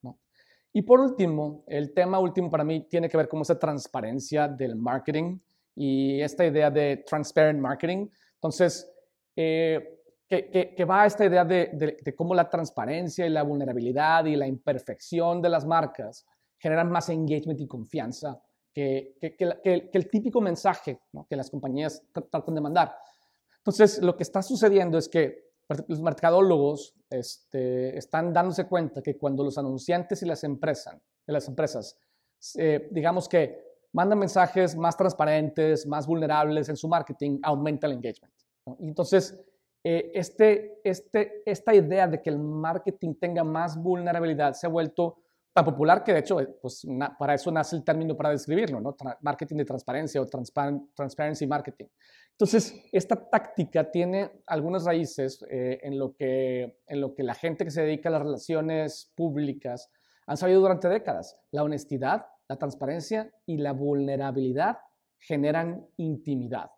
Y 0.71 0.82
por 0.82 1.01
último, 1.01 1.63
el 1.67 1.93
tema 1.93 2.19
último 2.19 2.49
para 2.49 2.63
mí 2.63 2.88
tiene 2.89 3.09
que 3.09 3.17
ver 3.17 3.28
con 3.28 3.41
esa 3.41 3.59
transparencia 3.59 4.47
del 4.47 4.75
marketing 4.75 5.38
y 5.75 6.21
esta 6.21 6.45
idea 6.45 6.71
de 6.71 7.03
transparent 7.05 7.59
marketing. 7.59 8.07
Entonces, 8.36 8.89
eh, 9.38 10.03
que, 10.27 10.85
va 10.85 11.03
a 11.03 11.05
esta 11.05 11.25
idea 11.25 11.45
de, 11.45 12.13
cómo 12.17 12.35
la 12.35 12.49
transparencia 12.49 13.25
y 13.25 13.29
la 13.29 13.43
vulnerabilidad 13.43 14.25
y 14.25 14.35
la 14.35 14.47
imperfección 14.47 15.41
de 15.41 15.49
las 15.49 15.65
marcas 15.65 16.25
generan 16.57 16.91
más 16.91 17.07
engagement 17.09 17.61
y 17.61 17.67
confianza 17.67 18.41
que, 18.73 19.15
el 19.21 20.09
típico 20.09 20.41
mensaje 20.41 20.99
que 21.29 21.35
las 21.35 21.49
compañías 21.49 22.03
tratan 22.29 22.55
de 22.55 22.61
mandar. 22.61 22.95
Entonces, 23.59 24.01
lo 24.01 24.17
que 24.17 24.23
está 24.23 24.41
sucediendo 24.41 24.97
es 24.97 25.07
que 25.07 25.47
los 25.88 26.01
mercadólogos 26.01 26.95
este, 27.09 27.97
están 27.97 28.33
dándose 28.33 28.65
cuenta 28.65 29.01
que 29.01 29.17
cuando 29.17 29.43
los 29.43 29.57
anunciantes 29.57 30.21
y 30.23 30.25
las 30.25 30.43
empresas, 30.43 30.97
las 31.25 31.47
empresas 31.47 31.97
eh, 32.55 32.88
digamos 32.91 33.27
que 33.27 33.65
mandan 33.93 34.19
mensajes 34.19 34.75
más 34.75 34.95
transparentes, 34.95 35.85
más 35.88 36.05
vulnerables 36.05 36.69
en 36.69 36.77
su 36.77 36.88
marketing, 36.88 37.39
aumenta 37.41 37.88
el 37.88 37.93
engagement. 37.93 38.33
Entonces, 38.80 39.39
eh, 39.84 40.11
este, 40.15 40.80
este, 40.84 41.43
esta 41.45 41.74
idea 41.74 42.07
de 42.07 42.22
que 42.22 42.30
el 42.30 42.39
marketing 42.39 43.13
tenga 43.15 43.43
más 43.43 43.82
vulnerabilidad 43.82 44.53
se 44.53 44.68
ha 44.68 44.70
vuelto 44.70 45.20
tan 45.53 45.63
popular 45.65 46.03
que 46.03 46.13
de 46.13 46.20
hecho 46.20 46.41
eh, 46.41 46.47
pues, 46.61 46.86
para 47.18 47.34
eso 47.36 47.51
nace 47.51 47.76
el 47.76 47.84
término 47.84 48.15
para 48.18 48.32
describirlo, 48.32 48.95
marketing 49.22 49.57
de 49.57 49.65
transparencia 49.65 50.22
o 50.22 50.28
transparency 50.28 51.47
marketing. 51.47 51.86
Entonces, 52.32 52.76
esta 52.91 53.15
táctica 53.15 53.89
tiene 53.89 54.43
algunas 54.45 54.86
raíces 54.86 55.43
eh, 55.49 55.80
en, 55.82 55.97
lo 55.97 56.13
que, 56.13 56.80
en 56.86 57.01
lo 57.01 57.15
que 57.15 57.24
la 57.24 57.34
gente 57.34 57.63
que 57.63 57.72
se 57.72 57.82
dedica 57.82 58.09
a 58.09 58.11
las 58.11 58.22
relaciones 58.22 59.11
públicas 59.15 59.89
han 60.28 60.38
sabido 60.38 60.61
durante 60.61 60.89
décadas. 60.89 61.39
La 61.51 61.63
honestidad, 61.63 62.28
la 62.47 62.57
transparencia 62.57 63.32
y 63.45 63.57
la 63.57 63.74
vulnerabilidad 63.74 64.78
generan 65.18 65.88
intimidad. 65.97 66.70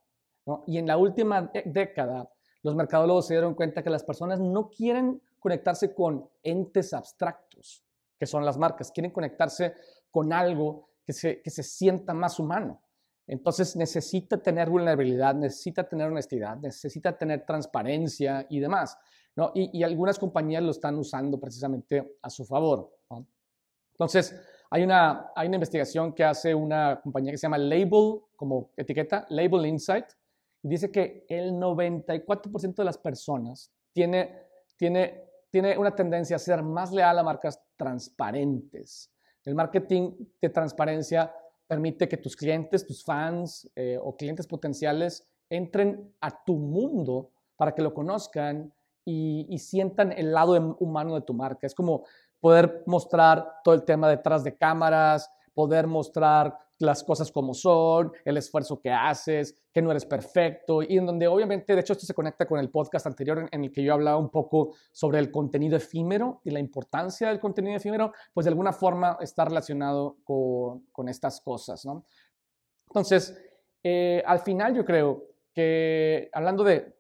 Y 0.68 0.78
en 0.78 0.88
la 0.88 0.98
última 0.98 1.52
década, 1.66 2.30
los 2.64 2.76
mercadólogos 2.76 3.28
se 3.28 3.34
dieron 3.34 3.56
cuenta 3.56 3.84
que 3.84 3.90
las 3.90 4.04
personas 4.04 4.40
no 4.40 4.70
quieren 4.70 5.22
conectarse 5.40 5.94
con 5.94 6.30
entes 6.44 6.94
abstractos, 6.94 7.86
que 8.18 8.26
son 8.26 8.44
las 8.46 8.58
marcas, 8.58 8.92
quieren 8.92 9.12
conectarse 9.12 9.74
con 10.12 10.34
algo 10.34 10.90
que 11.06 11.14
se, 11.14 11.42
que 11.42 11.50
se 11.50 11.64
sienta 11.64 12.14
más 12.14 12.40
humano. 12.40 12.82
Entonces 13.28 13.76
necesita 13.76 14.42
tener 14.42 14.70
vulnerabilidad, 14.70 15.36
necesita 15.36 15.88
tener 15.88 16.08
honestidad, 16.08 16.58
necesita 16.58 17.16
tener 17.18 17.46
transparencia 17.46 18.46
y 18.50 18.60
demás. 18.60 18.98
¿no? 19.36 19.52
Y, 19.54 19.84
algunas 19.84 20.18
compañías 20.18 20.64
lo 20.64 20.72
están 20.72 20.98
usando 20.98 21.40
precisamente 21.40 22.18
a 22.22 22.30
su 22.30 22.44
favor. 22.44 22.92
Entonces, 23.92 24.36
hay 24.72 24.84
una, 24.84 25.32
hay 25.36 25.48
una 25.48 25.58
investigación 25.58 26.14
que 26.14 26.24
hace 26.24 26.54
una 26.56 27.00
compañía 27.02 27.32
que 27.32 27.38
se 27.38 27.44
llama 27.44 27.58
Label, 27.58 28.22
como 28.36 28.72
etiqueta, 28.76 29.26
Label 29.30 29.66
Insight, 29.66 30.06
y 30.62 30.68
dice 30.68 30.92
que 30.92 31.26
el 31.30 31.54
94% 31.54 32.76
de 32.76 32.84
las 32.84 32.98
personas 32.98 33.72
tiene, 33.94 34.48
tiene, 34.78 35.24
tiene 35.50 35.78
una 35.78 35.96
tendencia 35.96 36.36
a 36.36 36.40
ser 36.40 36.64
más 36.64 36.92
leal 36.92 37.18
a 37.18 37.24
marcas 37.24 37.62
transparentes. 37.78 39.12
El 39.46 39.56
marketing 39.56 40.12
de 40.42 40.50
transparencia 40.50 41.34
permite 41.66 42.10
que 42.10 42.18
tus 42.18 42.36
clientes, 42.36 42.86
tus 42.86 43.04
fans 43.04 43.70
eh, 43.76 43.98
o 44.02 44.16
clientes 44.16 44.48
potenciales 44.48 45.28
entren 45.50 46.14
a 46.20 46.44
tu 46.44 46.56
mundo 46.56 47.32
para 47.56 47.74
que 47.74 47.82
lo 47.82 47.94
conozcan 47.94 48.74
y, 49.06 49.46
y, 49.50 49.58
sientan 49.58 50.12
el 50.12 50.32
lado 50.32 50.78
humano 50.80 51.16
de 51.16 51.22
tu 51.22 51.34
marca. 51.34 51.66
Es 51.66 51.74
como 51.74 52.04
poder 52.40 52.84
mostrar 52.86 53.62
todo 53.64 53.74
el 53.74 53.84
tema 53.84 54.08
detrás 54.08 54.44
de 54.44 54.56
cámaras, 54.56 55.32
poder 55.60 55.88
mostrar 55.88 56.58
las 56.78 57.04
cosas 57.04 57.34
como 57.34 57.54
son, 57.54 58.14
el 58.24 58.38
esfuerzo 58.38 58.80
que 58.80 58.90
haces, 58.90 59.62
que 59.74 59.82
no 59.82 59.92
eres 59.92 60.06
perfecto, 60.06 60.82
y 60.82 60.98
en 60.98 61.06
donde 61.06 61.28
obviamente, 61.28 61.76
de 61.76 61.82
hecho 61.82 61.92
esto 61.92 62.06
se 62.06 62.14
conecta 62.14 62.48
con 62.48 62.62
el 62.62 62.70
podcast 62.70 63.06
anterior 63.08 63.50
en, 63.52 63.64
el 63.66 63.70
que 63.74 63.84
yo 63.84 63.94
hablaba 63.94 64.18
un 64.18 64.30
poco 64.30 64.74
sobre 64.94 65.20
el 65.20 65.30
contenido 65.32 65.76
efímero 65.76 66.40
y 66.46 66.52
la 66.52 66.62
importancia 66.62 67.28
del 67.28 67.42
contenido 67.42 67.76
efímero, 67.76 68.14
pues 68.34 68.46
de 68.46 68.52
alguna 68.52 68.72
forma 68.72 69.18
está 69.20 69.44
relacionado 69.44 70.16
con, 70.24 71.10
estas 71.10 71.42
cosas, 71.42 71.84
¿no? 71.84 72.06
Entonces, 72.88 73.38
eh, 73.84 74.24
al 74.26 74.40
final 74.40 74.74
yo 74.74 74.86
creo 74.86 75.26
que 75.54 76.30
hablando 76.32 76.64
de, 76.64 76.96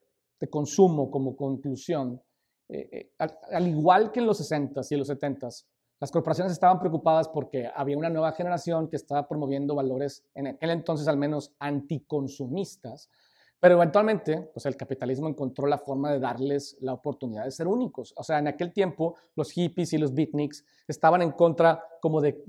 consumo 0.49 1.10
como 1.10 1.34
conclusión, 1.38 2.22
eh, 2.68 2.89
eh, 2.91 3.12
al, 3.20 3.39
al, 3.53 3.68
igual 3.70 4.12
que 4.12 4.20
en 4.20 4.26
los 4.26 4.41
60s 4.41 4.88
y 4.91 4.95
en 4.95 4.99
los 4.99 5.10
70s, 5.10 5.66
las 6.00 6.12
corporaciones 6.12 6.54
estaban 6.54 6.80
preocupadas 6.80 7.28
porque 7.28 7.70
había 7.76 7.97
una 7.97 8.10
nueva 8.10 8.32
generación 8.32 8.88
que 8.88 8.95
estaba 8.95 9.28
promoviendo 9.28 9.76
valores, 9.76 10.24
en 10.34 10.47
aquel 10.47 10.70
entonces 10.70 11.08
al 11.08 11.18
menos 11.18 11.54
anticonsumistas, 11.60 13.10
pero 13.60 13.76
eventualmente, 13.76 14.50
pues 14.54 14.66
el 14.66 14.78
capitalismo 14.78 15.28
encontró 15.28 15.68
la 15.68 15.78
forma 15.78 16.12
de 16.12 16.20
darles 16.20 16.78
la 16.80 16.93
oportunidad 16.93 17.43
de 17.43 17.52
ser 17.52 17.68
únicos. 17.68 18.14
O 18.16 18.24
sea, 18.24 18.39
en 18.39 18.47
aquel 18.47 18.72
tiempo 18.72 19.16
los 19.36 19.52
hippies 19.52 19.91
y 19.91 19.97
los 19.97 20.14
beatniks 20.14 20.64
estaban 20.88 21.22
en 21.22 21.32
contra 21.32 21.84
como 22.02 22.22
de, 22.22 22.41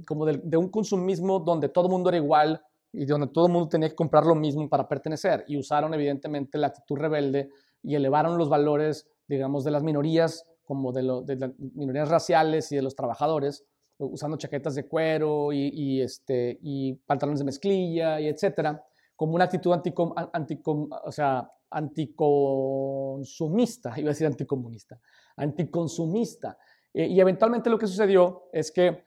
un 0.57 0.69
consumismo 0.69 1.41
donde 1.41 1.69
todo 1.69 1.87
el 1.87 1.91
mundo 1.91 2.11
era 2.11 2.19
igual 2.19 2.63
y 2.93 3.07
donde 3.07 3.27
todo 3.27 3.47
el 3.47 3.53
mundo 3.53 3.69
tenía 3.69 3.89
que 3.89 3.97
comprar 3.97 4.25
lo 4.25 4.37
mismo 4.37 4.69
para 4.69 4.87
pertenecer. 4.87 5.45
Y 5.49 5.59
usaron 5.59 5.93
evidentemente 5.95 6.59
la 6.59 6.69
actitud 6.69 6.97
rebelde 6.97 7.51
y 7.83 7.97
elevaron 7.97 8.39
los 8.39 8.49
valores, 8.49 9.09
digamos, 9.27 9.65
de 9.65 9.73
las 9.73 9.83
minorías 9.83 10.47
como 10.71 10.93
de, 10.93 11.03
las 11.03 11.51
minorías 11.75 12.09
raciales 12.09 12.71
y 12.71 12.77
de 12.77 12.83
los 12.83 12.95
trabajadores, 12.95 13.67
usando 13.99 14.37
chaquetas 14.37 14.77
de 14.77 14.87
cuero 14.87 15.53
y, 15.53 16.01
este, 16.01 16.61
y 16.63 16.95
pantalones 16.95 17.41
de 17.41 17.45
mezclilla 17.45 18.21
y 18.21 18.29
etcétera, 18.29 18.81
como 19.17 19.35
una 19.35 19.47
actitud 19.47 19.73
anticom, 19.73 20.89
o 21.05 21.11
sea, 21.11 21.51
anticonsumista, 21.71 23.95
iba 23.99 24.11
a 24.11 24.13
decir 24.13 24.29
anticomunista, 24.29 25.01
anticonsumista. 25.35 26.57
Eh, 26.95 27.09
y 27.09 27.19
eventualmente 27.19 27.69
lo 27.69 27.77
que 27.77 27.89
sucedió 27.89 28.45
es 28.53 28.71
que 28.71 28.87
eh, 28.87 29.05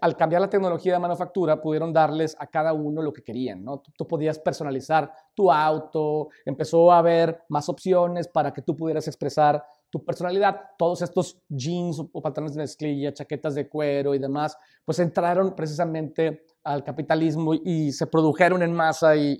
al 0.00 0.16
cambiar 0.16 0.40
la 0.40 0.48
tecnología 0.48 0.94
de 0.94 0.98
manufactura, 0.98 1.60
pudieron 1.60 1.92
darles 1.92 2.38
a 2.40 2.46
cada 2.46 2.72
uno 2.72 3.02
lo 3.02 3.12
que 3.12 3.22
querían, 3.22 3.62
¿no? 3.62 3.82
Tú, 3.98 4.08
podías 4.08 4.38
personalizar 4.38 5.12
tu 5.34 5.52
auto, 5.52 6.30
empezó 6.46 6.90
a 6.90 7.00
haber 7.00 7.42
más 7.50 7.68
opciones 7.68 8.28
para 8.28 8.54
que 8.54 8.62
tú 8.62 8.74
pudieras 8.74 9.06
expresar 9.08 9.62
tu 9.90 10.04
personalidad, 10.04 10.60
todos 10.78 11.02
estos 11.02 11.42
jeans 11.48 12.00
o 12.12 12.22
pantalones 12.22 12.54
de 12.54 12.62
mezclilla, 12.62 13.12
chaquetas 13.12 13.56
de 13.56 13.68
cuero 13.68 14.14
y 14.14 14.18
demás, 14.18 14.56
pues 14.84 15.00
entraron 15.00 15.54
precisamente 15.54 16.44
al 16.62 16.84
capitalismo 16.84 17.54
y 17.54 17.90
se 17.92 18.06
produjeron 18.06 18.62
en 18.62 18.72
masa 18.72 19.16
y, 19.16 19.38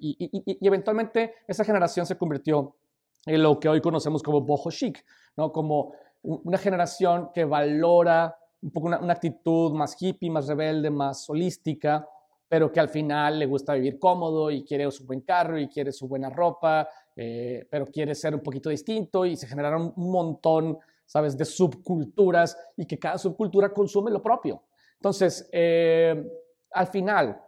eventualmente 0.60 1.34
esa 1.46 1.64
generación 1.64 2.04
se 2.04 2.18
convirtió 2.18 2.74
en 3.26 3.42
lo 3.42 3.60
que 3.60 3.68
hoy 3.68 3.80
conocemos 3.80 4.22
como 4.22 4.40
boho 4.40 4.70
chic, 4.70 5.04
¿no? 5.36 5.52
como 5.52 5.92
una 6.22 6.58
generación 6.58 7.30
que 7.32 7.44
valora 7.44 8.36
un 8.62 8.70
poco 8.72 8.88
una, 8.88 8.98
una 8.98 9.12
actitud 9.12 9.72
más 9.72 9.96
hippie, 10.00 10.30
más 10.30 10.48
rebelde, 10.48 10.90
más 10.90 11.28
holística, 11.30 12.06
pero 12.48 12.72
que 12.72 12.80
al 12.80 12.88
final 12.88 13.38
le 13.38 13.46
gusta 13.46 13.74
vivir 13.74 13.98
cómodo 13.98 14.50
y 14.50 14.64
quiere 14.64 14.90
su 14.90 15.06
buen 15.06 15.20
carro 15.20 15.58
y 15.58 15.68
quiere 15.68 15.92
su 15.92 16.08
buena 16.08 16.28
ropa 16.28 16.88
eh, 17.22 17.66
pero 17.70 17.84
quiere 17.84 18.14
ser 18.14 18.34
un 18.34 18.40
poquito 18.40 18.70
distinto 18.70 19.26
y 19.26 19.36
se 19.36 19.46
generaron 19.46 19.92
un 19.94 20.10
montón, 20.10 20.78
¿sabes?, 21.04 21.36
de 21.36 21.44
subculturas 21.44 22.56
y 22.78 22.86
que 22.86 22.98
cada 22.98 23.18
subcultura 23.18 23.74
consume 23.74 24.10
lo 24.10 24.22
propio. 24.22 24.62
Entonces, 24.94 25.46
eh, 25.52 26.24
al 26.72 26.86
final, 26.86 27.38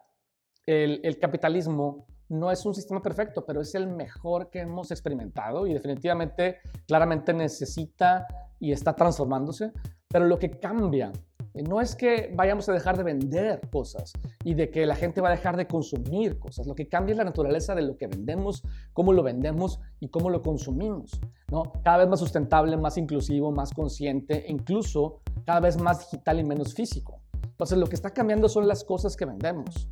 el, 0.66 1.00
el, 1.02 1.18
capitalismo 1.18 2.04
no 2.28 2.50
es 2.50 2.66
un 2.66 2.74
sistema 2.74 3.00
perfecto, 3.00 3.46
pero 3.46 3.62
es 3.62 3.74
el 3.74 3.86
mejor 3.86 4.50
que 4.50 4.60
hemos 4.60 4.90
experimentado 4.90 5.66
y 5.66 5.72
definitivamente, 5.72 6.58
claramente 6.86 7.32
necesita 7.32 8.26
y 8.60 8.72
está 8.72 8.94
transformándose, 8.94 9.72
pero 10.06 10.26
lo 10.26 10.38
que 10.38 10.50
cambia 10.50 11.10
no 11.54 11.80
es 11.80 11.94
que 11.94 12.32
vayamos 12.34 12.68
a 12.68 12.72
dejar 12.72 12.96
de 12.96 13.02
vender 13.02 13.60
cosas 13.70 14.12
y 14.42 14.54
de 14.54 14.70
que 14.70 14.86
la 14.86 14.96
gente 14.96 15.20
va 15.20 15.28
a 15.28 15.32
dejar 15.32 15.56
de 15.56 15.66
consumir 15.66 16.38
cosas. 16.38 16.66
Lo 16.66 16.74
que 16.74 16.88
cambia 16.88 17.12
es 17.12 17.18
la 17.18 17.24
naturaleza 17.24 17.74
de 17.74 17.82
lo 17.82 17.96
que 17.96 18.06
vendemos, 18.06 18.62
cómo 18.92 19.12
lo 19.12 19.22
vendemos 19.22 19.78
y 20.00 20.08
cómo 20.08 20.30
lo 20.30 20.42
consumimos. 20.42 21.20
¿no? 21.50 21.72
Cada 21.84 21.98
vez 21.98 22.08
más 22.08 22.20
sustentable, 22.20 22.76
más 22.76 22.96
inclusivo, 22.96 23.52
más 23.52 23.72
consciente, 23.72 24.46
incluso 24.48 25.20
cada 25.44 25.60
vez 25.60 25.76
más 25.76 26.00
digital 26.10 26.40
y 26.40 26.44
menos 26.44 26.74
físico. 26.74 27.20
Entonces 27.42 27.76
lo 27.76 27.86
que 27.86 27.96
está 27.96 28.10
cambiando 28.10 28.48
son 28.48 28.66
las 28.66 28.82
cosas 28.82 29.16
que 29.16 29.26
vendemos. 29.26 29.88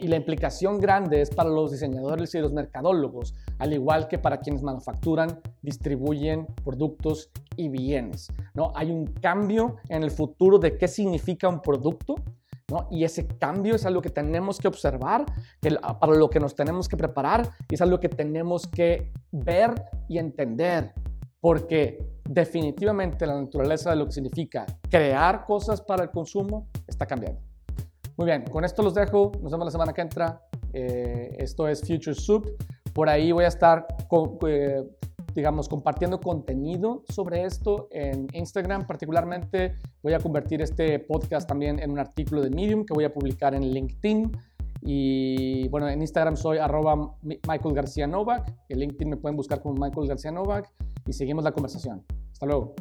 Y 0.00 0.08
la 0.08 0.16
implicación 0.16 0.78
grande 0.78 1.20
es 1.20 1.30
para 1.30 1.50
los 1.50 1.72
diseñadores 1.72 2.34
y 2.34 2.38
los 2.38 2.52
mercadólogos, 2.52 3.34
al 3.58 3.72
igual 3.72 4.08
que 4.08 4.18
para 4.18 4.38
quienes 4.38 4.62
manufacturan, 4.62 5.40
distribuyen 5.62 6.46
productos 6.64 7.30
y 7.56 7.68
bienes. 7.68 8.28
¿no? 8.54 8.72
Hay 8.74 8.90
un 8.90 9.06
cambio 9.06 9.76
en 9.88 10.02
el 10.02 10.10
futuro 10.10 10.58
de 10.58 10.76
qué 10.76 10.88
significa 10.88 11.48
un 11.48 11.60
producto, 11.60 12.14
¿no? 12.70 12.88
Y 12.90 13.04
ese 13.04 13.26
cambio 13.26 13.74
es 13.74 13.84
algo 13.84 14.00
que 14.00 14.08
tenemos 14.10 14.58
que 14.58 14.68
observar, 14.68 15.26
que, 15.60 15.76
para 16.00 16.14
lo 16.14 16.30
que 16.30 16.40
nos 16.40 16.54
tenemos 16.54 16.88
que 16.88 16.96
preparar, 16.96 17.50
y 17.68 17.74
es 17.74 17.82
algo 17.82 18.00
que 18.00 18.08
tenemos 18.08 18.66
que 18.66 19.12
ver 19.32 19.74
y 20.08 20.18
entender, 20.18 20.92
porque 21.40 21.98
definitivamente 22.26 23.26
la 23.26 23.38
naturaleza 23.38 23.90
de 23.90 23.96
lo 23.96 24.06
que 24.06 24.12
significa 24.12 24.64
crear 24.88 25.44
cosas 25.44 25.82
para 25.82 26.04
el 26.04 26.10
consumo 26.10 26.68
está 26.86 27.06
cambiando. 27.06 27.53
Muy 28.16 28.26
bien, 28.26 28.44
con 28.44 28.64
esto 28.64 28.82
los 28.82 28.94
dejo. 28.94 29.32
Nos 29.42 29.50
vemos 29.50 29.66
la 29.66 29.72
semana 29.72 29.92
que 29.92 30.00
entra. 30.00 30.40
Eh, 30.72 31.34
esto 31.38 31.66
es 31.66 31.80
Future 31.80 32.14
Soup. 32.14 32.48
Por 32.92 33.08
ahí 33.08 33.32
voy 33.32 33.44
a 33.44 33.48
estar, 33.48 33.86
eh, 34.46 34.84
digamos, 35.34 35.68
compartiendo 35.68 36.20
contenido 36.20 37.02
sobre 37.08 37.44
esto 37.44 37.88
en 37.90 38.28
Instagram. 38.32 38.86
Particularmente 38.86 39.74
voy 40.00 40.12
a 40.12 40.20
convertir 40.20 40.62
este 40.62 41.00
podcast 41.00 41.48
también 41.48 41.80
en 41.80 41.90
un 41.90 41.98
artículo 41.98 42.40
de 42.40 42.50
Medium 42.50 42.84
que 42.84 42.94
voy 42.94 43.04
a 43.04 43.12
publicar 43.12 43.52
en 43.54 43.62
LinkedIn. 43.62 44.30
Y 44.82 45.66
bueno, 45.68 45.88
en 45.88 46.00
Instagram 46.00 46.36
soy 46.36 46.58
arroba 46.58 47.16
Michael 47.22 47.74
García 47.74 48.06
Novak. 48.06 48.52
En 48.68 48.78
LinkedIn 48.78 49.10
me 49.10 49.16
pueden 49.16 49.36
buscar 49.36 49.60
como 49.60 49.74
Michael 49.74 50.06
García 50.06 50.30
Novak 50.30 50.70
y 51.04 51.12
seguimos 51.12 51.42
la 51.42 51.50
conversación. 51.50 52.04
Hasta 52.30 52.46
luego. 52.46 52.74